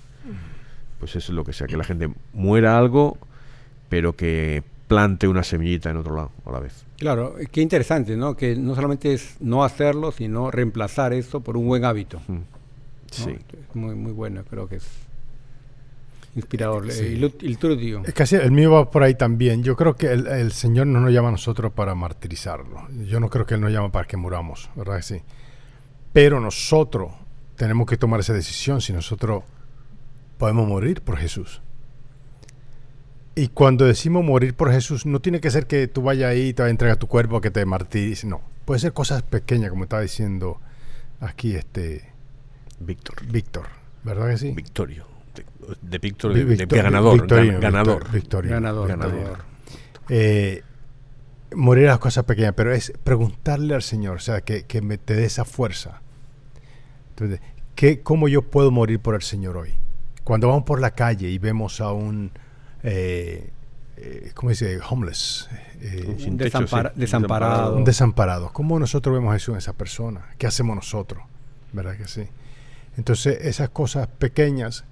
Pues 0.99 1.15
eso 1.15 1.33
es 1.33 1.37
lo 1.37 1.45
que 1.45 1.53
sea, 1.53 1.67
que 1.67 1.77
la 1.77 1.85
gente 1.85 2.11
muera 2.33 2.79
algo, 2.79 3.19
pero 3.89 4.15
que 4.15 4.63
plante 4.89 5.29
una 5.29 5.43
semillita 5.43 5.91
en 5.91 5.99
otro 5.99 6.17
lado 6.17 6.33
a 6.45 6.51
la 6.53 6.61
vez. 6.61 6.86
Claro, 6.99 7.39
eh, 7.39 7.47
qué 7.51 7.61
interesante, 7.61 8.17
¿no? 8.17 8.37
Que 8.37 8.57
no 8.57 8.75
solamente 8.75 9.13
es 9.13 9.37
no 9.41 9.65
hacerlo, 9.65 10.13
sino 10.13 10.51
reemplazar 10.51 11.13
eso 11.13 11.41
por 11.41 11.57
un 11.57 11.67
buen 11.67 11.85
hábito. 11.85 12.21
Mm. 12.27 12.33
¿no? 12.33 12.45
Sí. 13.11 13.31
Es 13.31 13.77
muy, 13.77 13.95
muy 13.95 14.13
bueno, 14.13 14.43
creo 14.49 14.69
que 14.69 14.77
es 14.77 14.87
inspirador. 16.35 16.91
Sí. 16.91 17.05
Eh, 17.23 17.33
el 17.43 17.59
tuyo. 17.59 18.03
Es 18.05 18.15
casi 18.15 18.37
el 18.37 18.53
mío 18.53 18.71
va 18.73 18.91
por 18.91 19.03
ahí 19.03 19.15
también. 19.15 19.63
Yo 19.63 19.77
creo 19.77 19.97
que 19.97 20.13
el, 20.13 20.27
el 20.27 20.53
Señor 20.53 20.87
no 20.87 21.01
nos 21.01 21.13
llama 21.13 21.29
a 21.29 21.33
nosotros 21.33 21.73
para 21.73 21.95
martirizarlo. 21.95 22.89
Yo 23.07 23.21
no 23.21 23.29
creo 23.29 23.47
que 23.47 23.55
Él 23.55 23.61
nos 23.61 23.73
llama 23.73 23.91
para 23.93 24.07
que 24.07 24.17
muramos, 24.17 24.71
¿verdad 24.75 25.01
sí? 25.03 25.23
Pero 26.13 26.41
nosotros 26.41 27.13
tenemos 27.57 27.87
que 27.87 27.97
tomar 27.97 28.21
esa 28.21 28.33
decisión 28.33 28.81
si 28.81 28.93
nosotros 28.93 29.45
podemos 30.39 30.69
morir 30.69 31.03
por 31.03 31.17
Jesús. 31.17 31.63
Y 33.39 33.49
cuando 33.49 33.85
decimos 33.85 34.25
morir 34.25 34.55
por 34.55 34.73
Jesús, 34.73 35.05
no 35.07 35.21
tiene 35.21 35.41
que 35.41 35.51
ser 35.51 35.67
que 35.67 35.87
tú 35.89 36.03
vayas 36.03 36.31
ahí 36.31 36.49
y 36.49 36.55
te 36.55 36.67
entregas 36.69 36.99
tu 36.99 37.07
cuerpo 37.07 37.37
a 37.37 37.41
que 37.43 37.51
te 37.51 37.65
martirices. 37.67 38.25
No. 38.25 38.41
Puede 38.65 38.81
ser 38.81 38.93
cosas 38.95 39.23
pequeñas, 39.23 39.71
como 39.71 39.85
estaba 39.85 40.03
diciendo 40.03 40.59
aquí 41.21 41.55
este 41.55 42.11
Víctor. 42.81 43.17
Víctor, 43.27 43.67
¿verdad 44.05 44.31
que 44.31 44.39
sí? 44.39 44.51
Victorio. 44.53 45.07
De, 45.35 45.45
de 45.83 45.99
Víctor, 45.99 46.33
de, 46.33 46.45
de 46.47 46.57
Victor- 46.57 46.83
ganador. 46.83 47.21
Victorino, 47.21 47.59
gan- 47.59 47.61
ganador. 47.61 47.99
Victor- 48.05 48.13
Victorino. 48.15 48.55
Ganador. 48.55 48.89
Ganador. 48.89 49.15
ganador. 49.19 49.39
eh, 50.09 50.63
morir 51.55 51.85
a 51.89 51.91
las 51.93 51.99
cosas 51.99 52.25
pequeñas, 52.25 52.55
pero 52.57 52.73
es 52.73 52.93
preguntarle 53.05 53.75
al 53.75 53.83
Señor, 53.83 54.17
o 54.17 54.21
sea, 54.21 54.41
que, 54.41 54.65
que 54.65 54.81
me 54.81 54.97
te 54.99 55.15
dé 55.15 55.27
esa 55.27 55.45
fuerza. 55.45 56.01
Entonces, 57.11 57.41
¿qué, 57.75 58.01
¿Cómo 58.01 58.29
yo 58.29 58.43
puedo 58.43 58.71
morir 58.71 58.99
por 59.01 59.15
el 59.15 59.23
Señor 59.23 59.59
hoy? 59.59 59.75
Cuando 60.25 60.49
vamos 60.49 60.65
por 60.65 60.81
la 60.81 60.93
calle 60.93 61.29
y 61.29 61.39
vemos 61.39 61.81
a 61.81 61.93
un, 61.93 62.33
eh, 62.87 63.51
eh, 63.97 64.31
¿cómo 64.35 64.51
dice? 64.51 64.79
Homeless, 64.89 65.49
eh, 65.81 66.05
Un 66.27 66.39
desampara- 66.39 66.93
desamparado. 66.95 67.77
un 67.77 67.85
desamparado. 67.85 68.53
¿Cómo 68.53 68.79
nosotros 68.79 69.15
vemos 69.15 69.31
a 69.31 69.35
Jesús 69.35 69.53
en 69.55 69.59
esa 69.59 69.73
persona? 69.73 70.27
¿Qué 70.39 70.47
hacemos 70.47 70.77
nosotros? 70.77 71.23
¿Verdad 71.73 71.97
que 71.97 72.07
sí? 72.07 72.27
Entonces, 72.97 73.39
esas 73.43 73.69
cosas 73.71 74.07
pequeñas, 74.07 74.85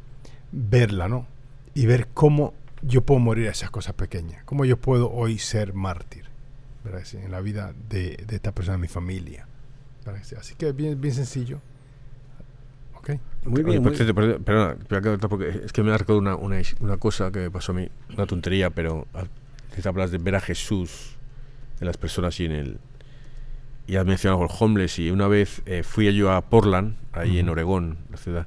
verla, 0.53 1.09
¿no? 1.09 1.27
Y 1.75 1.87
ver 1.87 2.09
cómo 2.13 2.53
yo 2.83 3.03
puedo 3.03 3.21
morir 3.21 3.49
a 3.49 3.53
esas 3.53 3.71
cosas 3.71 3.95
pequeñas. 3.95 4.43
Cómo 4.45 4.65
yo 4.65 4.77
puedo 4.79 5.11
hoy 5.11 5.39
ser 5.39 5.73
mártir, 5.75 6.25
¿verdad 6.85 7.01
que 7.01 7.07
sí? 7.07 7.17
En 7.19 7.31
la 7.31 7.41
vida 7.41 7.73
de, 7.89 8.23
de 8.27 8.37
esta 8.37 8.53
persona, 8.53 8.77
de 8.77 8.83
mi 8.83 8.89
familia. 8.89 9.47
¿verdad 10.05 10.21
que 10.21 10.27
sí? 10.27 10.35
Así 10.39 10.55
que 10.55 10.73
bien, 10.73 11.01
bien 11.01 11.15
sencillo. 11.15 11.61
¿Ok? 13.11 13.21
Muy 13.45 13.63
Oye, 13.63 13.71
bien. 13.79 13.83
por 13.83 13.93
muy- 13.93 14.13
perdona, 14.45 14.77
perdona, 14.89 15.19
porque 15.29 15.49
es 15.65 15.73
que 15.73 15.83
me 15.83 15.93
ha 15.93 15.99
recordado 15.99 16.19
una, 16.21 16.37
una, 16.37 16.63
una 16.81 16.97
cosa 16.97 17.31
que 17.31 17.41
me 17.41 17.51
pasó 17.51 17.73
a 17.73 17.75
mí, 17.75 17.89
una 18.15 18.27
tontería, 18.27 18.71
pero 18.71 19.07
te 19.81 19.87
hablas 19.89 20.11
de 20.11 20.19
ver 20.19 20.35
a 20.37 20.41
Jesús 20.41 21.17
en 21.81 21.87
las 21.87 21.97
personas 21.99 22.39
y 22.41 22.47
en 22.47 22.53
el. 22.53 22.79
Y 23.87 23.97
has 23.97 24.07
mencionado 24.07 24.43
el 24.45 24.49
homeless. 24.59 24.99
Y 24.99 25.11
una 25.11 25.29
vez 25.29 25.61
eh, 25.67 25.83
fui 25.83 26.11
yo 26.15 26.33
a 26.33 26.41
Portland, 26.41 26.97
ahí 27.13 27.39
en 27.39 27.47
Ujú. 27.47 27.53
Oregón, 27.53 27.99
la 28.11 28.17
ciudad, 28.17 28.47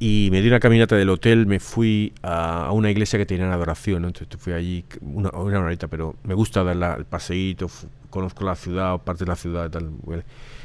y 0.00 0.28
me 0.32 0.42
di 0.42 0.48
una 0.48 0.58
caminata 0.58 0.96
del 0.96 1.08
hotel, 1.10 1.46
me 1.46 1.60
fui 1.60 2.12
a, 2.22 2.66
a 2.66 2.72
una 2.72 2.90
iglesia 2.90 3.16
que 3.18 3.24
tenían 3.26 3.52
adoración, 3.52 4.02
¿no? 4.02 4.08
entonces 4.08 4.36
fui 4.40 4.52
allí 4.52 4.84
una, 5.00 5.30
una 5.30 5.60
horita, 5.60 5.86
pero 5.86 6.16
me 6.24 6.34
gusta 6.34 6.64
dar 6.64 6.74
la- 6.74 6.94
el 6.96 7.04
paseíto, 7.04 7.70
conozco 8.10 8.44
la 8.44 8.56
ciudad, 8.56 8.98
parte 8.98 9.24
de 9.24 9.28
la 9.28 9.36
ciudad 9.36 9.66
y 9.66 9.70
tal. 9.70 9.90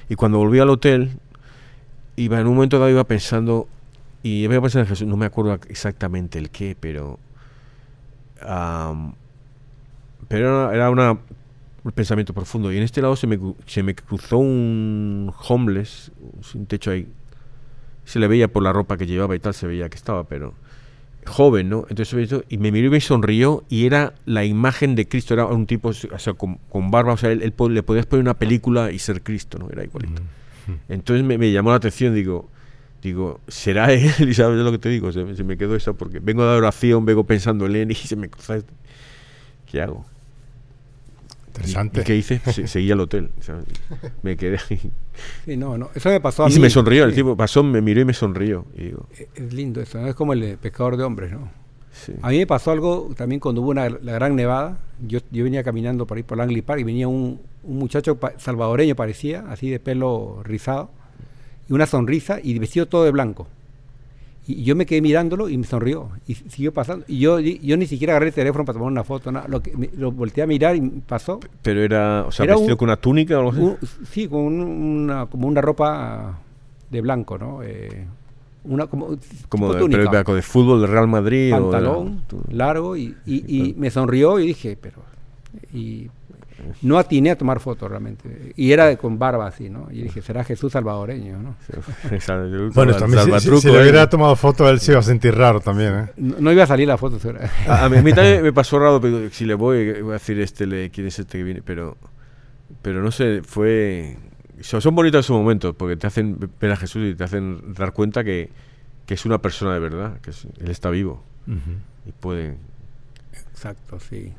Y 0.10 0.16
cuando 0.16 0.40
volví 0.40 0.58
al 0.58 0.70
hotel, 0.72 1.12
iba 2.22 2.40
en 2.40 2.48
un 2.48 2.56
momento 2.56 2.78
dado 2.80 2.90
iba 2.92 3.04
pensando 3.04 3.68
y 4.24 4.44
iba 4.44 4.60
pensando 4.62 4.84
en 4.84 4.90
Jesús, 4.90 5.08
no 5.08 5.18
me 5.18 5.26
acuerdo 5.26 5.58
exactamente 5.70 6.38
el 6.40 6.50
qué, 6.50 6.76
pero 6.80 7.20
am, 8.42 9.14
pero 10.28 10.72
era, 10.72 10.90
una- 10.90 11.18
un 11.84 11.92
pensamiento 11.94 12.34
profundo. 12.34 12.72
Y 12.72 12.78
en 12.78 12.84
este 12.84 13.02
lado 13.02 13.16
se 13.16 13.26
me, 13.28 13.40
se 13.66 13.84
me 13.84 13.96
cruzó 13.96 14.38
un 14.38 15.32
homeless 15.48 16.12
sin 16.42 16.66
techo 16.66 16.92
ahí. 16.92 17.08
Se 18.06 18.20
le 18.20 18.28
veía 18.28 18.48
por 18.48 18.64
la 18.64 18.74
ropa 18.74 18.98
que 18.98 19.06
llevaba 19.06 19.36
y 19.36 19.40
tal 19.40 19.54
se 19.54 19.68
veía 19.68 19.88
que 19.90 19.96
estaba 19.96 20.24
pero 20.26 20.54
joven 21.26 21.70
no 21.70 21.86
entonces 21.90 22.42
y 22.50 22.58
me 22.58 22.72
miró 22.72 22.88
y 22.88 22.90
me 22.90 23.02
sonrió 23.02 23.64
y 23.70 23.86
era 23.86 24.14
la 24.26 24.46
imagen 24.46 24.96
de 24.96 25.08
Cristo. 25.08 25.34
Era 25.36 25.46
un 25.46 25.66
tipo 25.68 25.90
o 25.90 25.94
sea 25.94 26.34
con, 26.34 26.56
con 26.70 26.90
barba 26.92 27.14
o 27.14 27.18
sea 27.18 27.32
él, 27.32 27.54
le 27.70 27.84
podías 27.84 28.06
poner 28.08 28.22
una 28.24 28.34
película 28.34 28.92
y 28.92 29.00
ser 29.00 29.22
Cristo 29.22 29.60
no 29.60 29.70
era 29.70 29.84
igualito 29.84 30.22
entonces 30.90 31.26
me, 31.26 31.38
me 31.38 31.52
llamó 31.52 31.70
la 31.72 31.78
atención, 31.78 32.14
digo, 32.16 32.50
digo, 33.02 33.40
¿será 33.48 33.92
él? 33.94 34.12
Y 34.20 34.34
sabes 34.34 34.58
lo 34.60 34.72
que 34.72 34.78
te 34.80 34.90
digo, 34.90 35.12
se, 35.12 35.24
me- 35.24 35.36
se 35.36 35.44
me 35.44 35.58
quedó 35.58 35.76
eso 35.76 35.94
porque 35.96 36.20
vengo 36.20 36.44
de 36.44 36.58
oración, 36.58 37.06
vengo 37.06 37.24
pensando 37.24 37.66
en 37.66 37.76
él 37.76 37.92
y 37.92 37.96
se 37.96 38.16
me 38.16 38.30
cruza 38.30 38.58
este. 38.58 38.74
¿Qué 39.72 39.82
hago? 39.82 40.06
Interesante. 41.48 42.00
¿Y, 42.00 42.02
y 42.02 42.06
qué 42.06 42.16
hice? 42.16 42.40
Se- 42.52 42.68
seguí 42.68 42.92
al 42.92 43.00
hotel. 43.00 43.30
¿sabes? 43.42 43.66
Me 44.24 44.38
quedé 44.38 44.58
ahí. 44.70 44.92
Sí, 45.46 45.58
no, 45.58 45.78
no. 45.78 45.90
Eso 45.94 46.10
me 46.10 46.20
pasó 46.22 46.44
a 46.44 46.48
Y 46.48 46.50
mí. 46.50 46.54
se 46.56 46.60
me 46.60 46.70
sonrió, 46.70 47.04
el 47.06 47.12
Sí. 47.12 47.18
tipo 47.18 47.36
pasó, 47.36 47.64
me 47.64 47.82
miró 47.82 48.02
y 48.02 48.06
me 48.06 48.14
sonrió. 48.14 48.66
Y 48.78 48.84
digo, 48.86 49.08
Eh, 49.18 49.28
Es 49.36 49.54
lindo 49.54 49.82
eso, 49.82 50.00
¿no? 50.00 50.08
es 50.08 50.16
como 50.16 50.34
el 50.34 50.42
de 50.42 50.58
pescador 50.58 50.96
de 50.98 51.04
hombres, 51.04 51.32
¿no? 51.32 51.50
sí. 51.92 52.14
A 52.22 52.30
mí 52.30 52.38
me 52.38 52.48
pasó 52.48 52.72
algo 52.72 53.12
también 53.18 53.40
cuando 53.40 53.62
hubo 53.62 53.72
una, 53.72 53.90
la 53.90 54.14
gran 54.14 54.36
nevada. 54.36 54.78
Yo, 55.06 55.20
yo 55.32 55.44
venía 55.44 55.64
caminando 55.64 56.06
por 56.06 56.18
ahí 56.18 56.24
por 56.24 56.38
Langley 56.38 56.62
Park 56.62 56.82
y 56.82 56.84
venía 56.84 57.08
un, 57.08 57.42
un 57.64 57.78
muchacho 57.80 58.18
salvadoreño, 58.38 58.96
parecía, 58.96 59.46
así 59.50 59.70
de 59.70 59.80
pelo 59.80 60.42
rizado, 60.44 60.90
y 61.70 61.74
una 61.74 61.86
sonrisa 61.86 62.40
y 62.42 62.58
vestido 62.60 62.88
todo 62.88 63.04
de 63.04 63.12
blanco. 63.12 63.48
Y 64.48 64.64
yo 64.64 64.76
me 64.76 64.88
quedé 64.88 65.00
mirándolo 65.02 65.48
y 65.48 65.58
me 65.60 65.64
sonrió. 65.64 66.10
Y 66.26 66.34
siguió 66.34 66.74
pasando. 66.74 67.06
Y 67.08 67.20
yo, 67.20 67.40
yo 67.40 67.78
ni 67.78 67.86
siquiera 67.86 68.14
agarré 68.14 68.30
el 68.30 68.34
teléfono 68.34 68.66
para 68.66 68.74
tomar 68.80 68.92
una 68.92 69.04
foto, 69.04 69.32
nada. 69.32 69.48
Lo, 69.48 69.62
que, 69.62 69.78
me- 69.78 69.92
lo 69.96 70.12
volteé 70.12 70.44
a 70.44 70.48
mirar 70.48 70.76
y 70.76 70.82
pasó. 70.82 71.40
Pero 71.62 71.82
era, 71.84 72.24
o 72.26 72.32
sea, 72.32 72.46
Era 72.46 72.56
vestido 72.56 72.74
un- 72.74 72.78
con 72.80 72.88
una 72.88 72.96
túnica 72.98 73.36
o 73.38 73.40
algo 73.42 73.52
así. 73.52 73.62
Un- 73.62 73.78
sí, 74.10 74.28
con 74.28 74.40
un- 74.40 74.60
una, 75.04 75.28
como 75.28 75.48
una 75.48 75.62
ropa 75.62 76.40
de 76.90 77.02
blanco, 77.02 77.38
¿no? 77.38 77.62
Eh, 77.62 78.08
una, 78.64 78.88
como, 78.88 79.10
como 79.50 79.72
de, 79.74 79.80
túnica. 79.82 80.10
pero 80.10 80.24
de- 80.24 80.36
de 80.38 80.42
fútbol 80.42 80.82
de 80.82 80.88
Real 80.88 81.08
Madrid. 81.08 81.54
o 81.54 81.58
de- 81.58 81.62
pantalón 81.62 82.24
tú- 82.28 82.42
largo 82.50 82.98
y, 82.98 83.16
y- 83.28 83.76
me 83.78 83.92
sonrió 83.92 84.40
y 84.40 84.48
dije, 84.48 84.76
pero... 84.82 84.98
Y 85.74 86.10
no 86.82 86.98
atiné 86.98 87.32
a 87.32 87.38
tomar 87.38 87.60
fotos 87.60 87.90
realmente. 87.90 88.54
Y 88.56 88.72
era 88.72 88.88
de- 88.88 88.98
con 88.98 89.18
barba 89.20 89.48
así, 89.48 89.70
¿no? 89.70 89.88
Y 89.92 90.04
dije, 90.04 90.22
será 90.22 90.44
Jesús 90.44 90.72
salvadoreño, 90.74 91.38
¿no? 91.40 91.56
Bueno, 92.74 92.96
también 92.96 93.24
si- 93.42 93.50
si, 93.62 93.68
le 93.68 93.78
¿eh? 93.78 93.82
hubiera 93.82 94.10
tomado 94.10 94.36
foto 94.36 94.70
él 94.70 94.80
se 94.80 94.92
iba 94.92 95.00
a 95.00 95.04
sentir 95.04 95.36
raro 95.36 95.60
también, 95.62 95.94
¿eh? 95.94 96.08
No, 96.18 96.36
no 96.40 96.52
iba 96.52 96.64
a 96.64 96.68
salir 96.68 96.88
la 96.88 96.98
foto. 96.98 97.18
A, 97.68 97.86
a 97.86 97.90
mí, 97.90 97.98
a 97.98 98.02
mí 98.02 98.14
también 98.14 98.42
me 98.44 98.54
pasó 98.54 98.80
raro, 98.80 99.00
pero 99.02 99.30
si 99.32 99.46
le 99.46 99.54
voy, 99.56 100.02
voy 100.02 100.12
a 100.12 100.14
decir 100.14 100.40
este, 100.40 100.66
le, 100.66 100.90
quién 100.90 101.08
es 101.08 101.20
este 101.20 101.38
que 101.38 101.44
viene, 101.44 101.62
pero, 101.64 101.98
pero 102.82 103.02
no 103.02 103.12
sé, 103.12 103.42
fue... 103.44 104.18
Son, 104.62 104.94
bonitos 104.94 105.26
esos 105.26 105.38
momentos, 105.38 105.74
porque 105.76 105.96
te 105.96 106.06
hacen 106.08 106.38
ver 106.60 106.72
a 106.72 106.76
Jesús 106.76 107.12
y 107.12 107.16
te 107.16 107.24
hacen 107.24 107.74
dar 107.74 107.94
cuenta 107.94 108.24
que, 108.26 108.50
que 109.06 109.14
es 109.14 109.26
una 109.26 109.38
persona 109.42 109.74
de 109.74 109.80
verdad, 109.80 110.20
que 110.22 110.32
es- 110.32 110.46
Él 110.60 110.70
está 110.70 110.90
vivo 110.90 111.24
y 112.06 112.12
puede... 112.12 112.58
Exacto, 113.52 114.00
sí. 114.00 114.34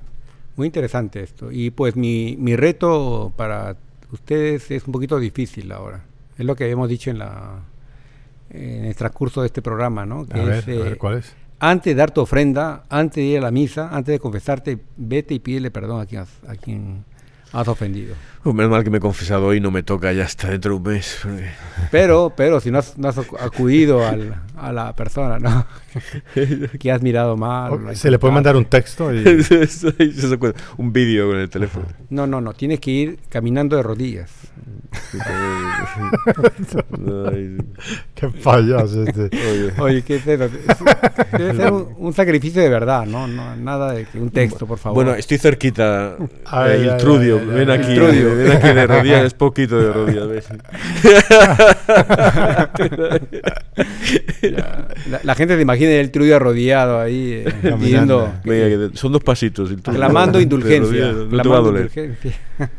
Muy 0.61 0.67
interesante 0.67 1.23
esto. 1.23 1.51
Y 1.51 1.71
pues 1.71 1.97
mi, 1.97 2.37
mi 2.39 2.55
reto 2.55 3.33
para 3.35 3.79
ustedes 4.13 4.71
es 4.71 4.85
un 4.85 4.93
poquito 4.93 5.19
difícil 5.19 5.73
ahora. 5.73 6.05
Es 6.37 6.45
lo 6.45 6.55
que 6.55 6.69
hemos 6.69 6.87
dicho 6.87 7.11
en 7.11 7.19
la, 7.19 7.61
en 8.51 8.85
el 8.85 8.95
transcurso 8.95 9.41
de 9.41 9.47
este 9.47 9.63
programa, 9.63 10.05
¿no? 10.05 10.27
A 10.31 10.39
ver, 10.39 10.63
a 10.69 10.71
eh, 10.71 10.79
ver, 10.79 10.99
¿cuál 10.99 11.21
es? 11.21 11.35
antes 11.61 11.95
de 11.95 11.95
dar 11.95 12.11
tu 12.11 12.21
ofrenda, 12.21 12.85
antes 12.91 13.17
de 13.17 13.23
ir 13.23 13.39
a 13.39 13.41
la 13.41 13.51
misa, 13.51 13.89
antes 13.91 14.13
de 14.13 14.19
confesarte, 14.19 14.79
vete 14.99 15.33
y 15.33 15.39
pídele 15.39 15.71
perdón 15.71 16.03
a 16.03 16.05
quien 16.05 16.25
a 16.47 16.55
quien 16.57 17.07
has 17.53 17.69
ofendido. 17.69 18.15
Uh, 18.45 18.53
menos 18.55 18.71
mal 18.71 18.83
que 18.85 18.91
me 18.91 18.99
he 18.99 19.01
confesado 19.01 19.47
hoy, 19.49 19.61
no 19.61 19.71
me 19.71 19.83
toca 19.83 20.13
ya 20.13 20.25
hasta 20.25 20.49
dentro 20.49 20.73
de 20.73 20.77
un 20.79 20.83
mes. 20.83 21.19
porque- 21.23 21.51
Pero, 21.91 22.33
pero 22.35 22.61
si 22.61 22.71
no 22.71 22.79
has, 22.79 22.97
no 22.97 23.09
has 23.09 23.19
acu- 23.19 23.39
acudido 23.39 24.07
al- 24.07 24.35
a 24.57 24.73
la 24.73 24.95
persona, 24.97 25.39
¿no? 25.39 25.67
que 26.79 26.91
has 26.93 27.03
mirado 27.03 27.37
mal. 27.37 27.73
O- 27.73 27.79
la 27.79 27.95
Se 27.95 28.11
le 28.11 28.19
puede 28.19 28.33
mandar 28.35 28.57
un 28.57 28.65
texto 28.65 29.13
y... 29.15 29.25
Un 30.79 30.93
vídeo 30.93 31.29
con 31.29 31.39
el 31.39 31.49
teléfono. 31.51 31.87
No, 32.09 32.27
no, 32.27 32.41
no, 32.41 32.53
tienes 32.55 32.81
que 32.81 32.91
ir 32.91 33.19
caminando 33.29 33.77
de 33.77 33.83
rodillas. 33.83 34.31
Ay, 37.33 37.57
Qué 38.15 38.29
payaso 38.29 39.03
este. 39.05 39.31
oye. 39.51 39.73
Oye, 39.79 40.03
¿qué? 40.03 40.17
Es- 40.17 40.27
Debe 40.27 40.49
ser 41.57 41.73
un, 41.73 41.89
un 41.99 42.13
sacrificio 42.13 42.61
de 42.63 42.69
verdad, 42.69 43.07
¿no? 43.07 43.27
no 43.27 43.57
nada 43.57 43.93
de 43.93 44.05
que 44.05 44.19
un 44.19 44.31
texto, 44.31 44.67
por 44.67 44.79
favor. 44.79 44.95
Bueno, 44.97 45.15
estoy 45.19 45.39
cerquita. 45.39 46.17
Ay, 46.47 46.71
Eh, 46.71 46.73
ay, 46.83 46.89
Iltrudio, 46.89 47.37
ay, 47.39 47.47
ay, 47.49 47.55
ven 47.57 47.71
ay, 47.71 47.79
aquí. 47.81 47.93
Iltrudio. 47.93 48.37
Ven 48.37 48.53
aquí 48.53 48.69
de 48.69 48.87
rodillas, 48.87 49.25
es 49.25 49.35
poquito 49.35 49.81
de 49.81 49.93
rodillas, 49.93 50.29
¿ves? 50.29 50.49
la, 55.09 55.21
la 55.23 55.35
gente 55.35 55.57
se 55.57 55.63
imagina 55.63 55.91
el 55.93 56.11
trudio 56.11 56.37
arrodillado 56.37 57.01
ahí, 57.01 57.43
eh, 57.47 57.75
pidiendo, 57.79 58.33
Venga, 58.45 58.91
son 58.95 59.13
dos 59.13 59.23
pasitos. 59.23 59.71
Clamando 59.83 60.41
indulgencia. 60.41 61.13
clamando 61.31 61.71
indulgencia. 61.71 62.33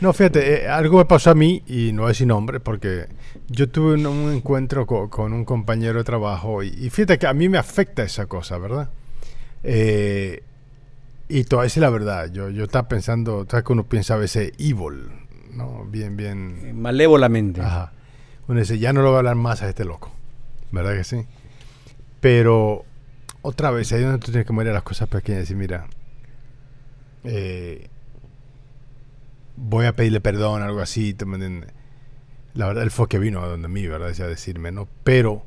No, 0.00 0.12
fíjate, 0.12 0.64
eh, 0.64 0.68
algo 0.68 0.98
me 0.98 1.04
pasó 1.06 1.30
a 1.30 1.34
mí, 1.34 1.62
y 1.66 1.92
no 1.92 2.04
a 2.04 2.08
decir 2.08 2.26
nombre, 2.26 2.60
porque 2.60 3.06
yo 3.48 3.68
tuve 3.68 3.94
un, 3.94 4.06
un 4.06 4.32
encuentro 4.32 4.86
co- 4.86 5.10
con 5.10 5.32
un 5.32 5.44
compañero 5.44 5.98
de 5.98 6.04
trabajo, 6.04 6.62
y, 6.62 6.68
y 6.68 6.90
fíjate 6.90 7.18
que 7.18 7.26
a 7.26 7.34
mí 7.34 7.48
me 7.48 7.58
afecta 7.58 8.04
esa 8.04 8.26
cosa, 8.26 8.58
¿verdad? 8.58 8.90
Eh, 9.64 10.42
y 11.28 11.44
te 11.44 11.56
voy 11.56 11.62
a 11.62 11.64
decir 11.64 11.82
la 11.82 11.90
verdad, 11.90 12.30
yo, 12.32 12.48
yo 12.50 12.64
estaba 12.64 12.88
pensando, 12.88 13.46
¿sabes 13.50 13.64
que 13.64 13.72
uno 13.72 13.84
piensa 13.84 14.14
a 14.14 14.18
veces 14.18 14.52
evil? 14.58 15.08
¿No? 15.52 15.84
Bien, 15.84 16.16
bien... 16.16 16.80
Malévolamente. 16.80 17.60
Ajá. 17.60 17.92
Uno 18.46 18.60
dice, 18.60 18.78
ya 18.78 18.92
no 18.92 19.02
lo 19.02 19.08
voy 19.08 19.16
a 19.16 19.18
hablar 19.18 19.34
más 19.34 19.62
a 19.62 19.68
este 19.68 19.84
loco, 19.84 20.12
¿verdad 20.70 20.94
que 20.96 21.04
sí? 21.04 21.26
Pero 22.20 22.84
otra 23.42 23.70
vez, 23.72 23.92
ahí 23.92 23.98
es 24.00 24.06
donde 24.06 24.20
tú 24.24 24.30
tienes 24.30 24.46
que 24.46 24.52
morir 24.52 24.70
a 24.70 24.74
las 24.74 24.82
cosas 24.84 25.08
pequeñas 25.08 25.38
y 25.38 25.42
decir, 25.42 25.56
mira, 25.56 25.86
eh, 27.24 27.88
voy 29.58 29.86
a 29.86 29.94
pedirle 29.94 30.20
perdón, 30.20 30.62
algo 30.62 30.80
así. 30.80 31.16
La 32.54 32.66
verdad, 32.66 32.82
él 32.82 32.90
fue 32.90 33.08
que 33.08 33.18
vino 33.18 33.42
a 33.42 33.48
donde 33.48 33.68
mí, 33.68 33.86
¿verdad? 33.86 34.08
Decía 34.08 34.26
decirme, 34.26 34.72
¿no? 34.72 34.88
Pero 35.04 35.44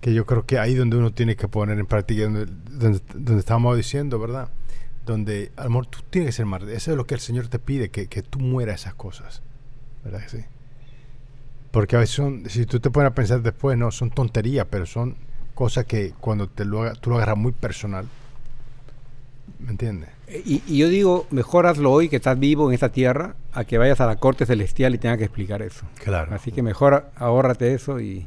que 0.00 0.12
yo 0.12 0.26
creo 0.26 0.44
que 0.44 0.58
ahí 0.58 0.74
donde 0.74 0.96
uno 0.96 1.12
tiene 1.12 1.34
que 1.36 1.48
poner 1.48 1.78
en 1.78 1.86
práctica, 1.86 2.24
donde, 2.24 2.46
donde, 2.46 3.38
estábamos 3.38 3.76
diciendo, 3.76 4.18
¿verdad? 4.18 4.50
Donde, 5.06 5.50
a 5.56 5.64
lo 5.64 5.70
mejor 5.70 5.86
tú 5.86 6.00
tienes 6.10 6.28
que 6.28 6.32
ser 6.32 6.46
más. 6.46 6.62
Eso 6.64 6.90
es 6.90 6.96
lo 6.96 7.06
que 7.06 7.14
el 7.14 7.20
Señor 7.20 7.48
te 7.48 7.58
pide, 7.58 7.88
que, 7.88 8.06
que 8.06 8.22
tú 8.22 8.38
mueras 8.38 8.82
esas 8.82 8.94
cosas, 8.94 9.42
¿verdad 10.04 10.22
sí? 10.26 10.44
Porque 11.70 11.96
a 11.96 12.00
veces 12.00 12.14
son, 12.14 12.48
si 12.48 12.66
tú 12.66 12.80
te 12.80 12.90
pones 12.90 13.10
a 13.10 13.14
pensar 13.14 13.42
después, 13.42 13.76
no, 13.78 13.90
son 13.90 14.10
tonterías, 14.10 14.66
pero 14.70 14.86
son 14.86 15.16
cosas 15.54 15.86
que 15.86 16.12
cuando 16.20 16.48
te 16.48 16.64
lo 16.64 16.92
tú 16.96 17.10
lo 17.10 17.16
agarras 17.16 17.38
muy 17.38 17.52
personal, 17.52 18.06
¿me 19.58 19.70
entiendes? 19.70 20.10
Y, 20.44 20.62
y 20.66 20.78
yo 20.78 20.88
digo, 20.88 21.26
mejor 21.30 21.66
hazlo 21.66 21.92
hoy 21.92 22.08
que 22.08 22.16
estás 22.16 22.38
vivo 22.38 22.68
en 22.68 22.74
esta 22.74 22.90
tierra, 22.90 23.36
a 23.52 23.64
que 23.64 23.78
vayas 23.78 24.00
a 24.00 24.06
la 24.06 24.16
corte 24.16 24.46
celestial 24.46 24.94
y 24.94 24.98
tengas 24.98 25.18
que 25.18 25.24
explicar 25.24 25.62
eso. 25.62 25.86
Claro. 26.02 26.34
Así 26.34 26.50
que 26.50 26.62
mejor 26.62 27.10
ahórrate 27.16 27.74
eso 27.74 28.00
y, 28.00 28.26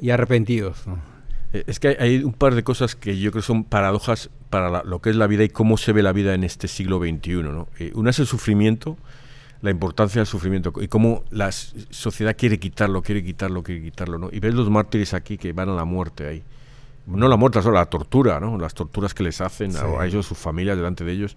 y 0.00 0.10
arrepentidos. 0.10 0.86
¿no? 0.86 0.98
Eh, 1.52 1.64
Es 1.66 1.78
que 1.80 1.88
hay, 1.88 1.96
hay 1.98 2.24
un 2.24 2.32
par 2.32 2.54
de 2.54 2.64
cosas 2.64 2.94
que 2.96 3.16
yo 3.18 3.30
creo 3.30 3.42
son 3.42 3.64
paradojas 3.64 4.28
para 4.50 4.68
la- 4.70 4.82
lo 4.82 5.00
que 5.00 5.10
es 5.10 5.16
la 5.16 5.26
vida 5.28 5.44
y 5.44 5.48
cómo 5.48 5.76
se 5.76 5.92
ve 5.92 6.02
la 6.02 6.12
vida 6.12 6.34
en 6.34 6.42
este 6.44 6.68
siglo 6.68 6.98
XXI. 6.98 7.42
¿no? 7.44 7.68
Eh, 7.78 7.92
una 7.94 8.10
es 8.10 8.18
el 8.18 8.26
sufrimiento, 8.26 8.96
la 9.62 9.70
importancia 9.70 10.18
del 10.20 10.26
sufrimiento 10.26 10.72
y 10.80 10.88
cómo 10.88 11.24
la 11.30 11.50
sociedad 11.52 12.36
quiere 12.36 12.58
quitarlo, 12.58 13.02
quiere 13.02 13.24
quitarlo, 13.24 13.62
quiere 13.62 13.82
quitarlo. 13.82 14.18
¿no? 14.18 14.28
Y 14.32 14.40
ves 14.40 14.54
los 14.54 14.68
mártires 14.68 15.14
aquí 15.14 15.38
que 15.38 15.52
van 15.52 15.68
a 15.68 15.74
la 15.74 15.84
muerte 15.84 16.26
ahí. 16.26 16.42
No 17.08 17.26
la 17.28 17.36
muerte, 17.36 17.62
solo 17.62 17.76
la 17.76 17.86
tortura, 17.86 18.38
¿no? 18.40 18.58
las 18.58 18.74
torturas 18.74 19.14
que 19.14 19.22
les 19.22 19.40
hacen 19.40 19.70
a, 19.76 19.80
Sí. 19.80 19.86
a 19.98 20.06
ellos, 20.06 20.26
sus 20.26 20.36
familias 20.38 20.76
delante 20.76 21.04
de 21.04 21.12
ellos. 21.12 21.36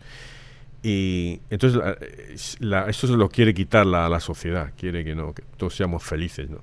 Y 0.84 1.40
entonces 1.50 1.80
la- 1.80 1.92
es- 2.34 2.58
la- 2.60 2.90
esto 2.90 3.08
se 3.08 3.14
lo 3.14 3.30
quiere 3.30 3.54
quitar 3.54 3.86
la, 3.86 4.10
la 4.10 4.20
sociedad, 4.20 4.74
quiere 4.78 5.04
que 5.06 5.16
no, 5.16 5.34
que 5.34 5.44
todos 5.58 5.76
seamos 5.76 6.04
felices, 6.04 6.50
¿no? 6.50 6.60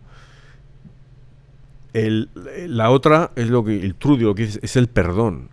El- 1.95 2.29
la 2.69 2.91
otra 2.91 3.31
es 3.37 3.49
lo 3.49 3.65
que 3.65 3.81
el 3.81 3.95
trudio 3.95 4.29
lo 4.29 4.35
que 4.35 4.47
dice, 4.47 4.61
es 4.63 4.77
el 4.77 4.89
perdón. 4.89 5.49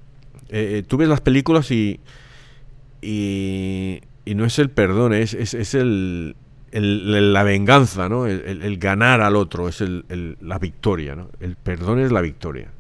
Eh, 0.49 0.80
eh, 0.80 0.84
tú 0.88 0.97
ves 0.97 1.08
las 1.08 1.22
películas 1.22 1.72
y, 1.72 1.99
y, 3.01 4.01
y 4.26 4.36
no 4.36 4.45
es 4.45 4.60
el 4.60 4.70
perdón, 4.70 5.14
es, 5.14 5.34
es, 5.34 5.53
es 5.53 5.74
el, 5.76 6.36
la 6.72 7.43
venganza, 7.43 8.10
¿no? 8.10 8.28
El, 8.28 8.78
ganar 8.78 9.22
al 9.22 9.36
otro, 9.38 9.70
es 9.70 9.82
la 10.41 10.60
victoria, 10.60 11.16
¿no? 11.16 11.30
El 11.39 11.56
perdón 11.56 11.99
es 11.99 12.12
la 12.12 12.22
victoria, 12.22 12.72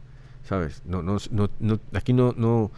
¿sabes? 0.45 0.81
No, 0.85 1.01
no, 1.03 1.17
no, 1.31 1.49
no- 1.59 1.79
aquí 1.93 2.13
no, 2.13 2.33
no, 2.37 2.71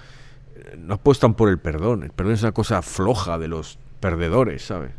no 0.77 0.93
apuestan 0.93 1.33
por 1.35 1.49
el 1.49 1.59
perdón. 1.59 2.03
El 2.03 2.11
perdón 2.11 2.33
es 2.33 2.41
una 2.41 2.51
cosa 2.51 2.81
floja 2.81 3.37
de 3.37 3.47
los 3.47 3.77
perdedores, 3.99 4.63
¿sabes? 4.65 4.91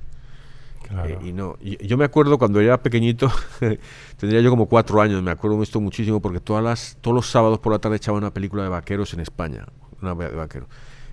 Claro. 0.88 1.08
Eh, 1.08 1.18
y 1.22 1.32
no, 1.32 1.56
y- 1.60 1.84
yo 1.86 1.96
me 1.98 2.04
acuerdo 2.04 2.38
cuando 2.38 2.60
era 2.60 2.80
pequeñito, 2.82 3.30
tendría 4.16 4.40
yo 4.40 4.50
como 4.50 4.66
cuatro 4.66 5.00
años, 5.02 5.22
me 5.22 5.30
acuerdo 5.30 5.58
de 5.58 5.64
esto 5.64 5.80
muchísimo 5.80 6.20
porque 6.20 6.40
todas 6.40 6.64
las, 6.64 6.96
todos 7.00 7.14
los 7.14 7.30
sábados 7.30 7.58
por 7.58 7.72
la 7.72 7.78
tarde 7.78 7.96
echaban 7.96 8.22
una 8.22 8.32
película 8.32 8.62
de 8.62 8.68
vaqueros 8.70 9.12
en 9.14 9.20
España, 9.20 9.66
una 10.00 10.14
de 10.14 10.28
vaqueros. 10.34 10.68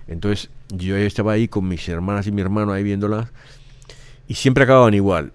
Entonces 0.08 0.50
yo 0.70 0.96
estaba 0.96 1.32
ahí 1.32 1.48
con 1.48 1.66
mis 1.68 1.86
hermanas 1.88 2.26
y 2.26 2.32
mi 2.32 2.40
hermano 2.40 2.72
ahí 2.72 2.84
viéndolas 2.84 3.28
y 4.28 4.34
siempre 4.34 4.64
acababan 4.64 4.94
igual. 4.94 5.32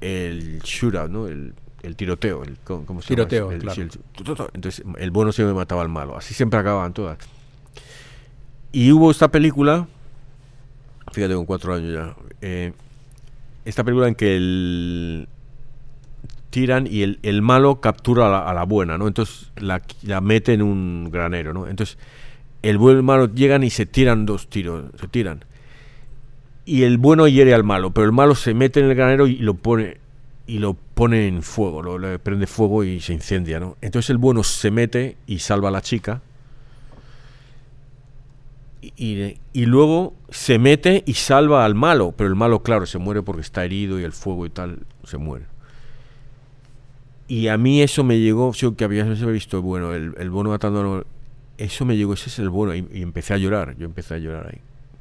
El 0.00 0.58
shootout, 0.60 1.10
¿no? 1.10 1.26
El, 1.28 1.54
el 1.82 1.96
tiroteo. 1.96 2.42
El, 2.42 2.58
¿cómo, 2.64 2.84
se 3.02 3.14
llama 3.14 3.28
Tiroteo? 3.28 3.52
El- 3.52 3.60
claro. 3.60 3.82
el 3.82 3.90
entonces 4.54 4.84
el 4.98 5.10
bueno 5.10 5.32
siempre 5.32 5.54
mataba 5.54 5.82
al 5.82 5.88
malo. 5.88 6.16
Así 6.16 6.34
siempre 6.34 6.58
acababan 6.58 6.92
todas. 6.92 7.18
Y 8.72 8.92
hubo 8.92 9.10
esta 9.10 9.28
película, 9.28 9.86
fíjate 11.12 11.34
con 11.34 11.46
cuatro 11.46 11.74
años 11.74 11.92
ya, 11.92 12.14
eh, 12.42 12.72
esta 13.64 13.84
película 13.84 14.08
en 14.08 14.14
que 14.14 14.36
el 14.36 15.28
tiran 16.50 16.86
y 16.90 17.02
el, 17.02 17.18
el 17.22 17.42
malo 17.42 17.80
captura 17.80 18.26
a 18.26 18.30
la, 18.30 18.38
a 18.40 18.54
la 18.54 18.64
buena, 18.64 18.98
¿no? 18.98 19.06
Entonces 19.06 19.50
la, 19.56 19.82
la 20.02 20.20
mete 20.20 20.52
en 20.54 20.62
un 20.62 21.10
granero, 21.10 21.52
¿no? 21.52 21.66
Entonces 21.66 21.98
el 22.62 22.78
buen 22.78 22.96
y 22.96 22.98
el 22.98 23.02
malo 23.02 23.32
llegan 23.32 23.62
y 23.62 23.70
se 23.70 23.86
tiran 23.86 24.26
dos 24.26 24.48
tiros, 24.48 24.86
se 24.98 25.08
tiran. 25.08 25.44
Y 26.64 26.82
el 26.82 26.98
bueno 26.98 27.26
hiere 27.28 27.54
al 27.54 27.64
malo, 27.64 27.92
pero 27.92 28.06
el 28.06 28.12
malo 28.12 28.34
se 28.34 28.52
mete 28.52 28.80
en 28.80 28.86
el 28.86 28.94
granero 28.94 29.26
y 29.26 29.36
lo 29.36 29.54
pone 29.54 29.98
y 30.48 30.58
lo 30.58 30.74
pone 30.74 31.28
en 31.28 31.42
fuego, 31.42 31.82
lo, 31.82 32.18
prende 32.18 32.48
fuego 32.48 32.82
y 32.82 33.00
se 33.00 33.12
incendia, 33.12 33.60
¿no? 33.60 33.76
Entonces 33.80 34.10
el 34.10 34.18
bueno 34.18 34.42
se 34.42 34.70
mete 34.72 35.16
y 35.28 35.38
salva 35.38 35.68
a 35.68 35.72
la 35.72 35.82
chica. 35.82 36.22
Y, 38.80 39.34
y- 39.52 39.66
luego 39.66 40.14
se 40.30 40.58
mete 40.58 41.02
y 41.04 41.14
salva 41.14 41.64
al 41.64 41.74
malo, 41.74 42.14
pero 42.16 42.28
el 42.28 42.36
malo, 42.36 42.62
claro, 42.62 42.86
se 42.86 42.98
muere 42.98 43.22
porque 43.22 43.42
está 43.42 43.64
herido 43.64 44.00
y 44.00 44.04
el 44.04 44.12
fuego 44.12 44.46
y 44.46 44.50
tal 44.50 44.78
se 45.04 45.18
muere. 45.18 45.46
Y 47.26 47.48
a 47.48 47.58
mí 47.58 47.82
eso 47.82 48.04
me 48.04 48.18
llegó, 48.18 48.52
yo 48.52 48.74
que 48.74 48.84
había 48.84 49.04
visto, 49.04 49.60
bueno, 49.60 49.92
el, 49.94 50.14
el 50.18 50.30
bueno 50.30 50.50
matando 50.50 50.80
al- 50.94 51.06
eso 51.58 51.84
me 51.84 51.96
llegó, 51.96 52.14
ese 52.14 52.30
es 52.30 52.38
el 52.38 52.48
bueno, 52.50 52.74
y, 52.74 52.86
y 52.92 53.02
empecé 53.02 53.34
a 53.34 53.38
llorar, 53.38 53.76
yo 53.76 53.84
empecé 53.84 54.14
a 54.14 54.18
llorar 54.18 54.46
ahí. 54.52 54.60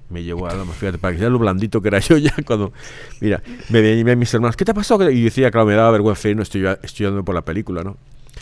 Me 0.10 0.24
llegó 0.24 0.48
a 0.48 0.52
alma, 0.52 0.72
fíjate, 0.74 0.98
para 0.98 1.14
que 1.14 1.20
sea 1.20 1.30
lo 1.30 1.38
blandito 1.40 1.82
que 1.82 1.90
era 1.90 2.00
yo 2.00 2.18
ya 2.18 2.34
cuando, 2.46 2.72
mira, 3.20 3.42
me 3.70 3.82
venían 3.82 4.18
mis 4.18 4.34
hermanos, 4.34 4.56
¿qué 4.56 4.64
te 4.66 4.72
ha 4.72 4.74
pasado? 4.74 5.10
Y 5.12 5.20
yo 5.20 5.26
decía, 5.26 5.52
claro, 5.52 5.68
me 5.68 5.74
daba 5.74 5.92
vergüenza, 5.92 6.30
y 6.30 6.36
no 6.36 6.44
estoy, 6.44 6.62
llorando 6.62 7.24
por 7.26 7.36
la 7.36 7.44
película, 7.44 7.84
¿no? 7.84 7.98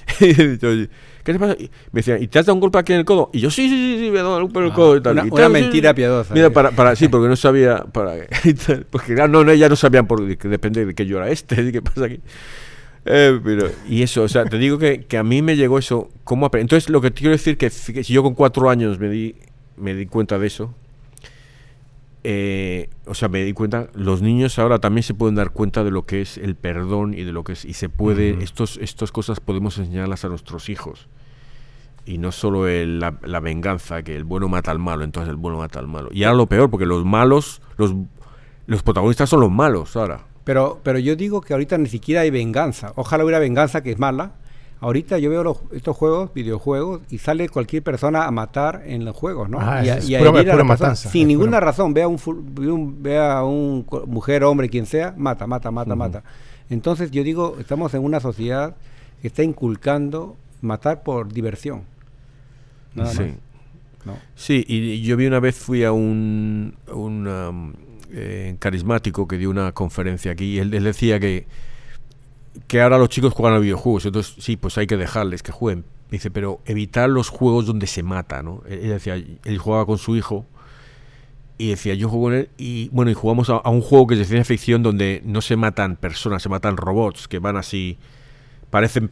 Yo, 0.19 0.87
¿Qué 1.23 1.33
te 1.33 1.39
pasa? 1.39 1.55
Y 1.57 1.63
me 1.91 1.99
decían, 1.99 2.21
¿y 2.21 2.27
te 2.27 2.37
has 2.37 2.45
dado 2.45 2.53
un 2.53 2.59
golpe 2.59 2.77
aquí 2.77 2.93
en 2.93 2.99
el 2.99 3.05
codo? 3.05 3.31
Y 3.33 3.39
yo, 3.39 3.49
sí, 3.49 3.67
sí, 3.67 3.75
sí, 3.97 4.05
sí 4.05 4.11
me 4.11 4.19
he 4.19 4.21
dado 4.21 4.37
un 4.37 4.43
golpe 4.43 4.59
en 4.59 4.65
el 4.65 4.71
Ah, 4.71 4.75
codo 4.75 4.97
y 4.97 5.01
tal. 5.01 5.13
una- 5.13 5.25
Y 5.25 5.29
una 5.29 5.35
tal, 5.35 5.47
sí, 5.47 5.53
mentira 5.53 5.89
sí. 5.89 5.95
piadosa. 5.95 6.33
Mira, 6.35 6.49
para, 6.51 6.69
para, 6.71 6.95
sí, 6.95 7.07
porque 7.07 7.27
no 7.27 7.35
sabía, 7.35 7.83
para, 7.91 8.15
y 8.43 8.53
tal, 8.53 8.85
porque 8.91 9.15
claro, 9.15 9.31
no, 9.31 9.43
no, 9.43 9.51
ya 9.55 9.67
no 9.67 9.75
sabían 9.75 10.05
por 10.05 10.37
que 10.37 10.47
depende 10.47 10.85
de 10.85 10.93
qué 10.93 11.07
llora 11.07 11.29
este, 11.29 11.71
qué 11.71 11.81
pasa 11.81 12.05
aquí. 12.05 12.19
Eh, 13.05 13.39
pero, 13.43 13.69
y 13.89 14.03
eso, 14.03 14.21
o 14.21 14.27
sea, 14.27 14.45
te 14.45 14.59
digo 14.59 14.77
que, 14.77 15.05
que 15.05 15.17
a 15.17 15.23
mí 15.23 15.41
me 15.41 15.55
llegó 15.55 15.79
eso, 15.79 16.09
¿cómo 16.23 16.49
Entonces, 16.53 16.89
lo 16.89 17.01
que 17.01 17.09
te 17.09 17.19
quiero 17.19 17.31
decir 17.31 17.57
que, 17.57 17.71
que 17.71 18.03
si 18.03 18.13
yo 18.13 18.21
con 18.21 18.35
cuatro 18.35 18.69
años 18.69 18.99
me 18.99 19.09
di, 19.09 19.35
me 19.77 19.95
di 19.95 20.05
cuenta 20.05 20.37
de 20.37 20.45
eso, 20.47 20.75
eh, 22.27 22.89
o 23.05 23.13
sea, 23.13 23.29
me 23.29 23.43
di 23.43 23.53
cuenta, 23.53 23.87
los 23.93 24.21
niños 24.23 24.57
ahora 24.57 24.79
también 24.79 25.03
se 25.03 25.13
pueden 25.13 25.35
dar 25.35 25.51
cuenta 25.51 25.83
de 25.83 25.91
lo 25.91 26.05
que 26.07 26.21
es 26.21 26.37
el 26.39 26.55
perdón 26.55 27.13
y 27.13 27.23
de 27.23 27.31
lo 27.31 27.43
que 27.43 27.53
es, 27.53 27.63
y 27.65 27.73
se 27.73 27.87
puede, 27.87 28.43
estos, 28.43 28.77
estas 28.81 29.11
cosas 29.11 29.39
podemos 29.39 29.77
enseñarlas 29.77 30.25
a 30.25 30.29
nuestros 30.29 30.69
hijos. 30.69 31.07
Y 32.07 32.17
no 32.17 32.31
solo 32.31 32.67
el- 32.67 32.99
la, 32.99 33.17
la 33.23 33.39
venganza, 33.39 34.01
que 34.03 34.15
el 34.15 34.23
bueno 34.23 34.47
mata 34.47 34.71
al 34.71 34.79
malo, 34.79 35.03
entonces 35.03 35.29
el 35.29 35.35
bueno 35.37 35.57
mata 35.59 35.79
al 35.79 35.87
malo. 35.87 36.09
Y 36.11 36.23
ahora 36.23 36.37
lo 36.37 36.47
peor, 36.47 36.69
porque 36.69 36.85
los 36.85 37.05
malos, 37.05 37.61
los, 37.77 37.93
los 38.65 38.81
protagonistas 38.83 39.29
son 39.29 39.39
los 39.41 39.51
malos 39.51 39.95
ahora. 39.95 40.25
Pero, 40.43 40.79
pero 40.83 40.99
yo 40.99 41.15
digo 41.15 41.41
que 41.41 41.53
ahorita 41.53 41.77
ni 41.77 41.87
siquiera 41.87 42.21
hay 42.21 42.29
venganza. 42.31 42.91
Ojalá 42.95 43.23
hubiera 43.23 43.39
venganza 43.39 43.81
que 43.81 43.91
es 43.91 43.99
mala. 43.99 44.33
Ahorita 44.81 45.17
yo 45.17 45.29
veo 45.29 45.43
los- 45.43 45.59
estos 45.73 45.95
juegos, 45.95 46.33
videojuegos, 46.33 47.01
y 47.09 47.17
sale 47.17 47.47
cualquier 47.49 47.81
persona 47.81 48.25
a 48.25 48.31
matar 48.31 48.83
en 48.85 49.05
los 49.05 49.15
juegos, 49.15 49.49
¿no? 49.49 49.57
Ah, 49.59 49.83
y 49.83 49.89
a, 49.89 49.97
es 49.97 50.09
y 50.09 50.15
a 50.15 50.19
pura- 50.19 50.53
a 50.61 50.63
matanza, 50.63 51.09
Sin 51.09 51.21
es 51.23 51.27
ninguna 51.29 51.57
pura- 51.57 51.59
razón. 51.61 51.93
Vea 51.93 52.07
un, 52.07 52.19
un, 52.59 53.01
vea 53.01 53.43
un 53.43 53.85
mujer, 54.07 54.43
hombre, 54.43 54.69
quien 54.69 54.85
sea, 54.85 55.13
mata, 55.17 55.47
mata, 55.47 55.71
mata, 55.71 55.95
mata. 55.95 56.23
Entonces 56.69 57.09
yo 57.11 57.23
digo, 57.23 57.55
estamos 57.59 57.93
en 57.93 58.03
una 58.03 58.19
sociedad 58.19 58.75
que 59.21 59.27
está 59.29 59.43
inculcando 59.43 60.35
matar 60.61 61.03
por 61.03 61.31
diversión. 61.31 61.83
Nada 62.93 63.11
sí. 63.11 63.19
más. 63.19 63.29
¿no? 64.05 64.13
Sí, 64.35 64.63
y 64.67 65.01
yo 65.01 65.17
vi 65.17 65.25
una 65.25 65.39
vez, 65.39 65.55
fui 65.55 65.83
a 65.83 65.91
un, 65.91 66.75
un, 66.93 67.27
um, 67.27 67.73
eh, 68.11 68.55
carismático 68.59 69.27
que 69.27 69.37
dio 69.37 69.49
una 69.49 69.71
conferencia 69.71 70.31
aquí 70.31 70.45
y 70.55 70.59
él, 70.59 70.73
él 70.73 70.83
decía 70.83 71.19
que, 71.19 71.47
que 72.67 72.81
ahora 72.81 72.97
los 72.97 73.09
chicos 73.09 73.33
juegan 73.33 73.55
a 73.55 73.59
videojuegos, 73.59 74.05
entonces 74.05 74.35
sí, 74.39 74.57
pues 74.57 74.77
hay 74.77 74.87
que 74.87 74.97
dejarles 74.97 75.43
que 75.43 75.51
jueguen. 75.51 75.85
Dice, 76.09 76.29
pero 76.29 76.61
evitar 76.65 77.09
los 77.09 77.29
juegos 77.29 77.65
donde 77.65 77.87
se 77.87 78.03
mata, 78.03 78.43
¿no? 78.43 78.61
Él, 78.67 78.79
él 78.83 78.89
decía, 78.89 79.15
él 79.15 79.57
jugaba 79.57 79.85
con 79.85 79.97
su 79.97 80.15
hijo 80.15 80.45
y 81.57 81.69
decía, 81.69 81.93
yo 81.93 82.09
juego 82.09 82.25
con 82.25 82.33
él 82.33 82.49
y 82.57 82.89
bueno, 82.89 83.11
y 83.11 83.13
jugamos 83.13 83.49
a, 83.49 83.55
a 83.55 83.69
un 83.69 83.81
juego 83.81 84.07
que 84.07 84.13
es 84.15 84.19
de 84.19 84.25
ciencia 84.25 84.45
ficción 84.45 84.83
donde 84.83 85.21
no 85.25 85.41
se 85.41 85.55
matan 85.55 85.95
personas, 85.95 86.43
se 86.43 86.49
matan 86.49 86.77
robots 86.77 87.27
que 87.27 87.39
van 87.39 87.57
así, 87.57 87.97
parecen 88.69 89.09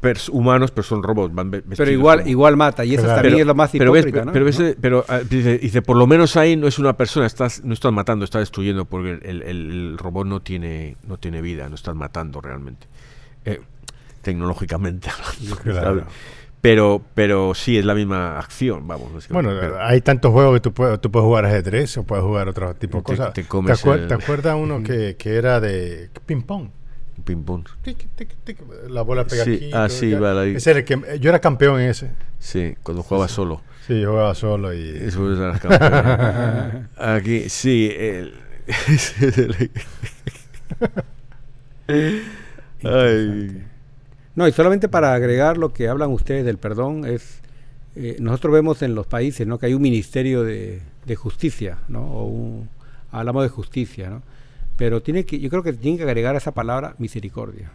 pers- 0.00 0.28
humanos, 0.30 0.70
pero 0.70 0.82
son 0.82 1.02
robots. 1.02 1.34
Van 1.34 1.50
Pero 1.50 1.90
igual, 1.90 2.20
como- 2.20 2.30
igual 2.30 2.56
mata, 2.56 2.84
y 2.84 2.94
eso 2.94 3.04
Claro. 3.04 3.22
también 3.22 3.40
es 3.40 3.46
lo 3.46 3.54
más 3.54 3.70
pero 3.72 3.92
ves, 3.92 4.02
hipócrita, 4.06 4.24
¿no? 4.26 4.32
pero 4.32 4.44
ves, 4.44 4.58
¿No? 4.60 4.66
pero, 4.80 5.04
ah, 5.08 5.20
dice, 5.28 5.58
dice, 5.58 5.82
por 5.82 5.96
lo 5.96 6.06
menos 6.06 6.36
ahí 6.36 6.56
no 6.56 6.66
es 6.66 6.78
una 6.78 6.96
persona, 6.96 7.26
estás, 7.26 7.62
no 7.64 7.74
estás 7.74 7.92
matando, 7.92 8.24
estás 8.24 8.40
destruyendo, 8.40 8.84
porque 8.86 9.12
el, 9.22 9.42
el- 9.42 9.42
el 9.70 9.98
robot 9.98 10.26
no 10.26 10.40
tiene, 10.40 10.96
no 11.06 11.16
tiene 11.18 11.42
vida, 11.42 11.68
no 11.68 11.74
estás 11.74 11.94
matando 11.94 12.40
realmente. 12.40 12.86
Eh, 13.44 13.60
tecnológicamente 14.22 15.08
hablando, 15.10 15.56
Claro. 15.62 16.04
Pero, 16.62 17.00
pero 17.14 17.54
sí 17.54 17.78
es 17.78 17.86
la 17.86 17.94
misma 17.94 18.38
acción, 18.38 18.86
vamos. 18.86 19.26
Bueno, 19.30 19.48
pero- 19.58 19.82
hay 19.82 20.02
tantos 20.02 20.30
juegos 20.30 20.54
que 20.56 20.60
tú 20.60 20.72
puedes, 20.74 21.00
tú 21.00 21.10
puedes 21.10 21.24
jugar 21.24 21.46
ajedrez 21.46 21.96
o 21.96 22.02
puedes 22.02 22.22
jugar 22.22 22.50
otro 22.50 22.74
tipo 22.74 22.98
de 22.98 23.02
Te- 23.02 23.06
cosas. 23.16 23.32
te 23.32 23.44
comes 23.46 23.82
acuer- 23.82 24.00
el- 24.00 24.08
te 24.08 24.14
acuerdas 24.14 24.56
uno 24.58 24.82
que, 24.82 25.16
que 25.18 25.36
era 25.36 25.58
de 25.58 26.10
ping-pong? 26.26 26.68
Ping 27.34 27.44
pong. 27.44 27.64
Tic, 27.82 28.08
tic, 28.16 28.28
tic, 28.44 28.58
la 28.88 29.02
bola 29.02 29.24
pega 29.26 29.44
Sí, 29.44 29.54
aquí. 29.54 29.70
ah, 29.72 29.88
vale. 30.20 30.56
Ese 30.56 30.70
era 30.70 30.78
el 30.80 30.84
que, 30.84 31.18
yo 31.20 31.28
era 31.30 31.38
campeón 31.40 31.80
en 31.80 31.90
ese. 31.90 32.10
Sí, 32.38 32.74
cuando 32.82 33.02
jugaba 33.02 33.28
solo. 33.28 33.62
Sí, 33.86 34.00
yo 34.00 34.10
jugaba 34.10 34.34
solo 34.34 34.72
y... 34.74 34.88
Eso. 34.88 35.20
Aquí, 36.96 37.48
sí. 37.48 37.90
el- 37.96 38.34
Ay. 42.82 43.64
No, 44.36 44.46
y 44.48 44.52
solamente 44.52 44.88
para 44.88 45.12
agregar 45.14 45.58
lo 45.58 45.72
que 45.72 45.88
hablan 45.88 46.10
ustedes 46.10 46.44
del 46.44 46.56
perdón, 46.58 47.04
es 47.04 47.40
eh, 47.96 48.16
nosotros 48.20 48.52
vemos 48.54 48.80
en 48.82 48.94
los 48.94 49.06
países 49.06 49.46
¿no? 49.46 49.58
que 49.58 49.66
hay 49.66 49.74
un 49.74 49.82
ministerio 49.82 50.44
de, 50.44 50.80
de 51.04 51.16
justicia, 51.16 51.78
¿no? 51.88 52.02
O 52.12 52.24
un, 52.26 52.68
hablamos 53.10 53.42
de 53.42 53.48
justicia, 53.48 54.08
¿no? 54.08 54.22
Pero 54.80 55.02
tiene 55.02 55.24
que, 55.26 55.38
yo 55.38 55.50
creo 55.50 55.62
que 55.62 55.74
tiene 55.74 55.98
que 55.98 56.04
agregar 56.04 56.34
esa 56.36 56.52
palabra 56.52 56.94
misericordia, 56.98 57.70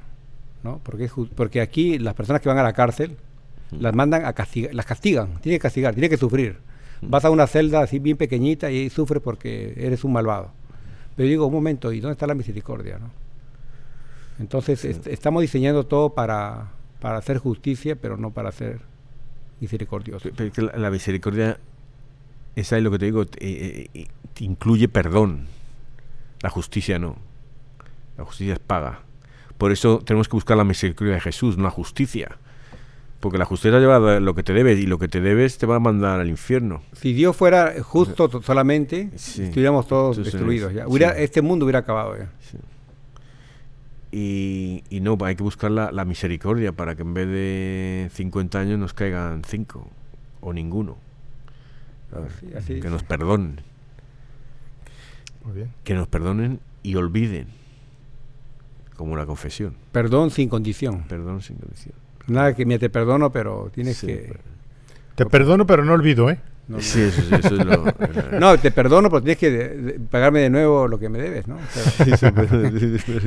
¿no? 0.63 0.79
Porque, 0.83 1.07
porque 1.35 1.61
aquí 1.61 1.99
las 1.99 2.15
personas 2.15 2.41
que 2.41 2.49
van 2.49 2.57
a 2.57 2.63
la 2.63 2.73
cárcel 2.73 3.15
las 3.71 3.93
mandan 3.93 4.25
a 4.25 4.33
castigar, 4.33 4.73
las 4.73 4.87
castigan, 4.87 5.39
tiene 5.41 5.57
que 5.57 5.61
castigar, 5.61 5.93
tiene 5.93 6.09
que 6.09 6.17
sufrir. 6.17 6.57
Vas 7.01 7.23
a 7.23 7.29
una 7.29 7.45
celda 7.45 7.81
así 7.81 7.99
bien 7.99 8.17
pequeñita 8.17 8.71
y 8.71 8.79
ahí 8.79 8.89
sufre 8.89 9.19
porque 9.19 9.73
eres 9.77 10.03
un 10.03 10.13
malvado. 10.13 10.51
Pero 11.15 11.29
digo, 11.29 11.45
un 11.45 11.53
momento, 11.53 11.91
¿y 11.93 11.99
dónde 11.99 12.13
está 12.13 12.25
la 12.25 12.33
misericordia, 12.33 12.97
no? 12.97 13.11
Entonces 14.39 14.83
est- 14.83 15.07
estamos 15.07 15.41
diseñando 15.41 15.85
todo 15.85 16.13
para, 16.15 16.71
para 16.99 17.17
hacer 17.17 17.37
justicia, 17.37 17.95
pero 17.95 18.17
no 18.17 18.31
para 18.31 18.51
ser 18.51 18.79
misericordiosos. 19.61 20.31
La, 20.57 20.77
la 20.77 20.89
misericordia, 20.91 21.59
esa 22.55 22.77
es 22.77 22.83
lo 22.83 22.91
que 22.91 22.99
te 22.99 23.05
digo, 23.05 23.21
eh, 23.21 23.27
eh, 23.39 23.89
eh, 23.93 24.07
incluye 24.39 24.87
perdón. 24.87 25.47
La 26.45 26.51
justicia 26.51 26.99
no. 26.99 27.15
La 28.19 28.23
justicia 28.23 28.53
es 28.53 28.59
paga. 28.59 28.99
Por 29.57 29.71
eso 29.71 29.97
tenemos 30.05 30.27
que 30.27 30.35
buscar 30.35 30.55
la 30.55 30.63
misericordia 30.63 31.15
de 31.15 31.19
Jesús, 31.21 31.57
no 31.57 31.63
la 31.63 31.71
justicia. 31.71 32.37
Porque 33.19 33.39
la 33.39 33.45
justicia 33.45 33.79
lleva 33.79 34.19
lo 34.19 34.35
que 34.35 34.43
te 34.43 34.53
debes 34.53 34.77
y 34.77 34.85
lo 34.85 34.99
que 34.99 35.07
te 35.07 35.21
debes 35.21 35.57
te 35.57 35.65
va 35.65 35.77
a 35.77 35.79
mandar 35.79 36.19
al 36.19 36.29
infierno. 36.29 36.83
Si 36.93 37.13
Dios 37.13 37.35
fuera 37.35 37.73
justo 37.81 38.29
to- 38.29 38.43
solamente, 38.43 39.09
Sí. 39.15 39.41
estuviéramos 39.41 39.87
todos 39.87 40.17
Entonces, 40.17 40.33
destruidos. 40.33 40.71
Ya. 40.71 40.83
sí. 40.83 40.87
Hubiera- 40.91 41.17
Este 41.17 41.41
mundo 41.41 41.65
hubiera 41.65 41.79
acabado 41.79 42.15
ya. 42.15 42.29
Y, 44.11 44.83
y 44.91 44.99
no, 44.99 45.17
hay 45.25 45.35
que 45.35 45.41
buscar 45.41 45.71
la, 45.71 45.91
la 45.91 46.05
misericordia 46.05 46.73
para 46.73 46.95
que 46.95 47.01
en 47.01 47.15
vez 47.15 47.27
de 47.27 48.09
50 48.13 48.59
años 48.59 48.77
nos 48.77 48.93
caigan 48.93 49.41
5 49.47 49.87
o 50.41 50.53
ninguno. 50.53 50.97
que 52.67 52.87
nos 52.91 53.01
perdonen. 53.01 53.61
Muy 55.45 55.55
bien. 55.55 55.71
Que 55.83 55.93
nos 55.93 56.07
perdonen 56.07 56.59
y 56.83 56.95
olviden. 56.95 57.47
Como 58.95 59.15
la 59.17 59.25
confesión. 59.25 59.75
Perdón 59.91 60.31
sin 60.31 60.49
condición. 60.49 61.03
Perdón 61.07 61.41
sin 61.41 61.57
condición. 61.57 61.93
Nada 62.27 62.55
que 62.55 62.65
me 62.65 62.79
te 62.79 62.89
perdono, 62.89 63.31
pero 63.31 63.69
tienes 63.73 63.97
Sí, 63.97 64.07
que... 64.07 64.15
pero- 64.29 64.39
Te 65.15 65.25
perdono, 65.25 65.65
pero 65.67 65.83
no 65.85 65.93
olvido, 65.93 66.29
¿eh? 66.29 66.39
No. 66.67 66.81
Sí, 66.81 66.99
eso, 67.01 67.21
es 67.31 67.51
lo. 67.51 67.85
No, 68.39 68.57
te 68.57 68.71
perdono, 68.71 69.07
pero 69.09 69.21
tienes 69.21 69.37
que 69.37 69.51
de- 69.51 69.69
de- 69.77 69.99
pagarme 69.99 70.39
de 70.39 70.49
nuevo 70.49 70.87
lo 70.87 70.97
que 70.97 71.09
me 71.09 71.19
debes, 71.19 71.47
¿no? 71.47 71.55
O 72.13 72.17
sea, 72.17 72.31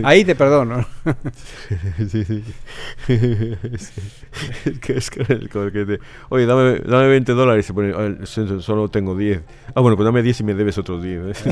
ahí 0.03 0.25
te 0.25 0.35
perdono. 0.35 0.85
sí, 2.11 2.25
sí. 2.25 2.43
Es 3.07 3.93
que 4.81 4.93
es 4.99 5.11
que 5.11 5.21
el 5.23 5.49
te- 5.49 6.01
Oye, 6.31 6.47
dame, 6.47 6.81
dame 6.81 7.07
20 7.09 7.33
dólares. 7.33 7.65
y 7.65 7.69
se 7.69 7.75
pone, 7.75 7.93
"Ah, 7.97 8.07
el- 8.07 8.27
so- 8.27 8.61
solo 8.61 8.89
tengo 8.89 9.17
10. 9.17 9.41
Ah, 9.75 9.81
bueno, 9.83 9.97
pues 9.97 10.05
dame 10.05 10.23
10 10.23 10.41
y 10.41 10.45
me 10.45 10.55
debes 10.55 10.77
otros 10.79 11.01
10. 11.03 11.45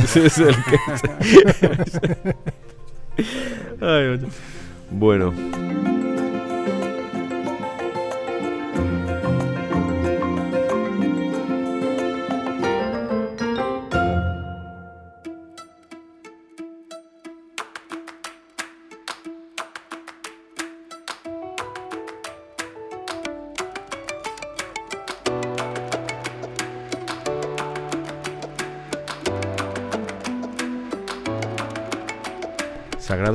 Ay, 3.80 4.07
oye. 4.09 4.26
bueno. 4.91 5.32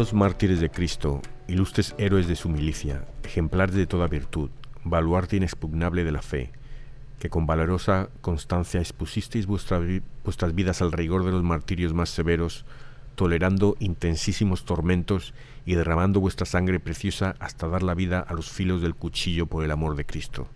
Mártires 0.01 0.59
de 0.59 0.71
Cristo, 0.71 1.21
ilustres 1.47 1.93
héroes 1.99 2.27
de 2.27 2.35
su 2.35 2.49
milicia, 2.49 3.05
ejemplares 3.23 3.75
de 3.75 3.85
toda 3.85 4.07
virtud, 4.07 4.49
baluarte 4.83 5.37
inexpugnable 5.37 6.03
de 6.03 6.11
la 6.11 6.23
fe, 6.23 6.51
que 7.19 7.29
con 7.29 7.45
valerosa 7.45 8.09
constancia 8.21 8.79
expusisteis 8.79 9.45
vuestras 9.45 10.55
vidas 10.55 10.81
al 10.81 10.91
rigor 10.91 11.23
de 11.23 11.31
los 11.31 11.43
martirios 11.43 11.93
más 11.93 12.09
severos, 12.09 12.65
tolerando 13.13 13.75
intensísimos 13.79 14.65
tormentos 14.65 15.35
y 15.67 15.75
derramando 15.75 16.19
vuestra 16.19 16.47
sangre 16.47 16.79
preciosa 16.79 17.35
hasta 17.39 17.67
dar 17.67 17.83
la 17.83 17.93
vida 17.93 18.19
a 18.21 18.33
los 18.33 18.49
filos 18.49 18.81
del 18.81 18.95
cuchillo 18.95 19.45
por 19.45 19.63
el 19.63 19.69
amor 19.69 19.95
de 19.95 20.05
Cristo. 20.05 20.47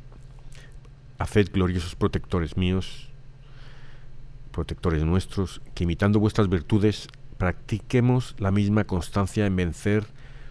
Haced 1.19 1.51
gloriosos 1.53 1.95
protectores 1.95 2.57
míos, 2.57 3.09
protectores 4.51 5.03
nuestros, 5.03 5.61
que 5.75 5.83
imitando 5.83 6.19
vuestras 6.19 6.49
virtudes 6.49 7.07
practiquemos 7.37 8.35
la 8.37 8.51
misma 8.51 8.85
constancia 8.85 9.45
en 9.45 9.55
vencer 9.55 10.05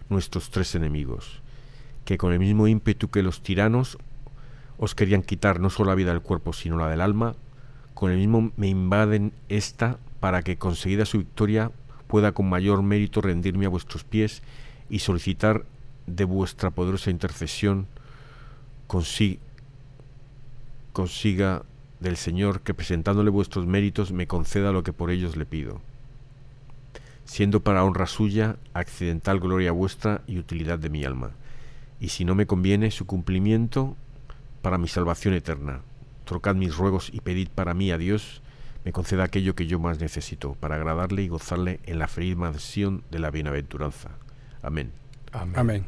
nuestros 0.09 0.49
tres 0.51 0.75
enemigos, 0.75 1.41
que 2.05 2.17
con 2.17 2.31
el 2.33 2.39
mismo 2.39 2.67
ímpetu 2.67 3.09
que 3.09 3.23
los 3.23 3.41
tiranos 3.41 3.97
os 4.77 4.93
querían 4.93 5.23
quitar 5.23 5.59
no 5.59 5.69
solo 5.69 5.89
la 5.89 5.95
vida 5.95 6.11
del 6.11 6.21
cuerpo, 6.21 6.53
sino 6.53 6.77
la 6.77 6.89
del 6.89 7.01
alma, 7.01 7.35
con 7.93 8.11
el 8.11 8.17
mismo 8.17 8.51
me 8.57 8.67
invaden 8.67 9.31
esta 9.49 9.97
para 10.19 10.43
que 10.43 10.57
conseguida 10.57 11.05
su 11.05 11.19
victoria 11.19 11.71
pueda 12.07 12.33
con 12.33 12.49
mayor 12.49 12.83
mérito 12.83 13.21
rendirme 13.21 13.65
a 13.65 13.69
vuestros 13.69 14.03
pies 14.03 14.43
y 14.89 14.99
solicitar 14.99 15.65
de 16.05 16.25
vuestra 16.25 16.69
poderosa 16.71 17.09
intercesión 17.09 17.87
consi- 18.87 19.39
consiga 20.93 21.63
del 21.99 22.17
Señor 22.17 22.61
que 22.61 22.73
presentándole 22.73 23.29
vuestros 23.31 23.65
méritos 23.65 24.11
me 24.11 24.27
conceda 24.27 24.71
lo 24.71 24.83
que 24.83 24.93
por 24.93 25.09
ellos 25.09 25.35
le 25.35 25.45
pido, 25.45 25.81
siendo 27.25 27.61
para 27.61 27.83
honra 27.83 28.07
suya 28.07 28.57
accidental 28.73 29.39
gloria 29.39 29.71
vuestra 29.71 30.21
y 30.27 30.39
utilidad 30.39 30.79
de 30.79 30.89
mi 30.89 31.03
alma, 31.03 31.31
y 31.99 32.09
si 32.09 32.25
no 32.25 32.35
me 32.35 32.47
conviene 32.47 32.91
su 32.91 33.05
cumplimiento 33.05 33.95
para 34.61 34.77
mi 34.77 34.87
salvación 34.87 35.33
eterna. 35.33 35.81
Trocad 36.23 36.55
mis 36.55 36.75
ruegos 36.75 37.11
y 37.13 37.21
pedid 37.21 37.49
para 37.53 37.73
mí 37.73 37.91
a 37.91 37.97
Dios 37.97 38.41
me 38.85 38.91
conceda 38.91 39.23
aquello 39.23 39.55
que 39.55 39.65
yo 39.65 39.79
más 39.79 39.99
necesito, 39.99 40.53
para 40.53 40.75
agradarle 40.75 41.23
y 41.23 41.27
gozarle 41.27 41.79
en 41.85 41.97
la 41.97 42.07
feliz 42.07 42.37
mansión 42.37 43.03
de 43.09 43.17
la 43.17 43.31
bienaventuranza. 43.31 44.11
Amén. 44.61 44.91
Amén. 45.31 45.53
Amén. 45.57 45.85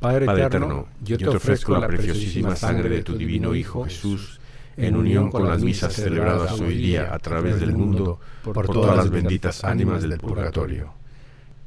Padre, 0.00 0.26
Padre 0.26 0.44
eterno, 0.44 0.66
eterno, 0.66 0.88
yo 1.02 1.16
te 1.16 1.28
ofrezco 1.28 1.78
la 1.78 1.86
preciosísima 1.86 2.56
sangre 2.56 2.88
de 2.88 3.02
tu 3.04 3.16
divino 3.16 3.54
Hijo 3.54 3.84
Jesús, 3.84 4.40
en 4.76 4.96
unión 4.96 5.30
con 5.30 5.46
las 5.48 5.62
misas 5.62 5.92
celebradas 5.94 6.60
hoy 6.60 6.76
día 6.76 7.14
a 7.14 7.18
través 7.18 7.60
del 7.60 7.72
mundo 7.72 8.20
por 8.42 8.66
todas 8.68 8.96
las 8.96 9.10
benditas 9.10 9.64
ánimas 9.64 10.02
del 10.02 10.18
purgatorio. 10.18 10.92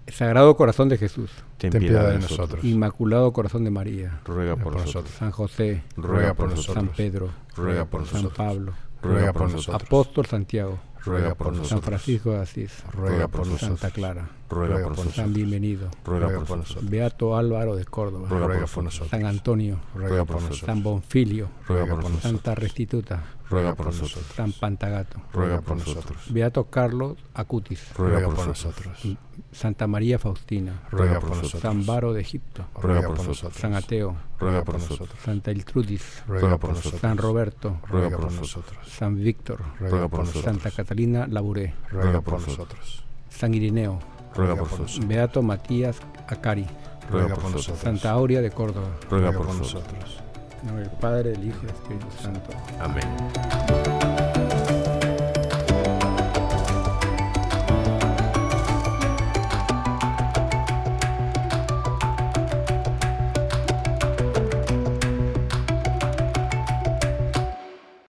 Sagrado 0.08 0.56
Corazón 0.56 0.88
de 0.88 0.98
Jesús, 0.98 1.30
Ten 1.58 1.72
piedad 1.72 2.12
de 2.12 2.20
nosotros. 2.20 2.64
Inmaculado 2.64 3.34
Corazón 3.34 3.66
de 3.66 3.72
María, 3.72 4.22
Ruega 4.26 4.56
por 4.56 4.74
nosotros. 4.74 5.14
San 5.18 5.32
José, 5.32 5.84
Ruega 5.98 6.34
por 6.34 6.48
San 6.50 6.56
nosotros. 6.56 6.90
Pedro, 6.96 7.30
Ruega 7.56 7.86
por 7.86 8.06
San 8.06 8.24
nosotros. 8.24 8.38
Pablo, 8.38 8.74
Ruega 9.02 9.34
por 9.34 9.52
nosotros. 9.52 9.84
Apóstol 9.84 10.26
Santiago, 10.26 10.80
Ruega 11.04 11.36
por 11.36 11.48
San 11.48 11.58
nosotros. 11.58 11.86
Francisco 11.86 12.32
de 12.32 12.38
Asís, 12.40 12.72
Ruega 12.94 13.28
por 13.28 13.48
nosotros. 13.48 13.80
Santa 13.80 13.94
Clara, 13.94 14.30
Ruega 14.50 14.76
por 14.84 14.96
San 14.96 15.06
nosotros. 15.06 15.34
Bienvenido, 15.34 15.90
Ruega 16.06 16.40
por 16.46 16.58
nosotros. 16.58 16.90
Beato 16.90 17.36
Álvaro 17.36 17.76
de 17.76 17.86
Córdoba, 17.86 18.28
Ruega 18.30 18.48
Ruega 18.48 18.62
por 18.66 18.74
por 18.76 18.84
nosotros. 18.86 19.10
San 19.10 19.26
Antonio, 19.26 19.80
Ruega 19.94 20.26
por 20.26 20.36
nosotros. 20.36 20.60
San 20.60 20.84
Bonfilio, 20.84 21.50
Ruega 21.68 21.86
por 21.86 21.98
nosotros. 21.98 22.22
Santa 22.22 22.56
Restituta, 22.56 23.24
Ruega 23.50 23.76
por 23.76 23.88
nosotros. 23.88 24.26
San 24.36 24.52
Pantagato, 24.54 25.22
Ruega 25.34 25.62
por 25.62 25.78
nosotros. 25.78 26.18
Beato 26.30 26.66
Carlos 26.66 27.18
Acutis, 27.34 27.94
Ruega 27.96 28.14
Ruega 28.14 28.28
por 28.28 28.36
por 28.38 28.48
nosotros. 28.48 29.18
Santa 29.52 29.88
María 29.88 30.20
Faustina, 30.20 30.82
Ruega 30.92 31.20
por 31.20 31.30
nosotros. 31.30 31.62
San 31.62 31.86
Varo 31.86 32.14
de 32.14 32.22
Egipto, 32.22 32.66
Ruega 32.82 33.08
por 33.08 33.18
por 33.18 33.28
nosotros. 33.28 33.60
San 33.60 33.74
Ateo, 33.74 34.16
Ruega 34.40 34.64
por 34.64 34.76
nosotros. 34.76 35.20
Santa 35.24 35.52
Iltrudis, 35.52 36.24
Ruega 36.28 36.58
por 36.58 36.72
nosotros. 36.72 37.02
San 37.02 37.18
Roberto, 37.18 37.80
Ruega 37.88 38.10
por 38.10 38.28
por 38.28 38.34
nosotros. 38.34 38.88
San 38.88 39.16
Víctor, 39.16 39.62
Ruega 39.80 40.08
por 40.08 40.20
nosotros. 40.22 40.44
Santa 40.46 40.72
Catalina 40.72 41.28
Labouré, 41.28 41.74
Ruega 41.92 42.22
por 42.22 42.42
nosotros. 42.42 43.04
San 43.30 43.54
Irineo, 43.54 44.00
Ruega 44.38 44.56
por 44.56 44.70
nosotros. 44.72 45.08
Beato 45.08 45.42
Matías 45.42 45.98
Acari, 46.28 46.66
Ruega 47.10 47.36
por 47.36 47.52
nosotros. 47.52 47.80
Santa 47.80 48.12
Aurea 48.12 48.42
de 48.42 48.52
Córdoba, 48.52 48.88
Ruega 49.10 49.28
Ruega 49.32 49.38
por 49.38 49.48
por 49.48 49.56
nosotros. 49.56 50.20
en 50.62 50.68
nombre 50.68 50.88
del 50.88 50.98
Padre, 50.98 51.30
del 51.32 51.48
Hijo 51.48 51.58
y 51.64 51.66
del 51.66 51.76
Espíritu 51.76 52.08
Santo. 52.22 52.50
Amén. 52.80 53.97